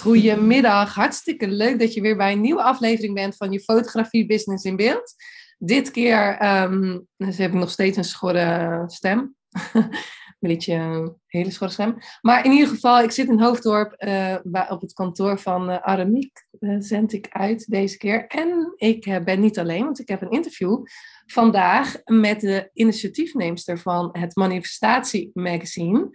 Goedemiddag, 0.00 0.94
hartstikke 0.94 1.48
leuk 1.48 1.78
dat 1.78 1.94
je 1.94 2.00
weer 2.00 2.16
bij 2.16 2.32
een 2.32 2.40
nieuwe 2.40 2.62
aflevering 2.62 3.14
bent 3.14 3.36
van 3.36 3.52
je 3.52 3.60
fotografie 3.60 4.26
business 4.26 4.64
in 4.64 4.76
beeld. 4.76 5.14
Dit 5.58 5.90
keer 5.90 6.44
um, 6.62 7.06
dus 7.16 7.38
heb 7.38 7.52
ik 7.52 7.58
nog 7.58 7.70
steeds 7.70 7.96
een 7.96 8.04
schorre 8.04 8.82
stem. 8.86 9.34
een 9.72 10.48
beetje 10.48 10.74
een 10.74 11.16
hele 11.26 11.50
schorre 11.50 11.72
stem. 11.72 11.96
Maar 12.20 12.44
in 12.44 12.52
ieder 12.52 12.68
geval, 12.68 13.02
ik 13.02 13.10
zit 13.10 13.28
in 13.28 13.40
Hoofddorp 13.40 13.94
uh, 13.98 14.36
op 14.68 14.80
het 14.80 14.92
kantoor 14.92 15.38
van 15.38 15.70
uh, 15.70 15.76
Aramiek. 15.80 16.46
Uh, 16.60 16.76
zend 16.78 17.12
ik 17.12 17.26
uit 17.30 17.70
deze 17.70 17.96
keer. 17.96 18.26
En 18.26 18.72
ik 18.76 19.20
ben 19.24 19.40
niet 19.40 19.58
alleen, 19.58 19.84
want 19.84 20.00
ik 20.00 20.08
heb 20.08 20.22
een 20.22 20.30
interview 20.30 20.84
vandaag 21.26 21.96
met 22.04 22.40
de 22.40 22.70
initiatiefneemster 22.72 23.78
van 23.78 24.08
het 24.12 24.36
Manifestatie 24.36 25.30
Magazine. 25.32 26.10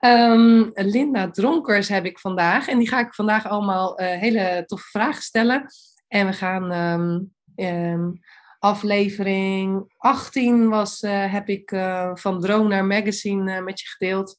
Um, 0.00 0.70
Linda 0.74 1.30
Dronkers 1.30 1.88
heb 1.88 2.04
ik 2.04 2.18
vandaag. 2.18 2.68
En 2.68 2.78
die 2.78 2.88
ga 2.88 2.98
ik 2.98 3.14
vandaag 3.14 3.46
allemaal 3.46 4.00
uh, 4.00 4.06
hele 4.06 4.62
toffe 4.66 4.88
vragen 4.90 5.22
stellen. 5.22 5.66
En 6.08 6.26
we 6.26 6.32
gaan 6.32 6.72
um, 6.72 7.34
um, 7.56 8.20
aflevering 8.58 9.92
18 9.96 10.68
was, 10.68 11.02
uh, 11.02 11.32
heb 11.32 11.48
ik 11.48 11.70
uh, 11.70 12.10
van 12.14 12.40
Drone 12.40 12.68
naar 12.68 12.84
Magazine 12.84 13.60
met 13.60 13.80
je 13.80 13.86
gedeeld. 13.86 14.38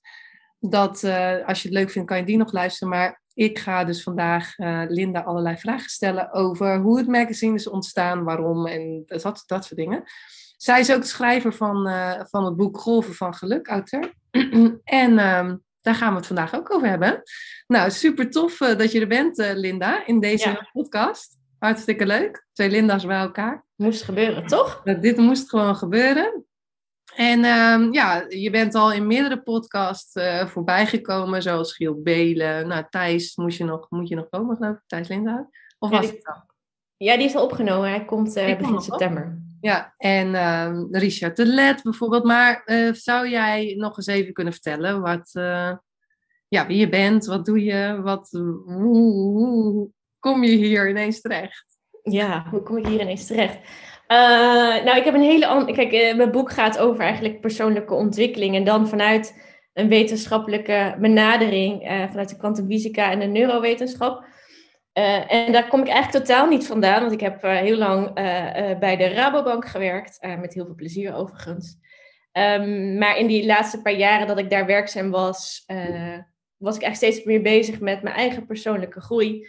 Dat 0.59 1.03
als 1.45 1.61
je 1.61 1.67
het 1.67 1.77
leuk 1.77 1.89
vindt, 1.89 2.07
kan 2.07 2.17
je 2.17 2.23
die 2.23 2.37
nog 2.37 2.51
luisteren. 2.51 2.93
Maar 2.93 3.21
ik 3.33 3.59
ga 3.59 3.83
dus 3.83 4.03
vandaag 4.03 4.57
Linda 4.87 5.21
allerlei 5.21 5.57
vragen 5.57 5.89
stellen 5.89 6.33
over 6.33 6.77
hoe 6.77 6.97
het 6.97 7.07
magazine 7.07 7.55
is 7.55 7.69
ontstaan, 7.69 8.23
waarom 8.23 8.67
en 8.67 9.03
dat 9.05 9.45
soort 9.47 9.75
dingen. 9.75 10.03
Zij 10.61 10.79
is 10.79 10.91
ook 10.91 11.01
de 11.01 11.07
schrijver 11.07 11.53
van, 11.53 11.87
uh, 11.87 12.19
van 12.23 12.45
het 12.45 12.55
boek 12.55 12.77
Golven 12.77 13.13
van 13.13 13.33
Geluk, 13.33 13.67
auteur. 13.67 14.13
en 14.83 15.11
uh, 15.11 15.53
daar 15.81 15.95
gaan 15.95 16.09
we 16.09 16.17
het 16.17 16.27
vandaag 16.27 16.55
ook 16.55 16.73
over 16.73 16.87
hebben. 16.87 17.21
Nou, 17.67 17.91
super 17.91 18.29
tof 18.29 18.59
uh, 18.59 18.77
dat 18.77 18.91
je 18.91 18.99
er 18.99 19.07
bent, 19.07 19.39
uh, 19.39 19.51
Linda, 19.53 20.05
in 20.05 20.19
deze 20.19 20.49
ja. 20.49 20.69
podcast. 20.71 21.37
Hartstikke 21.59 22.05
leuk. 22.05 22.47
Twee 22.53 22.69
Linda's 22.69 23.05
bij 23.05 23.19
elkaar. 23.19 23.65
Moest 23.75 24.03
gebeuren, 24.03 24.45
toch? 24.45 24.81
dit 24.83 25.17
moest 25.17 25.49
gewoon 25.49 25.75
gebeuren. 25.75 26.45
En 27.15 27.43
ehm, 27.43 27.91
ja, 27.93 28.25
je 28.27 28.49
bent 28.49 28.75
al 28.75 28.93
in 28.93 29.07
meerdere 29.07 29.41
podcasts 29.41 30.19
voorbij 30.45 30.87
gekomen, 30.87 31.41
zoals 31.41 31.75
Giel 31.75 32.01
Belen. 32.01 32.67
Nou, 32.67 32.85
Thijs 32.89 33.35
moet 33.35 33.55
je 33.55 33.63
nog, 33.63 33.89
moet 33.89 34.07
je 34.07 34.15
nog 34.15 34.29
komen, 34.29 34.55
geloof 34.55 34.75
ik. 34.75 34.81
Thijs 34.85 35.07
Linda. 35.07 35.49
Of 35.77 35.89
was 35.89 36.01
die, 36.01 36.09
het 36.09 36.27
al? 36.27 36.43
Ja, 36.97 37.15
die 37.17 37.25
is 37.25 37.35
al 37.35 37.43
opgenomen. 37.43 37.89
Hij 37.89 38.05
komt 38.05 38.33
begin 38.33 38.81
september. 38.81 39.47
Ja, 39.61 39.93
en 39.97 40.27
uh, 40.27 40.83
Richard 40.91 41.35
de 41.35 41.45
Let 41.45 41.83
bijvoorbeeld. 41.83 42.23
Maar 42.23 42.61
uh, 42.65 42.93
zou 42.93 43.29
jij 43.29 43.73
nog 43.77 43.97
eens 43.97 44.07
even 44.07 44.33
kunnen 44.33 44.53
vertellen 44.53 45.01
wat, 45.01 45.31
uh, 45.33 45.71
ja, 46.47 46.67
wie 46.67 46.77
je 46.77 46.89
bent, 46.89 47.25
wat 47.25 47.45
doe 47.45 47.63
je, 47.63 48.01
wat, 48.01 48.29
hoe, 48.65 49.89
kom 50.19 50.43
je 50.43 50.55
hier 50.55 50.89
ineens 50.89 51.21
terecht? 51.21 51.65
Ja, 52.03 52.47
hoe 52.49 52.63
kom 52.63 52.77
ik 52.77 52.85
hier 52.85 53.01
ineens 53.01 53.25
terecht? 53.25 53.59
nou, 54.85 54.97
ik 54.97 55.03
heb 55.03 55.13
een 55.13 55.21
hele 55.21 55.47
andere. 55.47 55.73
Kijk, 55.73 56.15
mijn 56.15 56.31
boek 56.31 56.51
gaat 56.51 56.77
over 56.77 57.03
eigenlijk 57.03 57.41
persoonlijke 57.41 57.93
ontwikkeling. 57.93 58.55
En 58.55 58.63
dan 58.63 58.87
vanuit 58.87 59.47
een 59.73 59.89
wetenschappelijke 59.89 60.95
benadering, 60.99 61.81
vanuit 62.09 62.29
de 62.29 62.37
kwantumfysica 62.37 63.11
en 63.11 63.19
de 63.19 63.25
neurowetenschap. 63.25 64.25
Uh, 64.93 65.33
en 65.33 65.51
daar 65.51 65.67
kom 65.67 65.81
ik 65.81 65.87
eigenlijk 65.87 66.25
totaal 66.25 66.47
niet 66.47 66.67
vandaan, 66.67 66.99
want 66.99 67.11
ik 67.11 67.19
heb 67.19 67.43
uh, 67.43 67.57
heel 67.57 67.77
lang 67.77 68.07
uh, 68.07 68.13
bij 68.79 68.95
de 68.97 69.07
Rabobank 69.07 69.67
gewerkt, 69.67 70.19
met 70.39 70.53
heel 70.53 70.65
veel 70.65 70.75
plezier 70.75 71.13
overigens. 71.13 71.77
Um, 72.33 72.97
maar 72.97 73.17
in 73.17 73.27
die 73.27 73.45
laatste 73.45 73.81
paar 73.81 73.93
jaren 73.93 74.27
dat 74.27 74.37
ik 74.39 74.49
daar 74.49 74.65
werkzaam 74.65 75.11
was, 75.11 75.63
was 76.57 76.75
ik 76.75 76.83
eigenlijk 76.83 76.95
steeds 76.95 77.23
meer 77.23 77.41
bezig 77.41 77.79
met 77.79 78.01
mijn 78.01 78.15
eigen 78.15 78.45
persoonlijke 78.45 79.01
groei. 79.01 79.47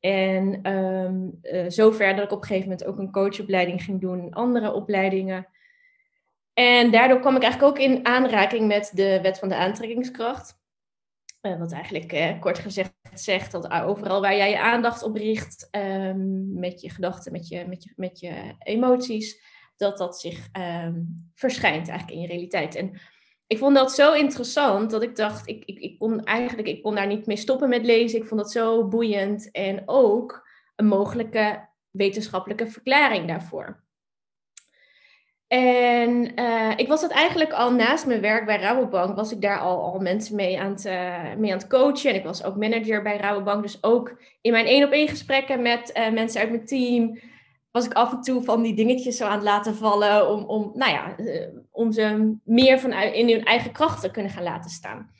En 0.00 0.72
um, 0.72 1.40
zover 1.68 2.14
dat 2.14 2.24
ik 2.24 2.32
op 2.32 2.40
een 2.40 2.46
gegeven 2.46 2.68
moment 2.68 2.86
ook 2.86 2.98
een 2.98 3.12
coachopleiding 3.12 3.82
ging 3.82 4.00
doen, 4.00 4.30
andere 4.30 4.72
opleidingen. 4.72 5.46
En 6.54 6.90
daardoor 6.90 7.20
kwam 7.20 7.36
ik 7.36 7.42
eigenlijk 7.42 7.72
ook 7.72 7.84
in 7.84 8.06
aanraking 8.06 8.66
met 8.66 8.90
de 8.94 9.18
wet 9.22 9.38
van 9.38 9.48
de 9.48 9.56
aantrekkingskracht. 9.56 10.64
Uh, 11.46 11.58
wat 11.58 11.72
eigenlijk 11.72 12.12
uh, 12.12 12.40
kort 12.40 12.58
gezegd 12.58 12.92
zegt 13.14 13.52
dat 13.52 13.70
overal 13.70 14.20
waar 14.20 14.36
jij 14.36 14.50
je 14.50 14.60
aandacht 14.60 15.02
op 15.02 15.16
richt, 15.16 15.68
um, 15.70 16.58
met 16.58 16.80
je 16.80 16.90
gedachten, 16.90 17.32
met 17.32 17.48
je, 17.48 17.64
met, 17.68 17.84
je, 17.84 17.92
met 17.96 18.20
je 18.20 18.54
emoties, 18.58 19.42
dat 19.76 19.98
dat 19.98 20.20
zich 20.20 20.48
um, 20.84 21.30
verschijnt 21.34 21.88
eigenlijk 21.88 22.18
in 22.18 22.20
je 22.20 22.26
realiteit. 22.26 22.74
En 22.74 23.00
ik 23.46 23.58
vond 23.58 23.74
dat 23.74 23.92
zo 23.92 24.12
interessant 24.12 24.90
dat 24.90 25.02
ik 25.02 25.16
dacht, 25.16 25.48
ik, 25.48 25.64
ik, 25.64 25.78
ik 25.78 25.98
kon 25.98 26.24
eigenlijk 26.24 26.68
ik 26.68 26.82
kon 26.82 26.94
daar 26.94 27.06
niet 27.06 27.26
mee 27.26 27.36
stoppen 27.36 27.68
met 27.68 27.84
lezen. 27.84 28.20
Ik 28.20 28.26
vond 28.26 28.40
dat 28.40 28.52
zo 28.52 28.88
boeiend 28.88 29.50
en 29.50 29.82
ook 29.84 30.48
een 30.76 30.86
mogelijke 30.86 31.68
wetenschappelijke 31.90 32.66
verklaring 32.66 33.28
daarvoor. 33.28 33.84
En 35.48 36.40
uh, 36.40 36.72
ik 36.76 36.88
was 36.88 37.02
het 37.02 37.10
eigenlijk 37.10 37.52
al 37.52 37.72
naast 37.72 38.06
mijn 38.06 38.20
werk 38.20 38.46
bij 38.46 38.60
Rabobank, 38.60 39.16
was 39.16 39.32
ik 39.32 39.40
daar 39.40 39.58
al, 39.58 39.82
al 39.82 40.00
mensen 40.00 40.36
mee 40.36 40.60
aan, 40.60 40.70
het, 40.70 40.84
uh, 40.84 41.34
mee 41.36 41.52
aan 41.52 41.58
het 41.58 41.66
coachen. 41.66 42.10
En 42.10 42.16
ik 42.16 42.24
was 42.24 42.44
ook 42.44 42.56
manager 42.56 43.02
bij 43.02 43.16
Rabobank, 43.16 43.62
dus 43.62 43.82
ook 43.82 44.20
in 44.40 44.52
mijn 44.52 44.66
één 44.66 44.84
op 44.84 44.90
één 44.90 45.08
gesprekken 45.08 45.62
met 45.62 45.92
uh, 45.96 46.12
mensen 46.12 46.40
uit 46.40 46.50
mijn 46.50 46.66
team, 46.66 47.18
was 47.70 47.86
ik 47.86 47.92
af 47.92 48.12
en 48.12 48.20
toe 48.20 48.42
van 48.42 48.62
die 48.62 48.74
dingetjes 48.74 49.16
zo 49.16 49.24
aan 49.24 49.32
het 49.32 49.42
laten 49.42 49.74
vallen 49.74 50.30
om, 50.30 50.44
om, 50.44 50.70
nou 50.74 50.92
ja, 50.92 51.14
om 51.70 51.92
ze 51.92 52.36
meer 52.44 52.78
van, 52.78 52.92
in 52.92 53.28
hun 53.28 53.44
eigen 53.44 53.72
kracht 53.72 54.00
te 54.00 54.10
kunnen 54.10 54.32
gaan 54.32 54.42
laten 54.42 54.70
staan. 54.70 55.10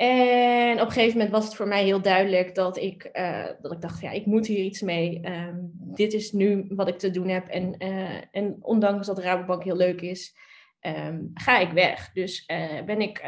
En 0.00 0.80
op 0.80 0.86
een 0.86 0.92
gegeven 0.92 1.12
moment 1.12 1.30
was 1.30 1.44
het 1.44 1.54
voor 1.54 1.68
mij 1.68 1.84
heel 1.84 2.02
duidelijk 2.02 2.54
dat 2.54 2.76
ik, 2.76 3.10
uh, 3.12 3.46
dat 3.60 3.72
ik 3.72 3.80
dacht, 3.80 4.00
ja, 4.00 4.10
ik 4.10 4.26
moet 4.26 4.46
hier 4.46 4.64
iets 4.64 4.80
mee. 4.80 5.20
Um, 5.24 5.70
dit 5.74 6.12
is 6.12 6.32
nu 6.32 6.64
wat 6.68 6.88
ik 6.88 6.98
te 6.98 7.10
doen 7.10 7.28
heb. 7.28 7.46
En, 7.48 7.74
uh, 7.78 8.20
en 8.30 8.56
ondanks 8.60 9.06
dat 9.06 9.18
Rabobank 9.18 9.64
heel 9.64 9.76
leuk 9.76 10.00
is, 10.00 10.36
um, 10.80 11.30
ga 11.34 11.58
ik 11.58 11.70
weg. 11.70 12.12
Dus 12.12 12.44
uh, 12.46 12.82
ben 12.82 13.00
ik, 13.00 13.22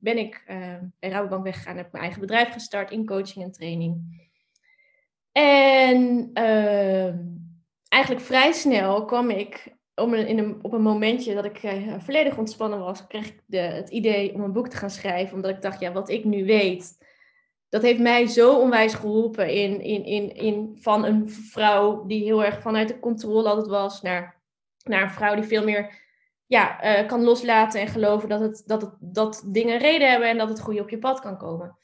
ben 0.00 0.18
ik 0.18 0.42
bij 0.98 1.10
Rabobank 1.10 1.44
weggegaan, 1.44 1.76
heb 1.76 1.92
mijn 1.92 2.04
eigen 2.04 2.20
bedrijf 2.20 2.52
gestart 2.52 2.90
in 2.90 3.06
coaching 3.06 3.44
en 3.44 3.52
training. 3.52 4.00
En 5.32 6.30
ehm, 6.32 7.18
eigenlijk 7.88 8.24
vrij 8.24 8.52
snel 8.52 9.04
kwam 9.04 9.30
ik 9.30 9.76
om 9.94 10.14
in 10.14 10.58
op 10.62 10.72
een 10.72 10.82
momentje 10.82 11.34
dat 11.34 11.44
ik 11.44 11.62
uh, 11.62 11.94
volledig 11.98 12.38
ontspannen 12.38 12.78
was, 12.78 13.06
kreeg 13.06 13.26
ik 13.26 13.42
de, 13.46 13.58
het 13.58 13.90
idee 13.90 14.34
om 14.34 14.40
een 14.40 14.52
boek 14.52 14.68
te 14.68 14.76
gaan 14.76 14.90
schrijven. 14.90 15.34
Omdat 15.34 15.50
ik 15.50 15.62
dacht, 15.62 15.80
ja, 15.80 15.92
wat 15.92 16.08
ik 16.08 16.24
nu 16.24 16.44
weet, 16.44 16.98
dat 17.68 17.82
heeft 17.82 18.00
mij 18.00 18.26
zo 18.26 18.58
onwijs 18.58 18.94
geholpen 18.94 19.50
in, 19.50 19.80
in, 19.80 20.04
in, 20.04 20.34
in 20.34 20.78
van 20.80 21.04
een 21.04 21.30
vrouw 21.30 22.06
die 22.06 22.24
heel 22.24 22.44
erg 22.44 22.60
vanuit 22.60 22.88
de 22.88 22.98
controle 22.98 23.48
altijd 23.48 23.66
was, 23.66 24.02
naar, 24.02 24.40
naar 24.84 25.02
een 25.02 25.10
vrouw 25.10 25.34
die 25.34 25.44
veel 25.44 25.64
meer 25.64 26.00
ja, 26.46 26.84
uh, 27.00 27.08
kan 27.08 27.22
loslaten 27.22 27.80
en 27.80 27.88
geloven 27.88 28.28
dat, 28.28 28.40
het, 28.40 28.62
dat, 28.66 28.82
het, 28.82 28.94
dat 29.00 29.42
dingen 29.46 29.78
reden 29.78 30.10
hebben 30.10 30.28
en 30.28 30.38
dat 30.38 30.48
het 30.48 30.60
goede 30.60 30.80
op 30.80 30.90
je 30.90 30.98
pad 30.98 31.20
kan 31.20 31.38
komen. 31.38 31.76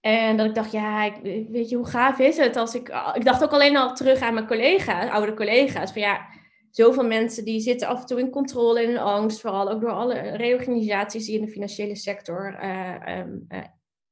En 0.00 0.36
dat 0.36 0.46
ik 0.46 0.54
dacht, 0.54 0.72
ja, 0.72 1.12
weet 1.22 1.68
je, 1.68 1.76
hoe 1.76 1.86
gaaf 1.86 2.18
is 2.18 2.36
het 2.36 2.56
als 2.56 2.74
ik... 2.74 2.88
Ik 3.14 3.24
dacht 3.24 3.42
ook 3.42 3.52
alleen 3.52 3.76
al 3.76 3.94
terug 3.94 4.20
aan 4.20 4.34
mijn 4.34 4.46
collega's, 4.46 5.10
oude 5.10 5.34
collega's, 5.34 5.92
van 5.92 6.02
ja 6.02 6.26
zoveel 6.72 7.06
mensen 7.06 7.44
die 7.44 7.60
zitten 7.60 7.88
af 7.88 8.00
en 8.00 8.06
toe 8.06 8.18
in 8.18 8.30
controle 8.30 8.80
en 8.80 8.88
in 8.88 8.98
angst, 8.98 9.40
vooral 9.40 9.70
ook 9.70 9.80
door 9.80 9.90
alle 9.90 10.20
reorganisaties 10.20 11.26
die 11.26 11.38
in 11.38 11.44
de 11.44 11.50
financiële 11.50 11.96
sector 11.96 12.58
uh, 12.62 13.18
um, 13.18 13.44
uh, 13.48 13.58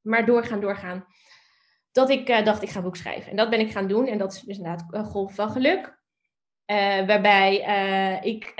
maar 0.01 0.25
doorgaan, 0.25 0.61
doorgaan. 0.61 1.05
Dat 1.91 2.09
ik 2.09 2.29
uh, 2.29 2.45
dacht, 2.45 2.61
ik 2.61 2.69
ga 2.69 2.77
een 2.77 2.83
boek 2.83 2.95
schrijven. 2.95 3.31
En 3.31 3.37
dat 3.37 3.49
ben 3.49 3.59
ik 3.59 3.71
gaan 3.71 3.87
doen. 3.87 4.07
En 4.07 4.17
dat 4.17 4.33
is 4.33 4.41
dus 4.41 4.57
inderdaad 4.57 4.85
een 4.89 5.05
golf 5.05 5.35
van 5.35 5.51
geluk. 5.51 5.99
waarbij 7.07 7.55
ik 8.23 8.53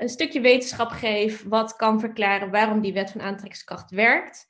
een 0.00 0.08
stukje 0.08 0.40
wetenschap 0.40 0.90
geef 0.90 1.44
wat 1.48 1.76
kan 1.76 2.00
verklaren 2.00 2.50
waarom 2.50 2.80
die 2.80 2.92
wet 2.92 3.10
van 3.10 3.20
aantrekkingskracht 3.20 3.90
werkt. 3.90 4.46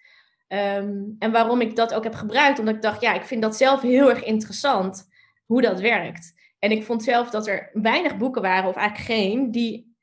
Um, 0.49 1.17
en 1.19 1.33
waarom 1.33 1.61
ik 1.61 1.77
dat 1.77 1.95
ook 1.95 2.05
heb 2.05 2.15
gebruikt. 2.15 2.59
Omdat 2.59 2.75
ik 2.75 2.83
dacht, 2.83 3.01
ja, 3.01 3.15
ik 3.15 3.25
vind 3.25 3.43
dat 3.43 3.57
zelf 3.57 3.83
heel 3.83 4.11
erg 4.11 4.25
interessant 4.25 5.09
hoe 5.45 5.63
dat 5.63 5.81
werkt. 5.81 6.35
En 6.59 6.71
ik 6.71 6.85
vond 6.85 7.03
zelf 7.03 7.31
dat 7.31 7.47
er 7.47 7.71
weinig 7.73 8.17
boeken 8.17 8.43
waren, 8.43 8.69
of 8.69 8.77
eigenlijk 8.77 9.09
geen, 9.11 9.51
die, 9.51 9.97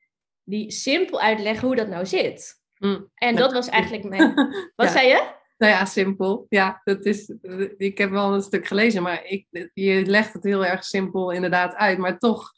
die 0.43 0.71
simpel 0.71 1.21
uitleggen 1.21 1.67
hoe 1.67 1.75
dat 1.75 1.87
nou 1.87 2.05
zit. 2.05 2.61
Mm. 2.77 3.09
En 3.15 3.35
dat 3.35 3.53
was 3.53 3.69
eigenlijk 3.69 4.03
mijn. 4.03 4.33
Wat 4.75 4.89
zei 4.89 5.07
je? 5.07 5.31
Nou 5.57 5.71
ja, 5.73 5.85
simpel. 5.85 6.45
Ja, 6.49 6.81
dat 6.83 7.05
is, 7.05 7.33
ik 7.77 7.97
heb 7.97 8.09
wel 8.09 8.33
een 8.33 8.41
stuk 8.41 8.67
gelezen, 8.67 9.03
maar 9.03 9.25
ik, 9.25 9.47
je 9.73 10.05
legt 10.05 10.33
het 10.33 10.43
heel 10.43 10.65
erg 10.65 10.83
simpel 10.83 11.31
inderdaad 11.31 11.75
uit. 11.75 11.97
Maar 11.97 12.17
toch, 12.17 12.51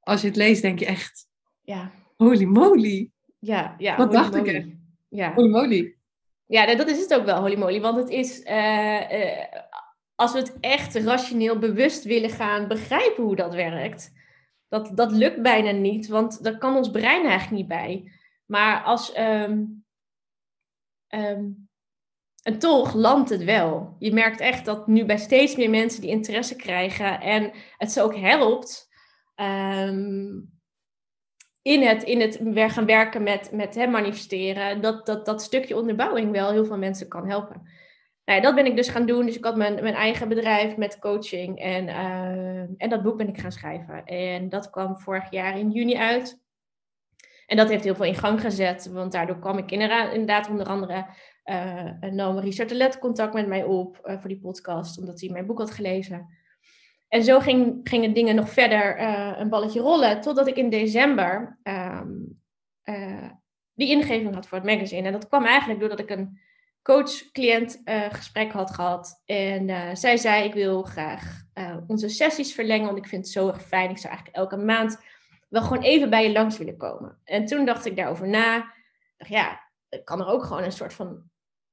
als 0.00 0.20
je 0.20 0.26
het 0.26 0.36
leest, 0.36 0.62
denk 0.62 0.78
je 0.78 0.86
echt, 0.86 1.26
Ja, 1.62 1.90
holy 2.16 2.44
moly. 2.44 3.10
ja, 3.38 3.74
ja. 3.78 3.96
Wat 3.96 4.12
dacht 4.12 4.34
ik 4.34 4.46
echt? 4.46 4.66
Ja. 5.08 5.32
Holy 5.34 5.50
moly. 5.50 5.96
Ja, 6.46 6.66
dat- 6.66 6.78
dat 6.78 6.88
is 6.88 7.00
het 7.00 7.14
ook 7.14 7.24
wel, 7.24 7.40
holy 7.40 7.58
moly. 7.58 7.80
Want 7.80 7.96
het 7.96 8.08
is, 8.08 8.42
eh, 8.42 9.10
eh, 9.40 9.46
als 10.14 10.32
we 10.32 10.38
het 10.38 10.56
echt 10.60 10.94
rationeel 10.94 11.58
bewust 11.58 12.04
willen 12.04 12.30
gaan 12.30 12.68
begrijpen 12.68 13.24
hoe 13.24 13.36
dat 13.36 13.54
werkt, 13.54 14.12
dat, 14.68 14.96
dat 14.96 15.12
lukt 15.12 15.42
bijna 15.42 15.70
niet, 15.70 16.08
want 16.08 16.42
daar 16.44 16.58
kan 16.58 16.76
ons 16.76 16.90
brein 16.90 17.26
eigenlijk 17.26 17.50
niet 17.50 17.68
bij. 17.68 18.12
Maar 18.46 18.82
als, 18.82 19.12
ehm, 19.12 19.64
ehm, 21.06 21.44
en 22.42 22.58
toch 22.58 22.94
landt 22.94 23.30
het 23.30 23.44
wel. 23.44 23.96
Je 23.98 24.12
merkt 24.12 24.40
echt 24.40 24.64
dat 24.64 24.86
nu 24.86 25.04
bij 25.04 25.18
steeds 25.18 25.56
meer 25.56 25.70
mensen 25.70 26.00
die 26.00 26.10
interesse 26.10 26.56
krijgen 26.56 27.20
en 27.20 27.52
het 27.76 27.92
ze 27.92 28.02
ook 28.02 28.16
helpt 28.16 28.88
ehm, 29.34 30.40
in, 31.62 31.82
het, 31.82 32.02
in 32.02 32.20
het 32.20 32.38
weer 32.38 32.70
gaan 32.70 32.86
werken 32.86 33.22
met, 33.22 33.52
met 33.52 33.74
hè, 33.74 33.86
manifesteren, 33.86 34.80
dat, 34.80 35.06
dat 35.06 35.26
dat 35.26 35.42
stukje 35.42 35.76
onderbouwing 35.76 36.30
wel 36.30 36.50
heel 36.50 36.64
veel 36.64 36.78
mensen 36.78 37.08
kan 37.08 37.28
helpen. 37.28 37.68
Nou 38.24 38.40
dat 38.40 38.54
ben 38.54 38.66
ik 38.66 38.76
dus 38.76 38.88
gaan 38.88 39.06
doen. 39.06 39.26
Dus 39.26 39.36
ik 39.36 39.44
had 39.44 39.56
mijn, 39.56 39.74
mijn 39.74 39.94
eigen 39.94 40.28
bedrijf 40.28 40.76
met 40.76 40.98
coaching 40.98 41.58
en, 41.58 41.88
eh, 41.88 42.60
en 42.76 42.88
dat 42.88 43.02
boek 43.02 43.16
ben 43.16 43.28
ik 43.28 43.38
gaan 43.38 43.52
schrijven. 43.52 44.04
En 44.04 44.48
dat 44.48 44.70
kwam 44.70 44.98
vorig 44.98 45.30
jaar 45.30 45.58
in 45.58 45.70
juni 45.70 45.96
uit. 45.96 46.40
En 47.46 47.56
dat 47.56 47.68
heeft 47.68 47.84
heel 47.84 47.94
veel 47.94 48.04
in 48.04 48.14
gang 48.14 48.40
gezet, 48.40 48.90
want 48.92 49.12
daardoor 49.12 49.38
kwam 49.38 49.58
ik 49.58 49.70
inderdaad, 49.70 50.48
onder 50.48 50.66
andere 50.66 51.06
eh 51.42 51.90
nam 52.10 52.38
Richard 52.38 52.68
de 52.68 52.74
Let 52.74 52.98
contact 52.98 53.34
met 53.34 53.46
mij 53.46 53.64
op 53.64 53.98
eh, 54.02 54.18
voor 54.18 54.28
die 54.28 54.40
podcast, 54.40 54.98
omdat 54.98 55.20
hij 55.20 55.30
mijn 55.30 55.46
boek 55.46 55.58
had 55.58 55.70
gelezen. 55.70 56.26
En 57.08 57.24
zo 57.24 57.40
ging, 57.40 57.80
gingen 57.84 58.12
dingen 58.12 58.34
nog 58.34 58.50
verder 58.50 59.00
een 59.40 59.48
balletje 59.48 59.80
rollen, 59.80 60.20
totdat 60.20 60.46
ik 60.46 60.56
in 60.56 60.70
december 60.70 61.58
ehm, 61.62 62.08
eh, 62.82 63.30
die 63.74 63.90
ingeving 63.90 64.34
had 64.34 64.46
voor 64.46 64.58
het 64.58 64.66
magazine. 64.66 65.06
En 65.06 65.12
dat 65.12 65.28
kwam 65.28 65.44
eigenlijk 65.44 65.80
doordat 65.80 65.98
ik 65.98 66.10
een 66.10 66.40
coach-cliënt 66.82 67.80
eh, 67.84 68.12
gesprek 68.12 68.52
had 68.52 68.74
gehad. 68.74 69.22
En 69.24 69.68
eh, 69.68 69.94
zij 69.94 70.16
zei, 70.16 70.44
ik 70.44 70.54
wil 70.54 70.82
graag 70.82 71.42
eh, 71.52 71.76
onze 71.86 72.08
sessies 72.08 72.54
verlengen, 72.54 72.86
want 72.86 72.98
ik 72.98 73.06
vind 73.06 73.24
het 73.24 73.32
zo 73.32 73.48
erg 73.48 73.62
fijn. 73.62 73.90
Ik 73.90 73.98
zou 73.98 74.12
eigenlijk 74.12 74.36
elke 74.36 74.56
maand 74.56 74.98
wel 75.48 75.62
gewoon 75.62 75.82
even 75.82 76.10
bij 76.10 76.22
je 76.22 76.32
langs 76.32 76.58
willen 76.58 76.76
komen. 76.76 77.18
En 77.24 77.46
toen 77.46 77.64
dacht 77.64 77.84
ik 77.84 77.96
daarover 77.96 78.28
na. 78.28 78.72
Dacht, 79.16 79.30
ja, 79.30 79.60
ik 79.88 80.04
kan 80.04 80.20
er 80.20 80.26
ook 80.26 80.44
gewoon 80.44 80.62
een 80.62 80.72
soort 80.72 80.94
van 80.94 81.22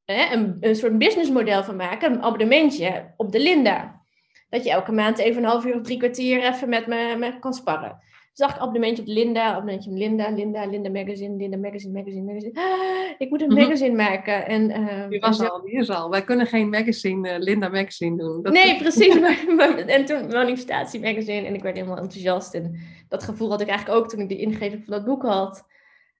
een, 0.05 0.57
een 0.59 0.75
soort 0.75 0.97
businessmodel 0.97 1.63
van 1.63 1.75
maken. 1.75 2.11
Een 2.11 2.23
abonnementje 2.23 3.13
op 3.17 3.31
de 3.31 3.39
Linda. 3.39 4.01
Dat 4.49 4.63
je 4.63 4.71
elke 4.71 4.91
maand 4.91 5.17
even 5.17 5.43
een 5.43 5.49
half 5.49 5.65
uur 5.65 5.75
of 5.75 5.81
drie 5.81 5.97
kwartier 5.97 6.43
even 6.43 6.69
met 6.69 6.87
me, 6.87 7.15
me 7.17 7.39
kan 7.39 7.53
sparren. 7.53 7.99
Dacht 8.33 8.55
ik, 8.55 8.61
abonnementje 8.61 9.01
op 9.03 9.07
Linda, 9.07 9.43
abonnementje 9.45 9.89
op 9.89 9.95
Linda, 9.97 10.29
Linda, 10.29 10.65
Linda 10.65 10.89
Magazine, 10.89 11.35
Linda 11.35 11.57
Magazine, 11.57 11.93
Magazine, 11.93 12.23
Magazine. 12.25 12.51
Ah, 12.59 13.09
ik 13.17 13.29
moet 13.29 13.41
een 13.41 13.47
Mhm. 13.47 13.59
magazine 13.61 13.95
maken. 13.95 14.45
En, 14.47 14.69
eh, 14.71 15.09
Die 15.09 15.19
was 15.19 15.39
en 15.39 15.49
al, 15.51 15.61
die 15.61 15.73
is 15.79 15.89
al. 15.89 16.09
Wij 16.09 16.23
kunnen 16.23 16.45
geen 16.47 16.69
magazine, 16.69 17.29
eh, 17.29 17.39
Linda 17.39 17.69
Magazine 17.69 18.17
doen. 18.17 18.41
Dat 18.43 18.53
Nee, 18.53 18.77
precies. 18.77 19.19
Maar, 19.19 19.43
maar- 19.55 19.77
en 19.77 20.05
toen 20.05 20.27
manifestatie 20.27 20.99
magazine 20.99 21.47
en 21.47 21.53
ik 21.53 21.61
werd 21.61 21.75
helemaal 21.75 21.97
enthousiast. 21.97 22.53
En 22.53 22.75
dat 23.07 23.23
gevoel 23.23 23.49
had 23.49 23.61
ik 23.61 23.67
eigenlijk 23.67 23.99
ook 23.99 24.09
toen 24.09 24.19
ik 24.19 24.29
de 24.29 24.37
ingeving 24.37 24.85
van 24.85 24.93
dat 24.93 25.05
boek 25.05 25.21
had. 25.23 25.65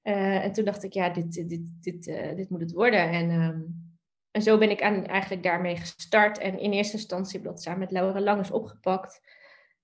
Eh, 0.01 0.44
en 0.44 0.51
toen 0.53 0.65
dacht 0.65 0.83
ik, 0.83 0.94
ja, 0.94 1.09
dit, 1.09 1.31
dit, 1.33 1.50
dit, 1.50 1.61
dit, 1.81 2.07
eh, 2.07 2.35
dit 2.35 2.50
moet 2.50 2.61
het 2.61 2.71
worden. 2.71 3.09
En, 3.11 3.29
ehm, 3.29 3.59
en 4.31 4.41
zo 4.41 4.57
ben 4.57 4.69
ik 4.69 4.81
aan, 4.81 5.06
eigenlijk 5.06 5.44
daarmee 5.44 5.75
gestart. 5.75 6.38
En 6.38 6.59
in 6.59 6.71
eerste 6.71 6.97
instantie 6.97 7.31
heb 7.31 7.41
ik 7.41 7.47
dat 7.53 7.61
samen 7.61 7.79
met 7.79 7.91
Laura 7.91 8.21
Langes 8.21 8.51
opgepakt. 8.51 9.21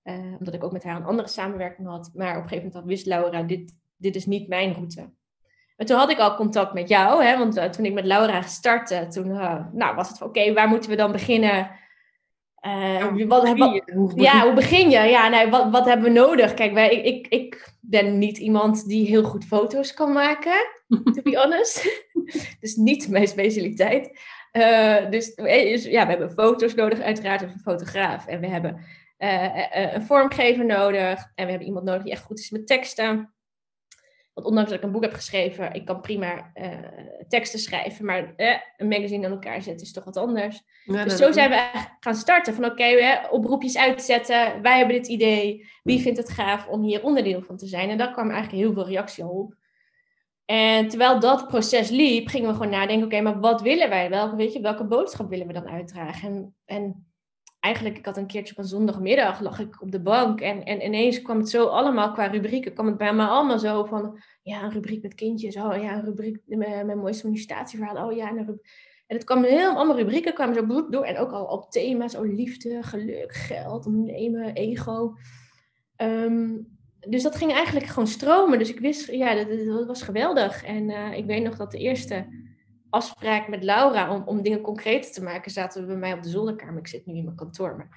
Eh, 0.06 0.14
omdat 0.38 0.54
ik 0.54 0.64
ook 0.64 0.72
met 0.72 0.84
haar 0.84 0.96
een 0.96 1.04
andere 1.04 1.28
samenwerking 1.28 1.88
had. 1.88 2.10
Maar 2.14 2.36
op 2.36 2.42
een 2.42 2.48
gegeven 2.48 2.70
moment 2.72 2.86
wist 2.86 3.06
Laura, 3.06 3.42
dit, 3.42 3.74
dit 3.96 4.16
is 4.16 4.26
niet 4.26 4.48
mijn 4.48 4.72
route. 4.72 5.10
En 5.76 5.86
toen 5.86 5.96
had 5.96 6.10
ik 6.10 6.18
al 6.18 6.36
contact 6.36 6.72
met 6.72 6.88
jou, 6.88 7.24
hè, 7.24 7.38
want 7.38 7.56
eh, 7.56 7.68
toen 7.68 7.84
ik 7.84 7.92
met 7.92 8.04
Laura 8.04 8.42
startte, 8.42 9.06
toen 9.08 9.30
eh, 9.30 9.64
nou, 9.72 9.94
was 9.94 10.08
het 10.08 10.18
van, 10.18 10.26
oké, 10.26 10.52
waar 10.52 10.68
moeten 10.68 10.90
we 10.90 10.96
dan 10.96 11.12
beginnen? 11.12 11.70
Wat, 13.26 13.58
wat, 13.58 14.12
ja, 14.14 14.42
hoe 14.42 14.52
begin 14.54 14.90
je? 14.90 14.98
Ja, 14.98 15.28
nee, 15.28 15.48
wat, 15.48 15.70
wat 15.70 15.84
hebben 15.84 16.12
we 16.12 16.18
nodig? 16.18 16.54
Kijk, 16.54 16.72
wij, 16.72 16.94
ik, 16.94 17.04
ik, 17.04 17.26
ik 17.26 17.72
ben 17.80 18.18
niet 18.18 18.38
iemand 18.38 18.86
die 18.86 19.06
heel 19.06 19.24
goed 19.24 19.44
foto's 19.44 19.94
kan 19.94 20.12
maken, 20.12 20.66
to 21.14 21.22
be 21.22 21.38
honest. 21.38 22.04
dus 22.60 22.74
niet 22.74 23.08
mijn 23.08 23.28
specialiteit. 23.28 24.18
Dus, 25.10 25.34
ja, 25.84 26.04
we 26.04 26.10
hebben 26.10 26.30
foto's 26.30 26.74
nodig, 26.74 27.00
uiteraard, 27.00 27.42
of 27.44 27.52
een 27.52 27.60
fotograaf. 27.60 28.26
En 28.26 28.40
we 28.40 28.46
hebben 28.46 28.84
een 29.18 30.02
vormgever 30.02 30.66
nodig. 30.66 31.32
En 31.34 31.44
we 31.44 31.50
hebben 31.50 31.66
iemand 31.66 31.84
nodig 31.84 32.02
die 32.02 32.12
echt 32.12 32.24
goed 32.24 32.38
is 32.38 32.50
met 32.50 32.66
teksten. 32.66 33.34
Want 34.36 34.48
ondanks 34.48 34.70
dat 34.70 34.78
ik 34.78 34.84
een 34.84 34.92
boek 34.92 35.02
heb 35.02 35.12
geschreven, 35.12 35.72
ik 35.72 35.84
kan 35.84 36.00
prima 36.00 36.50
eh, 36.54 36.70
teksten 37.28 37.58
schrijven. 37.58 38.04
Maar 38.04 38.34
eh, 38.36 38.56
een 38.76 38.88
magazine 38.88 39.26
aan 39.26 39.32
elkaar 39.32 39.62
zetten 39.62 39.86
is 39.86 39.92
toch 39.92 40.04
wat 40.04 40.16
anders. 40.16 40.62
Ja, 40.84 41.04
Dus 41.04 41.16
zo 41.16 41.32
zijn 41.32 41.50
we 41.50 41.56
eigenlijk 41.56 41.96
gaan 42.00 42.14
starten. 42.14 42.54
Van 42.54 42.64
oké, 42.64 42.84
hè, 42.84 43.28
oproepjes 43.28 43.76
uitzetten. 43.76 44.62
Wij 44.62 44.76
hebben 44.76 44.96
dit 44.96 45.06
idee. 45.06 45.68
Wie 45.82 46.00
vindt 46.00 46.18
het 46.18 46.30
gaaf 46.30 46.66
om 46.66 46.82
hier 46.82 47.02
onderdeel 47.02 47.42
van 47.42 47.56
te 47.56 47.66
zijn? 47.66 47.90
En 47.90 47.98
daar 47.98 48.12
kwam 48.12 48.30
eigenlijk 48.30 48.62
heel 48.62 48.72
veel 48.72 48.86
reactie 48.86 49.26
op. 49.26 49.54
En 50.44 50.88
terwijl 50.88 51.20
dat 51.20 51.48
proces 51.48 51.90
liep, 51.90 52.28
gingen 52.28 52.48
we 52.48 52.54
gewoon 52.54 52.70
nadenken. 52.70 53.06
Oké, 53.06 53.20
maar 53.20 53.40
wat 53.40 53.62
willen 53.62 53.88
wij? 53.88 54.10
Welke, 54.10 54.36
weet 54.36 54.52
je, 54.52 54.60
welke 54.60 54.84
boodschap 54.84 55.28
willen 55.28 55.46
we 55.46 55.52
dan 55.52 55.68
uitdragen? 55.68 56.28
En, 56.28 56.54
en 56.64 57.05
eigenlijk, 57.66 57.98
ik 57.98 58.04
had 58.06 58.16
een 58.16 58.26
keertje 58.26 58.52
op 58.52 58.58
een 58.58 58.68
zondagmiddag, 58.68 59.40
lag 59.40 59.58
ik 59.58 59.82
op 59.82 59.90
de 59.90 60.00
bank. 60.00 60.40
En, 60.40 60.64
en 60.64 60.84
ineens 60.84 61.22
kwam 61.22 61.38
het 61.38 61.50
zo 61.50 61.66
allemaal 61.66 62.12
qua 62.12 62.26
rubrieken. 62.26 62.72
kwam 62.72 62.86
het 62.86 62.96
bij 62.96 63.14
me 63.14 63.26
allemaal 63.26 63.58
zo 63.58 63.84
van... 63.84 64.18
Ja, 64.42 64.62
een 64.62 64.70
rubriek 64.70 65.02
met 65.02 65.14
kindjes. 65.14 65.56
Oh 65.56 65.76
ja, 65.82 65.94
een 65.94 66.04
rubriek 66.04 66.38
met 66.46 66.58
mijn 66.86 66.98
mooiste 66.98 67.26
manifestatieverhaal. 67.26 68.06
Oh 68.08 68.16
ja, 68.16 68.28
en. 68.28 68.60
En 69.06 69.16
het 69.16 69.24
kwam 69.24 69.42
heel, 69.42 69.70
allemaal 69.70 69.96
rubrieken 69.96 70.34
kwamen 70.34 70.54
zo 70.54 70.64
bloed 70.64 70.92
door. 70.92 71.04
En 71.04 71.18
ook 71.18 71.32
al 71.32 71.44
op 71.44 71.70
thema's, 71.70 72.16
oh 72.16 72.34
liefde, 72.34 72.82
geluk, 72.82 73.32
geld, 73.32 73.86
ondernemen, 73.86 74.54
ego. 74.54 75.14
Ehm, 75.96 76.56
dus 77.00 77.22
dat 77.22 77.36
ging 77.36 77.52
eigenlijk 77.52 77.86
gewoon 77.86 78.06
stromen. 78.08 78.58
Dus 78.58 78.70
ik 78.70 78.80
wist, 78.80 79.10
ja, 79.10 79.44
dat 79.44 79.86
was 79.86 80.02
geweldig. 80.02 80.64
En 80.64 80.90
eh, 80.90 81.18
ik 81.18 81.26
weet 81.26 81.42
nog 81.42 81.56
dat 81.56 81.70
de 81.70 81.78
eerste 81.78 82.26
afspraak 82.90 83.48
met 83.48 83.64
Laura 83.64 84.14
om, 84.14 84.22
om 84.26 84.42
dingen 84.42 84.60
concreter 84.60 85.12
te 85.12 85.22
maken, 85.22 85.50
zaten 85.50 85.80
we 85.80 85.86
bij 85.86 85.96
mij 85.96 86.12
op 86.12 86.22
de 86.22 86.28
zolderkamer. 86.28 86.78
Ik 86.78 86.86
zit 86.86 87.06
nu 87.06 87.16
in 87.16 87.24
mijn 87.24 87.36
kantoor. 87.36 87.76
Maar, 87.76 87.88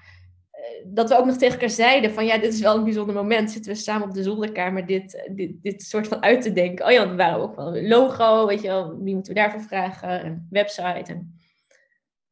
eh, 0.51 0.85
dat 0.85 1.09
we 1.09 1.17
ook 1.17 1.25
nog 1.25 1.37
tegen 1.37 1.53
elkaar 1.53 1.69
zeiden 1.69 2.11
van 2.11 2.25
ja, 2.25 2.37
dit 2.37 2.53
is 2.53 2.61
wel 2.61 2.77
een 2.77 2.83
bijzonder 2.83 3.15
moment. 3.15 3.51
Zitten 3.51 3.71
we 3.71 3.77
samen 3.77 4.07
op 4.07 4.13
de 4.13 4.23
zolderkamer 4.23 4.85
dit, 4.85 5.15
eh, 5.15 5.35
dit, 5.35 5.61
dit 5.61 5.81
soort 5.81 6.07
van 6.07 6.23
uit 6.23 6.41
te 6.41 6.53
denken. 6.53 6.85
Oh 6.85 6.91
ja, 6.91 7.09
we 7.09 7.15
waren 7.15 7.41
ook 7.41 7.55
wel 7.55 7.77
een 7.77 7.87
logo, 7.87 8.47
weet 8.47 8.61
je 8.61 8.67
wel, 8.67 8.97
wie 8.97 9.13
moeten 9.13 9.33
we 9.33 9.39
daarvoor 9.39 9.61
vragen? 9.61 10.25
Een 10.25 10.47
website. 10.49 11.11
En, 11.11 11.39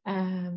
ehm, 0.02 0.56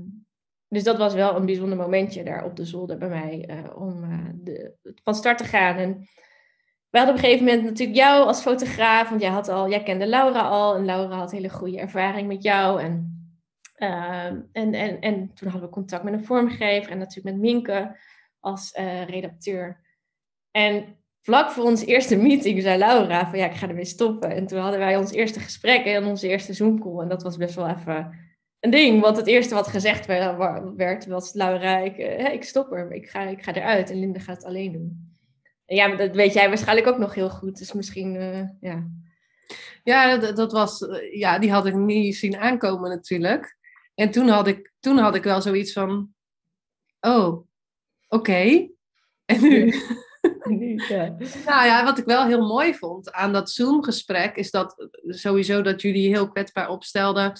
dus 0.67 0.83
dat 0.83 0.97
was 0.97 1.13
wel 1.13 1.35
een 1.35 1.45
bijzonder 1.45 1.77
momentje 1.77 2.23
daar 2.23 2.45
op 2.45 2.55
de 2.55 2.65
zolder 2.65 2.97
bij 2.97 3.09
mij 3.09 3.45
eh, 3.47 3.77
om 3.77 4.03
de, 4.43 4.73
van 5.03 5.15
start 5.15 5.37
te 5.37 5.43
gaan. 5.43 5.75
En 5.75 6.07
we 6.91 6.97
hadden 6.97 7.15
op 7.15 7.21
een 7.21 7.27
gegeven 7.29 7.45
moment 7.45 7.63
natuurlijk 7.63 7.97
jou 7.97 8.27
als 8.27 8.41
fotograaf, 8.41 9.09
want 9.09 9.21
jij, 9.21 9.29
had 9.29 9.49
al, 9.49 9.69
jij 9.69 9.83
kende 9.83 10.07
Laura 10.07 10.41
al 10.41 10.75
en 10.75 10.85
Laura 10.85 11.15
had 11.15 11.31
hele 11.31 11.49
goede 11.49 11.79
ervaring 11.79 12.27
met 12.27 12.43
jou. 12.43 12.81
En, 12.81 13.21
ehm, 13.75 14.39
en, 14.51 14.73
en, 14.73 14.99
en 14.99 15.33
toen 15.33 15.49
hadden 15.49 15.69
we 15.69 15.75
contact 15.75 16.03
met 16.03 16.13
een 16.13 16.25
vormgever 16.25 16.91
en 16.91 16.97
natuurlijk 16.97 17.35
met 17.35 17.43
Minke 17.43 17.97
als 18.39 18.71
eh, 18.71 19.05
redacteur. 19.05 19.81
En 20.51 20.95
vlak 21.21 21.51
voor 21.51 21.63
onze 21.63 21.85
eerste 21.85 22.17
meeting 22.17 22.61
zei 22.61 22.77
Laura 22.77 23.29
van 23.29 23.39
ja, 23.39 23.45
ik 23.45 23.55
ga 23.55 23.67
ermee 23.67 23.85
stoppen. 23.85 24.29
En 24.29 24.47
toen 24.47 24.59
hadden 24.59 24.79
wij 24.79 24.97
ons 24.97 25.11
eerste 25.11 25.39
gesprek 25.39 25.85
en 25.85 26.05
onze 26.05 26.27
eerste 26.27 26.53
Zoom-call. 26.53 27.01
En 27.01 27.09
dat 27.09 27.23
was 27.23 27.37
best 27.37 27.55
wel 27.55 27.67
even 27.67 28.19
een 28.59 28.69
ding. 28.71 29.01
Want 29.01 29.17
het 29.17 29.27
eerste 29.27 29.53
wat 29.53 29.67
gezegd 29.67 30.05
werd, 30.75 31.05
was 31.05 31.33
Laura, 31.33 31.77
ik, 31.77 31.97
eh, 31.97 32.33
ik 32.33 32.43
stop 32.43 32.71
er. 32.71 32.91
Ik 32.91 33.09
ga, 33.09 33.21
ik 33.21 33.43
ga 33.43 33.53
eruit 33.53 33.89
en 33.89 33.99
Linda 33.99 34.19
gaat 34.19 34.35
het 34.35 34.45
alleen 34.45 34.71
doen. 34.71 35.10
Ja, 35.75 35.95
dat 35.95 36.15
weet 36.15 36.33
jij 36.33 36.47
waarschijnlijk 36.47 36.87
ook 36.87 36.97
nog 36.97 37.13
heel 37.13 37.29
goed. 37.29 37.57
Dus 37.57 37.73
misschien, 37.73 38.15
eh, 38.15 38.49
ja. 38.59 38.89
Ja, 39.83 40.17
dat, 40.17 40.35
dat 40.35 40.51
was, 40.51 40.87
eh, 40.87 41.17
ja, 41.17 41.39
die 41.39 41.51
had 41.51 41.65
ik 41.65 41.75
niet 41.75 42.15
zien 42.15 42.37
aankomen 42.37 42.89
natuurlijk. 42.89 43.57
En 43.95 44.11
toen 44.11 44.27
had 44.27 44.47
ik, 44.47 44.71
toen 44.79 44.97
had 44.97 45.15
ik 45.15 45.23
wel 45.23 45.41
zoiets 45.41 45.73
van, 45.73 46.13
oh, 46.99 47.47
oké. 48.07 48.69
En 49.25 49.41
nu? 49.41 49.73
ja. 50.87 51.15
Nou 51.45 51.65
ja, 51.65 51.83
wat 51.83 51.97
ik 51.97 52.05
wel 52.05 52.25
heel 52.25 52.47
mooi 52.47 52.73
vond 52.73 53.11
aan 53.11 53.33
dat 53.33 53.51
Zoom-gesprek, 53.51 54.35
is 54.35 54.51
dat 54.51 54.87
sowieso 55.05 55.61
dat 55.61 55.81
jullie 55.81 56.07
heel 56.07 56.29
kwetsbaar 56.29 56.69
opstelden. 56.69 57.33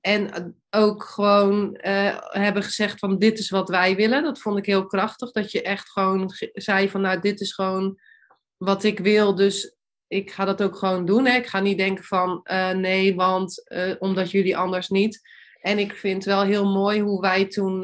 En 0.00 0.30
eh, 0.30 0.44
ook 0.80 1.04
gewoon 1.04 1.74
eh, 1.74 2.16
hebben 2.20 2.62
gezegd 2.62 2.98
van 2.98 3.18
dit 3.18 3.38
is 3.38 3.50
wat 3.50 3.68
wij 3.68 3.96
willen. 3.96 4.22
Dat 4.22 4.38
vond 4.38 4.58
ik 4.58 4.66
heel 4.66 4.86
krachtig. 4.86 5.30
Dat 5.30 5.52
je 5.52 5.62
echt 5.62 5.90
gewoon 5.90 6.30
ge- 6.30 6.50
zei 6.52 6.88
van 6.88 7.00
nou 7.00 7.20
dit 7.20 7.40
is 7.40 7.52
gewoon 7.52 7.98
wat 8.56 8.84
ik 8.84 8.98
wil. 8.98 9.34
Dus 9.34 9.74
ik 10.06 10.30
ga 10.30 10.44
dat 10.44 10.62
ook 10.62 10.76
gewoon 10.76 11.04
doen. 11.04 11.26
Hè. 11.26 11.36
Ik 11.36 11.46
ga 11.46 11.60
niet 11.60 11.78
denken 11.78 12.04
van 12.04 12.40
eh, 12.42 12.70
nee, 12.70 13.14
want 13.14 13.64
omdat 13.98 14.30
jullie 14.30 14.56
anders 14.56 14.88
niet. 14.88 15.20
En 15.60 15.78
ik 15.78 15.92
vind 15.92 16.24
wel 16.24 16.42
heel 16.42 16.66
mooi 16.72 17.00
hoe 17.00 17.20
wij 17.20 17.46
toen 17.46 17.80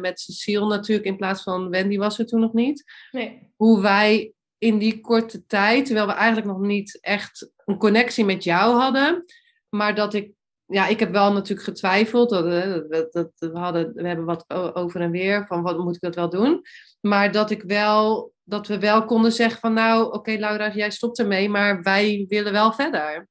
met 0.00 0.20
Cecile 0.20 0.66
natuurlijk, 0.66 1.06
in 1.06 1.16
plaats 1.16 1.42
van 1.42 1.68
Wendy 1.70 1.96
was 1.98 2.18
er 2.18 2.26
toen 2.26 2.40
nog 2.40 2.52
niet. 2.52 2.84
Nee. 3.10 3.52
Hoe 3.56 3.80
wij 3.80 4.32
in 4.58 4.78
die 4.78 5.00
korte 5.00 5.46
tijd, 5.46 5.86
terwijl 5.86 6.06
we 6.06 6.12
eigenlijk 6.12 6.46
nog 6.46 6.60
niet 6.60 6.98
echt 7.00 7.50
een 7.64 7.78
connectie 7.78 8.24
met 8.24 8.44
jou 8.44 8.74
hadden, 8.76 9.24
maar 9.68 9.94
dat 9.94 10.14
ik, 10.14 10.32
ja, 10.70 10.86
ik 10.86 11.00
heb 11.00 11.10
wel 11.10 11.32
natuurlijk 11.32 11.68
getwijfeld. 11.68 12.30
Dat, 12.30 12.44
dat, 12.90 13.12
dat, 13.12 13.30
we, 13.36 13.58
hadden, 13.58 13.92
we 13.94 14.06
hebben 14.06 14.24
wat 14.24 14.44
over 14.74 15.00
en 15.00 15.10
weer 15.10 15.46
van 15.46 15.62
wat 15.62 15.78
moet 15.78 15.94
ik 15.94 16.00
dat 16.00 16.14
wel 16.14 16.30
doen. 16.30 16.62
Maar 17.00 17.32
dat 17.32 17.50
ik 17.50 17.62
wel, 17.62 18.32
dat 18.42 18.66
we 18.66 18.78
wel 18.78 19.04
konden 19.04 19.32
zeggen 19.32 19.60
van 19.60 19.72
nou, 19.72 20.12
oké 20.12 20.32
Laura, 20.32 20.70
jij 20.70 20.90
stopt 20.90 21.18
ermee, 21.18 21.48
maar 21.48 21.82
wij 21.82 22.24
willen 22.28 22.52
wel 22.52 22.72
verder. 22.72 23.28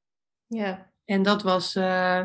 Ja. 0.48 0.92
En 1.06 1.24
dat 1.24 1.42
was, 1.42 1.76
uh, 1.76 2.22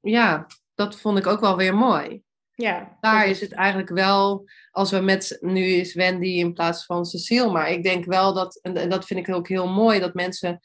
ja, 0.00 0.46
dat 0.74 0.96
vond 0.96 1.18
ik 1.18 1.26
ook 1.26 1.40
wel 1.40 1.56
weer 1.56 1.74
mooi. 1.74 2.22
Ja. 2.54 2.96
Daar 3.00 3.26
is 3.26 3.40
het 3.40 3.52
eigenlijk 3.52 3.88
wel, 3.88 4.44
als 4.70 4.90
we 4.90 5.00
met, 5.00 5.38
nu 5.40 5.64
is 5.64 5.94
Wendy 5.94 6.26
in 6.26 6.52
plaats 6.52 6.84
van 6.84 7.04
Cecile, 7.04 7.50
maar 7.50 7.70
ik 7.70 7.82
denk 7.82 8.04
wel 8.04 8.34
dat, 8.34 8.58
en 8.62 8.88
dat 8.88 9.04
vind 9.04 9.28
ik 9.28 9.34
ook 9.34 9.48
heel 9.48 9.68
mooi, 9.68 10.00
dat 10.00 10.14
mensen, 10.14 10.60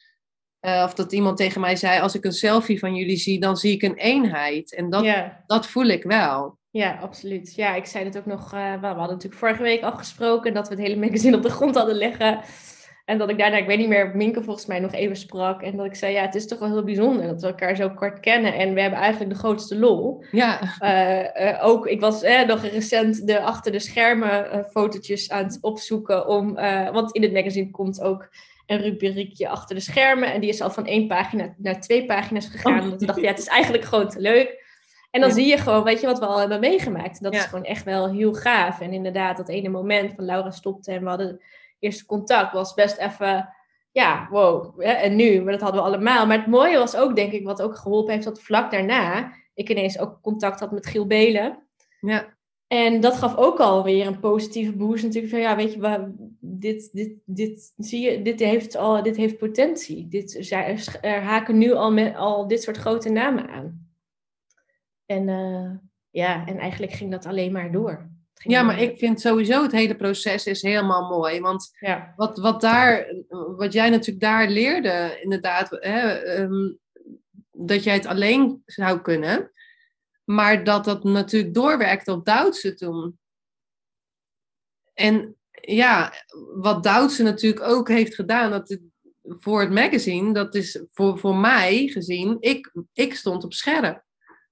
uh, 0.62 0.84
of 0.86 0.94
dat 0.94 1.14
iemand 1.14 1.38
tegen 1.38 1.62
mij 1.62 1.76
zei, 1.76 2.02
als 2.02 2.16
ik 2.16 2.26
een 2.26 2.32
selfie 2.32 2.80
van 2.80 2.96
jullie 2.96 3.18
zie, 3.18 3.40
dan 3.40 3.58
zie 3.58 3.74
ik 3.74 3.82
een 3.82 3.98
eenheid. 3.98 4.76
En 4.76 4.90
dat, 4.90 5.04
ja. 5.04 5.44
dat 5.46 5.68
voel 5.68 5.86
ik 5.86 6.04
wel. 6.04 6.58
Ja, 6.72 7.00
absoluut. 7.02 7.56
Ja, 7.56 7.76
ik 7.76 7.86
zei 7.86 8.06
het 8.06 8.18
ook 8.18 8.26
nog, 8.26 8.54
uh, 8.54 8.74
we 8.80 8.88
hadden 8.88 9.08
natuurlijk 9.08 9.34
vorige 9.34 9.62
week 9.62 9.82
afgesproken 9.82 10.54
dat 10.54 10.68
we 10.68 10.74
het 10.74 10.84
hele 10.84 11.00
magazine 11.00 11.36
op 11.36 11.44
de 11.44 11.50
grond 11.50 11.76
hadden 11.76 11.96
leggen. 11.96 12.40
En 13.06 13.18
dat 13.18 13.30
ik 13.30 13.38
daarna, 13.38 13.58
ik 13.58 13.68
weet 13.68 13.78
niet 13.78 13.88
meer, 13.88 14.12
Minke 14.16 14.44
volgens 14.44 14.66
mij 14.66 14.80
nog 14.80 14.92
even 14.92 15.16
sprak. 15.16 15.62
En 15.62 15.78
dat 15.78 15.86
ik 15.86 15.96
zei, 15.96 16.14
ja, 16.14 16.22
het 16.22 16.36
is 16.36 16.48
toch 16.48 16.60
wel 16.60 16.70
heel 16.70 16.84
bijzonder 16.84 17.28
dat 17.28 17.42
we 17.42 17.48
elkaar 17.48 17.76
zo 17.76 17.90
kort 17.90 18.20
kennen. 18.20 18.54
En 18.54 18.74
we 18.74 18.82
hebben 18.82 19.00
eigenlijk 19.00 19.32
de 19.32 19.40
grootste 19.40 19.78
lol. 19.78 20.24
Ja. 20.32 20.60
Uh, 20.82 21.48
uh, 21.48 21.66
ook, 21.66 21.88
ik 21.88 22.00
was 22.00 22.24
uh, 22.24 22.46
nog 22.46 22.62
recent 22.62 23.28
de 23.28 23.42
achter 23.42 23.72
de 23.72 23.80
schermen 23.80 24.66
fotootjes 24.72 25.30
aan 25.30 25.44
het 25.44 25.58
opzoeken. 25.62 26.28
Om, 26.28 26.54
want 26.92 27.12
in 27.12 27.22
het 27.22 27.34
magazine 27.34 27.72
komt 27.72 28.02
ook 28.02 28.30
een 28.70 28.82
rubriekje 28.82 29.50
achter 29.50 29.76
de 29.76 29.82
schermen. 29.82 30.34
En 30.34 30.42
die 30.42 30.50
is 30.50 30.62
al 30.62 30.70
van 30.70 30.86
één 30.86 31.08
pagina 31.08 31.54
naar 31.58 31.82
twee 31.82 32.06
pagina's 32.06 32.48
gegaan. 32.48 32.78
Oh. 32.78 32.84
Omdat 32.84 33.02
ik 33.02 33.08
dacht, 33.08 33.22
ja, 33.22 33.28
het 33.28 33.40
is 33.40 33.48
eigenlijk 33.48 33.84
gewoon 33.84 34.10
te 34.10 34.20
leuk. 34.20 34.68
En 35.12 35.22
dan 35.22 35.30
ja. 35.30 35.36
zie 35.36 35.46
je 35.46 35.58
gewoon, 35.58 35.84
weet 35.84 36.02
je, 36.02 36.08
wat 36.08 36.20
we 36.20 36.26
al 36.26 36.40
hebben 36.40 36.60
meegemaakt. 36.60 37.18
En 37.18 37.24
dat 37.24 37.34
ja. 37.34 37.40
is 37.40 37.46
gewoon 37.46 37.66
echt 37.66 37.84
wel 37.84 38.12
heel 38.12 38.34
gaaf. 38.34 38.82
En 38.82 38.94
inderdaad, 38.94 39.38
dat 39.38 39.50
ene 39.50 39.70
moment 39.70 40.14
van 40.16 40.26
Laura 40.26 40.52
stopte 40.52 40.92
en 40.92 41.04
we 41.04 41.10
hadden 41.10 41.42
eerste 41.80 42.06
contact 42.06 42.54
was 42.54 42.74
best 42.74 42.98
even, 42.98 43.50
ja, 43.92 44.28
wow, 44.32 44.82
hè, 44.82 44.92
en 44.92 45.16
nu, 45.16 45.42
maar 45.42 45.52
dat 45.52 45.62
hadden 45.62 45.82
we 45.82 45.88
allemaal. 45.88 46.26
Maar 46.26 46.38
het 46.38 46.48
mooie 46.48 46.78
was 46.78 46.96
ook, 46.96 47.16
denk 47.16 47.32
ik, 47.32 47.44
wat 47.44 47.62
ook 47.62 47.76
geholpen 47.76 48.14
heeft, 48.14 48.26
dat 48.26 48.42
vlak 48.42 48.72
daarna 48.72 49.32
ik 49.54 49.70
ineens 49.70 50.00
ook 50.00 50.22
contact 50.22 50.60
had 50.60 50.72
met 50.72 50.88
Giel 50.88 51.08
Belen. 51.08 51.68
Ja. 52.00 52.38
En 52.68 53.00
dat 53.00 53.18
gaf 53.18 53.36
ook 53.36 53.60
alweer 53.60 54.08
een 54.08 54.20
positieve 54.20 54.76
boost 54.76 55.04
natuurlijk 55.04 55.34
van, 55.34 55.42
ja, 55.42 55.56
weet 55.56 55.74
je, 55.74 55.80
waar, 55.80 56.12
dit, 56.60 56.90
dit, 56.94 57.14
dit, 57.26 57.74
zie 57.78 58.02
je, 58.02 58.22
dit 58.22 58.40
heeft, 58.40 58.76
al, 58.76 59.04
dit 59.04 59.16
heeft 59.16 59.38
potentie. 59.38 60.08
Dit, 60.08 60.52
er 61.02 61.22
haken 61.22 61.58
nu 61.58 61.72
al, 61.72 61.92
met, 61.92 62.16
al 62.16 62.48
dit 62.48 62.64
soort 62.64 62.78
grote 62.78 63.10
namen 63.10 63.50
aan. 63.50 63.88
En 65.06 65.28
uh, 65.28 65.72
ja, 66.10 66.46
en 66.46 66.58
eigenlijk 66.58 66.92
ging 66.92 67.12
dat 67.12 67.26
alleen 67.26 67.52
maar 67.52 67.72
door. 67.72 68.10
Ja, 68.34 68.64
maar 68.64 68.82
ik 68.82 68.98
vind 68.98 69.22
sowieso 69.22 69.62
het 69.62 69.72
hele 69.72 69.96
proces 69.96 70.46
is 70.46 70.62
helemaal 70.62 71.10
mooi. 71.10 71.40
Want 71.40 71.72
ja. 71.80 72.14
wat, 72.16 72.38
wat, 72.38 72.62
daar, 72.62 73.16
wat 73.56 73.74
jij 73.74 73.90
natuurlijk 73.90 74.20
daar 74.20 74.50
leerde, 74.50 75.20
inderdaad, 75.22 75.70
hè, 75.70 76.26
um, 76.40 76.80
dat 77.52 77.84
jij 77.84 77.94
het 77.94 78.06
alleen 78.06 78.62
zou 78.66 79.02
kunnen. 79.02 79.52
Maar 80.24 80.64
dat 80.64 80.86
dat 80.86 81.04
natuurlijk 81.04 81.54
doorwerkte 81.54 82.12
op 82.12 82.26
Duitse 82.26 82.74
toen. 82.74 83.20
En 84.94 85.39
ja, 85.62 86.14
wat 86.56 86.84
Duitse 86.84 87.24
natuurlijk 87.24 87.66
ook 87.66 87.88
heeft 87.88 88.16
gedaan, 88.16 88.52
dat 88.52 88.70
het, 88.70 88.82
voor 89.24 89.62
het 89.62 89.72
magazine, 89.72 90.34
dat 90.34 90.56
is 90.56 90.84
voor, 90.94 91.20
voor 91.20 91.36
mij 91.36 91.88
gezien, 91.88 92.38
ik, 92.40 92.72
ik 92.94 93.16
stond 93.16 93.44
op 93.44 93.54
scherp. 93.54 94.04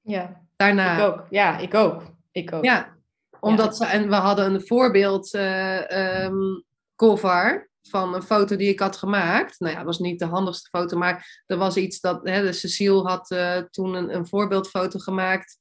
Ja, 0.01 0.41
Daarna. 0.55 0.97
ik 0.97 1.03
ook. 1.03 1.25
Ja, 1.29 1.57
ik 1.57 1.73
ook. 1.73 2.03
Ik 2.31 2.53
ook. 2.53 2.63
Ja, 2.63 2.97
omdat 3.39 3.77
ze, 3.77 3.85
en 3.85 4.09
we 4.09 4.15
hadden 4.15 4.53
een 4.53 4.67
voorbeeld 4.67 5.33
uh, 5.33 6.23
um, 6.25 6.63
cover 6.95 7.69
van 7.81 8.15
een 8.15 8.23
foto 8.23 8.55
die 8.55 8.69
ik 8.69 8.79
had 8.79 8.97
gemaakt. 8.97 9.59
Nou 9.59 9.71
ja, 9.71 9.77
het 9.77 9.87
was 9.87 9.99
niet 9.99 10.19
de 10.19 10.25
handigste 10.25 10.69
foto, 10.69 10.97
maar 10.97 11.43
er 11.45 11.57
was 11.57 11.77
iets 11.77 11.99
dat 11.99 12.19
hè, 12.23 12.41
de 12.41 12.53
Cecile 12.53 13.01
had 13.01 13.31
uh, 13.31 13.57
toen 13.57 13.93
een, 13.93 14.15
een, 14.15 14.27
voorbeeldfoto 14.27 14.99
gemaakt. 14.99 15.59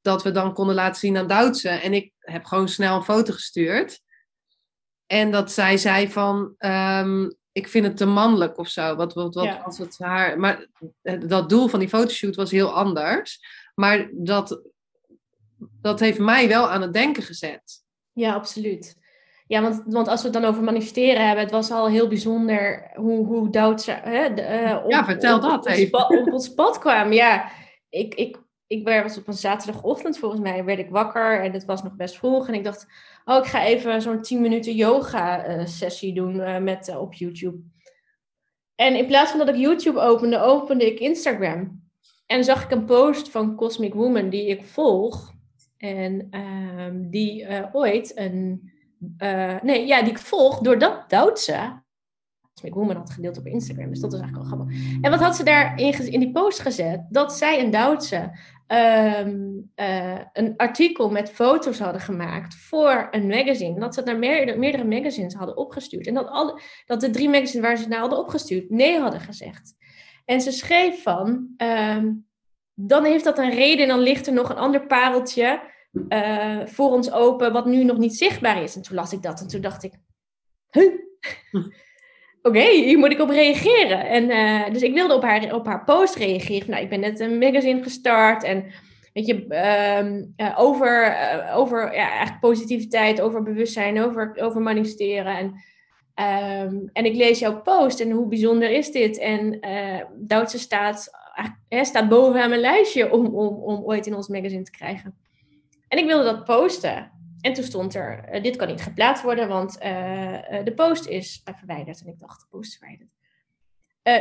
Dat 0.00 0.22
we 0.22 0.30
dan 0.30 0.54
konden 0.54 0.74
laten 0.74 1.00
zien 1.00 1.16
aan 1.16 1.26
Duitse. 1.26 1.68
En 1.68 1.92
ik 1.94 2.12
heb 2.18 2.44
gewoon 2.44 2.68
snel 2.68 2.96
een 2.96 3.02
foto 3.02 3.32
gestuurd. 3.32 4.00
En 5.08 5.30
dat 5.30 5.52
zij 5.52 5.76
zei 5.76 6.08
van, 6.08 6.54
um, 6.58 7.36
ik 7.52 7.68
vind 7.68 7.86
het 7.86 7.96
te 7.96 8.06
mannelijk 8.06 8.58
of 8.58 8.68
zo. 8.68 8.96
Wat, 8.96 9.14
wat, 9.14 9.34
wat 9.34 9.44
Ja. 9.44 9.56
als 9.56 9.78
het 9.78 9.98
haar. 9.98 10.38
Maar 10.38 10.66
dat 11.26 11.48
doel 11.48 11.68
van 11.68 11.78
die 11.78 11.88
fotoshoot 11.88 12.36
was 12.36 12.50
heel 12.50 12.74
anders. 12.74 13.40
Maar 13.74 14.08
dat, 14.12 14.62
dat 15.58 16.00
heeft 16.00 16.18
mij 16.18 16.48
wel 16.48 16.70
aan 16.70 16.82
het 16.82 16.92
denken 16.92 17.22
gezet. 17.22 17.82
Ja, 18.12 18.34
absoluut. 18.34 18.96
Ja, 19.46 19.62
want, 19.62 19.82
want 19.86 20.08
als 20.08 20.20
we 20.22 20.28
het 20.28 20.42
dan 20.42 20.50
over 20.50 20.62
manifesteren 20.62 21.26
hebben, 21.26 21.44
het 21.44 21.52
was 21.52 21.70
al 21.70 21.88
heel 21.88 22.08
bijzonder 22.08 22.90
hoe, 22.94 23.26
hoe 23.26 23.48
hè, 23.86 24.34
de, 24.34 24.62
uh, 24.64 24.84
op, 24.84 24.90
Ja, 24.90 25.04
vertel 25.04 25.36
op, 25.36 25.42
dat 25.42 25.58
op, 25.58 25.66
even. 25.66 26.08
op 26.20 26.32
ons 26.32 26.54
pad 26.54 26.78
kwam. 26.78 27.12
Ja, 27.12 27.50
ik, 27.88 28.14
ik, 28.14 28.36
ik 28.68 28.88
was 28.88 29.18
op 29.18 29.26
een 29.26 29.34
zaterdagochtend, 29.34 30.18
volgens 30.18 30.40
mij, 30.40 30.64
werd 30.64 30.78
ik 30.78 30.90
wakker 30.90 31.42
en 31.42 31.52
het 31.52 31.64
was 31.64 31.82
nog 31.82 31.96
best 31.96 32.16
vroeg. 32.16 32.48
En 32.48 32.54
ik 32.54 32.64
dacht, 32.64 32.86
oh, 33.24 33.36
ik 33.36 33.44
ga 33.44 33.64
even 33.64 34.02
zo'n 34.02 34.22
10 34.22 34.40
minuten 34.40 34.74
yoga 34.74 35.44
eh, 35.44 35.66
sessie 35.66 36.14
doen 36.14 36.40
eh, 36.40 36.58
met, 36.58 36.88
eh, 36.88 37.00
op 37.00 37.14
YouTube. 37.14 37.58
En 38.74 38.96
in 38.96 39.06
plaats 39.06 39.30
van 39.30 39.38
dat 39.38 39.48
ik 39.48 39.56
YouTube 39.56 40.00
opende, 40.00 40.40
opende 40.40 40.86
ik 40.86 41.00
Instagram. 41.00 41.86
En 42.26 42.44
zag 42.44 42.64
ik 42.64 42.70
een 42.70 42.84
post 42.84 43.30
van 43.30 43.56
Cosmic 43.56 43.94
Woman 43.94 44.28
die 44.28 44.48
ik 44.48 44.64
volg. 44.64 45.32
En 45.76 46.26
ehm, 46.30 47.10
die 47.10 47.46
ooit 47.72 48.16
een. 48.16 48.70
nee, 49.62 49.86
ja, 49.86 50.02
die 50.02 50.10
ik 50.10 50.18
volg 50.18 50.58
doordat 50.58 51.10
Duitse. 51.10 51.82
Cosmic 52.60 52.74
Woman 52.74 52.96
had 52.96 53.10
gedeeld 53.10 53.38
op 53.38 53.46
Instagram. 53.46 53.88
Dus 53.88 54.00
dat 54.00 54.12
is 54.12 54.20
eigenlijk 54.20 54.48
wel 54.48 54.58
grappig. 54.58 54.76
En 55.00 55.10
wat 55.10 55.20
had 55.20 55.36
ze 55.36 55.44
daar 55.44 55.78
in, 55.78 56.12
in 56.12 56.20
die 56.20 56.32
post 56.32 56.60
gezet? 56.60 57.06
Dat 57.10 57.32
zij 57.32 57.60
een 57.60 57.70
Duitse. 57.70 58.38
ehm, 58.66 59.38
eh, 59.74 60.18
een 60.32 60.56
artikel 60.56 61.10
met 61.10 61.30
foto's 61.30 61.78
hadden 61.78 62.00
gemaakt 62.00 62.54
voor 62.54 63.08
een 63.10 63.26
magazine. 63.26 63.80
Dat 63.80 63.94
ze 63.94 64.00
het 64.00 64.08
naar 64.08 64.18
meerdere, 64.18 64.58
meerdere 64.58 64.84
magazines 64.84 65.34
hadden 65.34 65.56
opgestuurd. 65.56 66.06
En 66.06 66.14
dat, 66.14 66.28
alle, 66.28 66.60
dat 66.86 67.00
de 67.00 67.10
drie 67.10 67.28
magazines 67.28 67.66
waar 67.66 67.76
ze 67.76 67.82
het 67.82 67.90
naar 67.90 68.00
hadden 68.00 68.18
opgestuurd 68.18 68.70
nee 68.70 68.98
hadden 68.98 69.20
gezegd. 69.20 69.74
En 70.24 70.40
ze 70.40 70.52
schreef 70.52 71.02
van, 71.02 71.48
ehm, 71.56 72.12
dan 72.74 73.04
heeft 73.04 73.24
dat 73.24 73.38
een 73.38 73.50
reden 73.50 73.82
en 73.82 73.88
dan 73.88 74.00
ligt 74.00 74.26
er 74.26 74.32
nog 74.32 74.48
een 74.48 74.56
ander 74.56 74.86
pareltje 74.86 75.60
eh, 76.08 76.60
voor 76.64 76.90
ons 76.90 77.12
open 77.12 77.52
wat 77.52 77.66
nu 77.66 77.84
nog 77.84 77.98
niet 77.98 78.16
zichtbaar 78.16 78.62
is. 78.62 78.76
En 78.76 78.82
toen 78.82 78.96
las 78.96 79.12
ik 79.12 79.22
dat 79.22 79.40
en 79.40 79.48
toen 79.48 79.60
dacht 79.60 79.82
ik, 79.82 79.92
huh? 80.70 80.92
Oké, 82.48 82.70
hier 82.70 82.98
moet 82.98 83.12
ik 83.12 83.20
op 83.20 83.28
reageren. 83.28 84.06
En, 84.06 84.30
eh, 84.30 84.72
dus 84.72 84.82
ik 84.82 84.94
wilde 84.94 85.14
op 85.14 85.22
haar, 85.22 85.54
op 85.54 85.66
haar 85.66 85.84
post 85.84 86.14
reageren. 86.14 86.70
Nou, 86.70 86.82
ik 86.82 86.88
ben 86.88 87.00
net 87.00 87.20
een 87.20 87.38
magazine 87.38 87.82
gestart 87.82 88.42
en 88.42 88.64
weet 89.12 89.26
je, 89.26 89.46
ehm, 89.48 90.24
eh, 90.36 90.54
over, 90.56 91.02
eh, 91.02 91.56
over 91.56 91.94
ja, 91.94 92.38
positiviteit, 92.40 93.20
over 93.20 93.42
bewustzijn, 93.42 94.02
over, 94.02 94.32
over 94.40 94.60
manifesteren. 94.60 95.36
En, 95.36 95.54
ehm, 96.14 96.76
en 96.92 97.04
ik 97.04 97.14
lees 97.14 97.38
jouw 97.38 97.62
post 97.62 98.00
en 98.00 98.10
hoe 98.10 98.28
bijzonder 98.28 98.70
is 98.70 98.90
dit? 98.90 99.18
En 99.18 99.60
Duitse 100.14 100.58
staat, 100.58 101.10
hè, 101.68 101.84
staat 101.84 102.08
bovenaan 102.08 102.48
mijn 102.48 102.60
lijstje 102.60 103.12
om, 103.12 103.26
om, 103.26 103.62
om 103.62 103.84
ooit 103.84 104.06
in 104.06 104.14
ons 104.14 104.28
magazine 104.28 104.62
te 104.62 104.70
krijgen. 104.70 105.14
En 105.88 105.98
ik 105.98 106.06
wilde 106.06 106.24
dat 106.24 106.44
posten. 106.44 107.10
En 107.40 107.52
toen 107.52 107.64
stond 107.64 107.94
er, 107.94 108.24
eh, 108.24 108.42
dit 108.42 108.56
kan 108.56 108.68
niet 108.68 108.82
geplaatst 108.82 109.22
worden, 109.22 109.48
want 109.48 109.78
eh, 109.78 110.58
eh, 110.58 110.64
de 110.64 110.74
post 110.74 111.06
is 111.06 111.42
verwijderd. 111.44 112.00
En 112.00 112.06
ik 112.08 112.18
dacht, 112.18 112.40
de 112.40 112.46
post 112.50 112.70
is 112.70 112.78
verwijderd. 112.78 113.10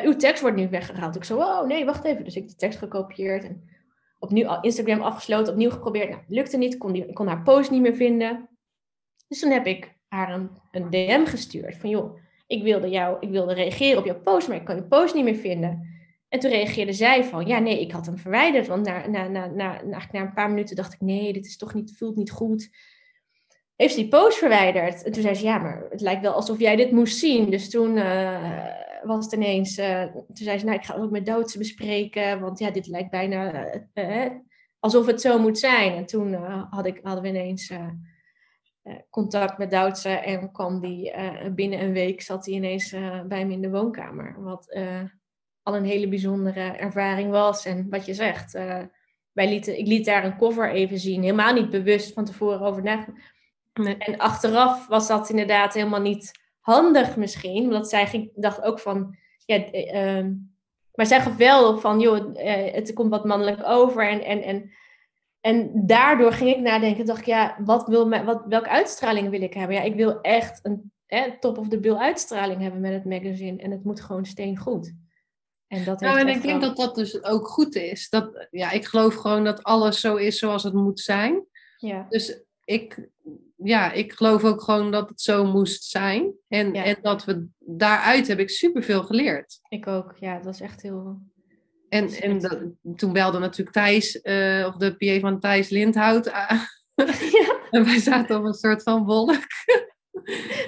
Uw 0.04 0.16
tekst 0.16 0.42
wordt 0.42 0.58
nu 0.58 0.70
weggehaald. 0.70 1.16
Ik 1.16 1.24
zo, 1.24 1.38
oh 1.38 1.68
nee, 1.68 1.86
wacht 1.86 2.04
even. 2.04 2.24
Dus 2.24 2.36
ik 2.36 2.48
de 2.48 2.56
tekst 2.56 2.80
gekopieerd 2.80 3.44
en 3.44 3.70
opnieuw 4.20 4.48
al- 4.48 4.62
Instagram 4.62 5.02
afgesloten, 5.02 5.54
opnieuw 5.54 5.70
geprobeerd. 5.70 6.10
Nou, 6.10 6.22
lukte 6.28 6.58
niet, 6.58 6.78
kon, 6.78 6.92
die, 6.92 7.14
kon 7.14 7.28
haar 7.28 7.42
post 7.44 7.72
niet 7.72 7.82
meer 7.82 7.96
vinden. 7.96 8.50
Dus 9.28 9.40
toen 9.40 9.52
heb 9.52 9.66
ik 9.66 9.96
haar 10.08 10.34
een, 10.34 10.50
een 10.72 10.90
DM 10.90 11.26
gestuurd 11.26 11.78
van, 11.78 11.90
joh, 11.90 12.20
ik 12.48 12.64
wilde, 12.64 12.90
jou, 12.90 13.18
ik 13.20 13.30
wilde 13.30 13.54
reageren 13.54 13.98
op 13.98 14.06
jouw 14.06 14.22
post, 14.22 14.48
maar 14.48 14.58
ik 14.58 14.66
kan 14.66 14.76
je 14.76 14.84
post 14.84 15.14
niet 15.14 15.24
meer 15.24 15.36
vinden. 15.36 15.88
En 16.30 16.40
toen 16.40 16.52
reageerde 16.52 16.94
zij 16.94 17.24
van, 17.24 17.48
ja 17.48 17.60
nee, 17.60 17.82
ik 17.82 17.92
had 17.92 18.06
hem 18.06 18.18
verwijderd. 18.18 18.68
Want 18.68 18.86
na, 18.86 19.08
na, 19.08 19.28
na, 19.28 19.46
na, 19.46 19.72
eigenlijk 19.72 20.12
na 20.12 20.22
een 20.22 20.34
paar 20.34 20.50
minuten 20.50 20.76
dacht 20.76 20.94
ik, 20.94 21.02
nee, 21.02 21.34
dit 21.34 21.46
is 21.46 21.58
toch 21.58 21.74
niet, 21.74 21.98
voelt 21.98 22.16
niet 22.16 22.32
goed 22.32 22.70
heeft 23.78 23.94
ze 23.94 24.00
die 24.00 24.10
post 24.10 24.38
verwijderd. 24.38 25.04
En 25.04 25.12
toen 25.12 25.22
zei 25.22 25.36
ze, 25.36 25.44
ja, 25.44 25.58
maar 25.58 25.86
het 25.90 26.02
lijkt 26.02 26.22
wel 26.22 26.34
alsof 26.34 26.60
jij 26.60 26.76
dit 26.76 26.92
moest 26.92 27.18
zien. 27.18 27.50
Dus 27.50 27.70
toen 27.70 27.98
eh, 27.98 28.66
was 29.04 29.26
het 29.26 29.34
ineens, 29.34 29.78
eh, 29.78 30.04
toen 30.14 30.26
zei 30.34 30.58
ze, 30.58 30.66
nou, 30.66 30.78
ik 30.78 30.86
ga 30.86 30.94
het 30.94 31.04
ook 31.04 31.12
met 31.12 31.26
Duitse 31.26 31.58
bespreken, 31.58 32.40
want 32.40 32.60
ja, 32.60 32.72
dit 32.72 32.88
lijkt 32.88 33.12
bijna, 33.12 33.66
eh, 33.94 34.32
alsof 34.80 35.06
het 35.06 35.22
zo 35.22 35.40
moet 35.40 35.60
zijn. 35.60 35.94
En 35.94 36.06
toen 36.06 36.34
had 36.70 36.86
ik, 36.86 37.00
hadden 37.04 37.24
we 37.24 37.30
ineens 37.30 37.72
contact 39.10 39.58
met 39.58 39.72
Duitse 39.72 40.10
en 40.10 40.52
kwam 40.52 40.80
die 40.82 41.14
binnen 41.52 41.82
een 41.82 41.94
week 41.94 42.22
zat 42.22 42.46
hij 42.46 42.56
ineens 42.56 42.90
bij 43.28 43.46
me 43.46 43.54
in 43.54 43.62
de 43.62 43.70
woonkamer. 43.70 44.44
Wat 44.44 44.78
al 45.64 45.76
een 45.76 45.86
hele 45.86 46.08
bijzondere 46.08 46.60
ervaring 46.60 47.32
was. 47.32 47.66
En 47.66 47.90
wat 47.90 48.06
je 48.06 48.14
zegt, 48.14 48.52
wij 49.32 49.50
lieten, 49.50 49.80
ik 49.80 49.88
liet 49.88 50.06
daar 50.06 50.26
een 50.26 50.38
cover 50.38 50.72
even 50.72 51.00
zien, 51.00 51.22
helemaal 51.22 51.54
niet 51.54 51.70
bewust 51.70 52.14
van 52.14 52.26
tevoren 52.26 52.62
over 52.62 52.84
En 53.86 54.18
achteraf 54.18 54.88
was 54.88 55.08
dat 55.08 55.30
inderdaad 55.30 55.74
helemaal 55.74 56.02
niet 56.02 56.32
handig 56.60 57.16
misschien, 57.16 57.64
omdat 57.64 57.90
zij 57.90 58.08
ging, 58.08 58.32
dacht 58.36 58.62
ook 58.62 58.80
van, 58.80 59.16
ja, 59.46 59.74
uh, 59.74 60.26
maar 60.94 61.06
zij 61.06 61.22
gaf 61.22 61.36
wel 61.36 61.78
van, 61.78 62.00
joh, 62.00 62.36
uh, 62.36 62.74
het 62.74 62.94
komt 62.94 63.10
wat 63.10 63.26
mannelijk 63.26 63.62
over 63.66 64.10
en, 64.10 64.22
en, 64.24 64.42
en, 64.42 64.72
en 65.42 65.86
daardoor 65.86 66.32
ging 66.32 66.50
ik 66.50 66.60
nadenken, 66.60 67.06
dacht 67.06 67.20
ik, 67.20 67.26
ja, 67.26 67.58
wat 67.64 67.88
wil 67.88 68.08
mij, 68.08 68.24
wat, 68.24 68.44
welke 68.48 68.70
uitstraling 68.70 69.30
wil 69.30 69.42
ik 69.42 69.54
hebben? 69.54 69.76
Ja, 69.76 69.82
ik 69.82 69.96
wil 69.96 70.22
echt 70.22 70.60
een 70.64 70.92
top 71.40 71.58
of 71.58 71.68
the 71.68 71.80
bill 71.80 71.96
uitstraling 71.96 72.62
hebben 72.62 72.82
met 72.82 72.94
het 72.94 73.06
magazine 73.06 73.62
en 73.62 73.72
het 73.72 73.84
moet 73.84 74.02
gewoon 74.02 74.26
steen 74.26 74.58
goed. 74.58 74.94
En 75.68 75.84
dat 75.84 76.00
nou, 76.00 76.20
en 76.20 76.28
ik 76.28 76.42
denk 76.42 76.62
dat 76.62 76.78
dat 76.78 76.96
dus 76.96 77.24
ook 77.24 77.48
goed 77.48 77.76
is. 77.76 78.10
Dat, 78.10 78.48
ja, 78.52 78.72
ik 78.72 78.86
geloof 78.86 79.16
gewoon 79.16 79.44
dat 79.44 79.64
alles 79.64 80.00
zo 80.00 80.16
is 80.16 80.40
zoals 80.40 80.64
het 80.64 80.74
moet 80.74 81.00
zijn. 81.00 81.46
Ja. 81.78 82.06
Dus 82.10 82.44
ik, 82.64 83.10
ja, 83.64 83.92
ik 83.92 84.14
geloof 84.14 84.44
ook 84.44 84.62
gewoon 84.62 84.92
dat 84.92 85.10
het 85.10 85.22
zo 85.22 85.46
moest 85.46 85.84
zijn. 85.84 86.34
En, 86.48 86.74
en 86.74 86.98
dat 87.02 87.26
we 87.26 87.48
daaruit 87.60 88.28
heb 88.28 88.40
ik 88.40 88.50
superveel 88.50 89.04
geleerd. 89.04 89.60
Ik 89.70 89.88
ook, 89.88 90.16
ja, 90.20 90.36
dat 90.36 90.46
was 90.46 90.60
echt 90.60 90.82
heel. 90.82 91.20
En, 91.90 92.10
en 92.10 92.40
dat, 92.40 92.60
toen 92.96 93.14
belde 93.14 93.40
natuurlijk 93.40 93.76
Thijs, 93.76 94.20
uh, 94.24 94.66
of 94.68 94.76
de 94.76 94.96
PA 94.96 95.20
van 95.20 95.40
Thijs 95.40 95.70
Lindhout. 95.70 96.26
ja. 97.38 97.60
En 97.70 97.86
wij 97.86 98.00
zaten 98.00 98.38
op 98.38 98.44
een 98.44 98.54
soort 98.54 98.84
van 98.84 99.06
wolk. 99.06 99.42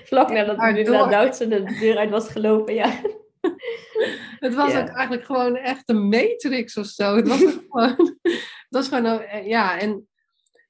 Vlak 0.03 0.29
nadat 0.29 0.75
de 0.75 1.07
Duitse 1.09 1.47
de 1.47 1.77
deur 1.79 1.97
uit 1.97 2.09
was 2.09 2.29
gelopen, 2.29 2.73
ja. 2.73 3.01
het 4.45 4.55
was 4.55 4.75
ook 4.75 4.87
eigenlijk 4.87 5.25
gewoon 5.25 5.55
echt 5.55 5.89
een 5.89 6.07
matrix 6.07 6.77
of 6.77 6.85
zo. 6.85 7.15
Het 7.15 7.27
was 7.27 7.39
gewoon, 7.69 8.17
het 8.21 8.67
was 8.69 8.87
gewoon, 8.87 9.21
eh, 9.21 9.47
ja, 9.47 9.79
en, 9.79 10.07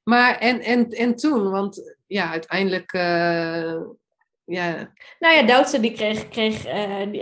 maar, 0.03 0.37
en, 0.37 0.61
en, 0.61 0.89
en 0.89 1.15
toen, 1.15 1.49
want 1.49 1.97
ja, 2.09 2.31
uiteindelijk, 2.31 2.93
uh, 2.93 3.81
ja. 4.45 4.91
Nou 5.19 5.35
ja, 5.35 5.43
Duitse 5.43 5.79
die 5.79 5.91
kreeg, 5.91 6.29
kreeg 6.29 6.67
uh, 6.67 7.21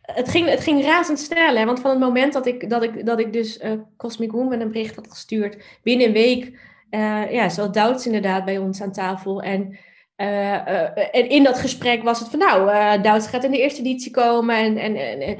het, 0.00 0.28
ging, 0.28 0.48
het 0.48 0.60
ging 0.60 0.84
razendsnel, 0.84 1.56
hè, 1.56 1.64
want 1.64 1.80
van 1.80 1.90
het 1.90 2.00
moment 2.00 2.32
dat 2.32 2.46
ik, 2.46 2.70
dat 2.70 2.82
ik, 2.82 3.06
dat 3.06 3.20
ik 3.20 3.32
dus 3.32 3.60
Cosmic 3.96 4.30
Woman 4.30 4.60
een 4.60 4.72
bericht 4.72 4.96
had 4.96 5.10
gestuurd, 5.10 5.64
binnen 5.82 6.06
een 6.06 6.12
week, 6.12 6.58
ja, 7.30 7.48
zat 7.48 7.74
Duits 7.74 8.06
inderdaad 8.06 8.44
bij 8.44 8.58
ons 8.58 8.82
aan 8.82 8.92
tafel 8.92 9.42
en 9.42 9.78
en 10.16 11.28
in 11.28 11.42
dat 11.42 11.58
gesprek 11.58 12.02
was 12.02 12.18
het 12.18 12.28
van, 12.28 12.38
nou, 12.38 12.70
uh, 13.04 13.20
gaat 13.22 13.44
in 13.44 13.50
de 13.50 13.60
eerste 13.60 13.80
editie 13.80 14.10
komen. 14.10 14.56
En, 14.56 14.76
en, 14.76 14.96
en, 15.20 15.38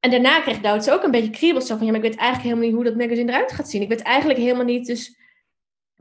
en 0.00 0.10
daarna 0.10 0.40
kreeg 0.40 0.60
Douds 0.60 0.90
ook 0.90 1.02
een 1.02 1.10
beetje 1.10 1.30
kriebels. 1.30 1.66
Zo 1.66 1.76
van, 1.76 1.86
ja, 1.86 1.92
maar 1.92 2.04
ik 2.04 2.10
weet 2.10 2.20
eigenlijk 2.20 2.48
helemaal 2.48 2.64
niet 2.64 2.74
hoe 2.74 2.84
dat 2.84 3.06
magazine 3.06 3.32
eruit 3.32 3.52
gaat 3.52 3.70
zien. 3.70 3.82
Ik 3.82 3.88
weet 3.88 4.02
eigenlijk 4.02 4.38
helemaal 4.38 4.64
niet, 4.64 4.86
dus 4.86 5.16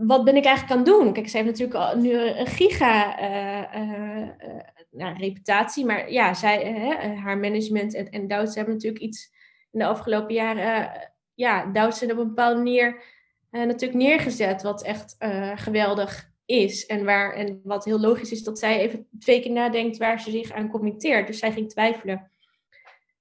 wat 0.08 0.24
ben 0.24 0.36
ik 0.36 0.46
eigenlijk 0.46 0.80
aan 0.80 0.86
het 0.86 0.98
doen? 0.98 1.14
Kijk, 1.14 1.30
ze 1.30 1.38
heeft 1.38 1.50
natuurlijk 1.50 1.80
al 1.80 1.98
nu 1.98 2.14
een 2.14 2.48
giga 2.48 3.16
nou, 4.92 5.18
reputatie. 5.18 5.86
Maar 5.86 6.12
ja, 6.12 6.34
zij, 6.34 6.74
haar 7.24 7.38
management 7.38 7.94
en, 7.94 8.10
en 8.10 8.28
hebben 8.30 8.74
natuurlijk 8.74 9.04
iets 9.04 9.32
in 9.72 9.80
de 9.80 9.86
afgelopen 9.86 10.34
jaren... 10.34 10.92
ja, 11.34 11.66
Douds 11.66 12.04
op 12.04 12.10
een 12.10 12.16
bepaalde 12.16 12.56
manier 12.56 13.04
natuurlijk 13.52 13.94
neergezet, 13.94 14.62
wat 14.62 14.84
echt 14.84 15.16
geweldig 15.56 16.32
is. 16.46 16.86
En, 16.86 17.06
waar, 17.06 17.34
en 17.34 17.62
wat 17.64 17.86
heel 17.86 18.00
logisch 18.00 18.32
is 18.32 18.44
dat 18.44 18.60
zij 18.60 18.80
even 18.80 19.08
twee 19.20 19.42
keer 19.42 19.52
nadenkt 19.52 19.98
waar 19.98 20.20
ze 20.20 20.32
zich 20.32 20.52
aan 20.52 20.70
committeert. 20.70 21.28
Dus 21.28 21.40
zij 21.40 21.52
ging 21.52 21.70
twijfelen. 21.70 22.32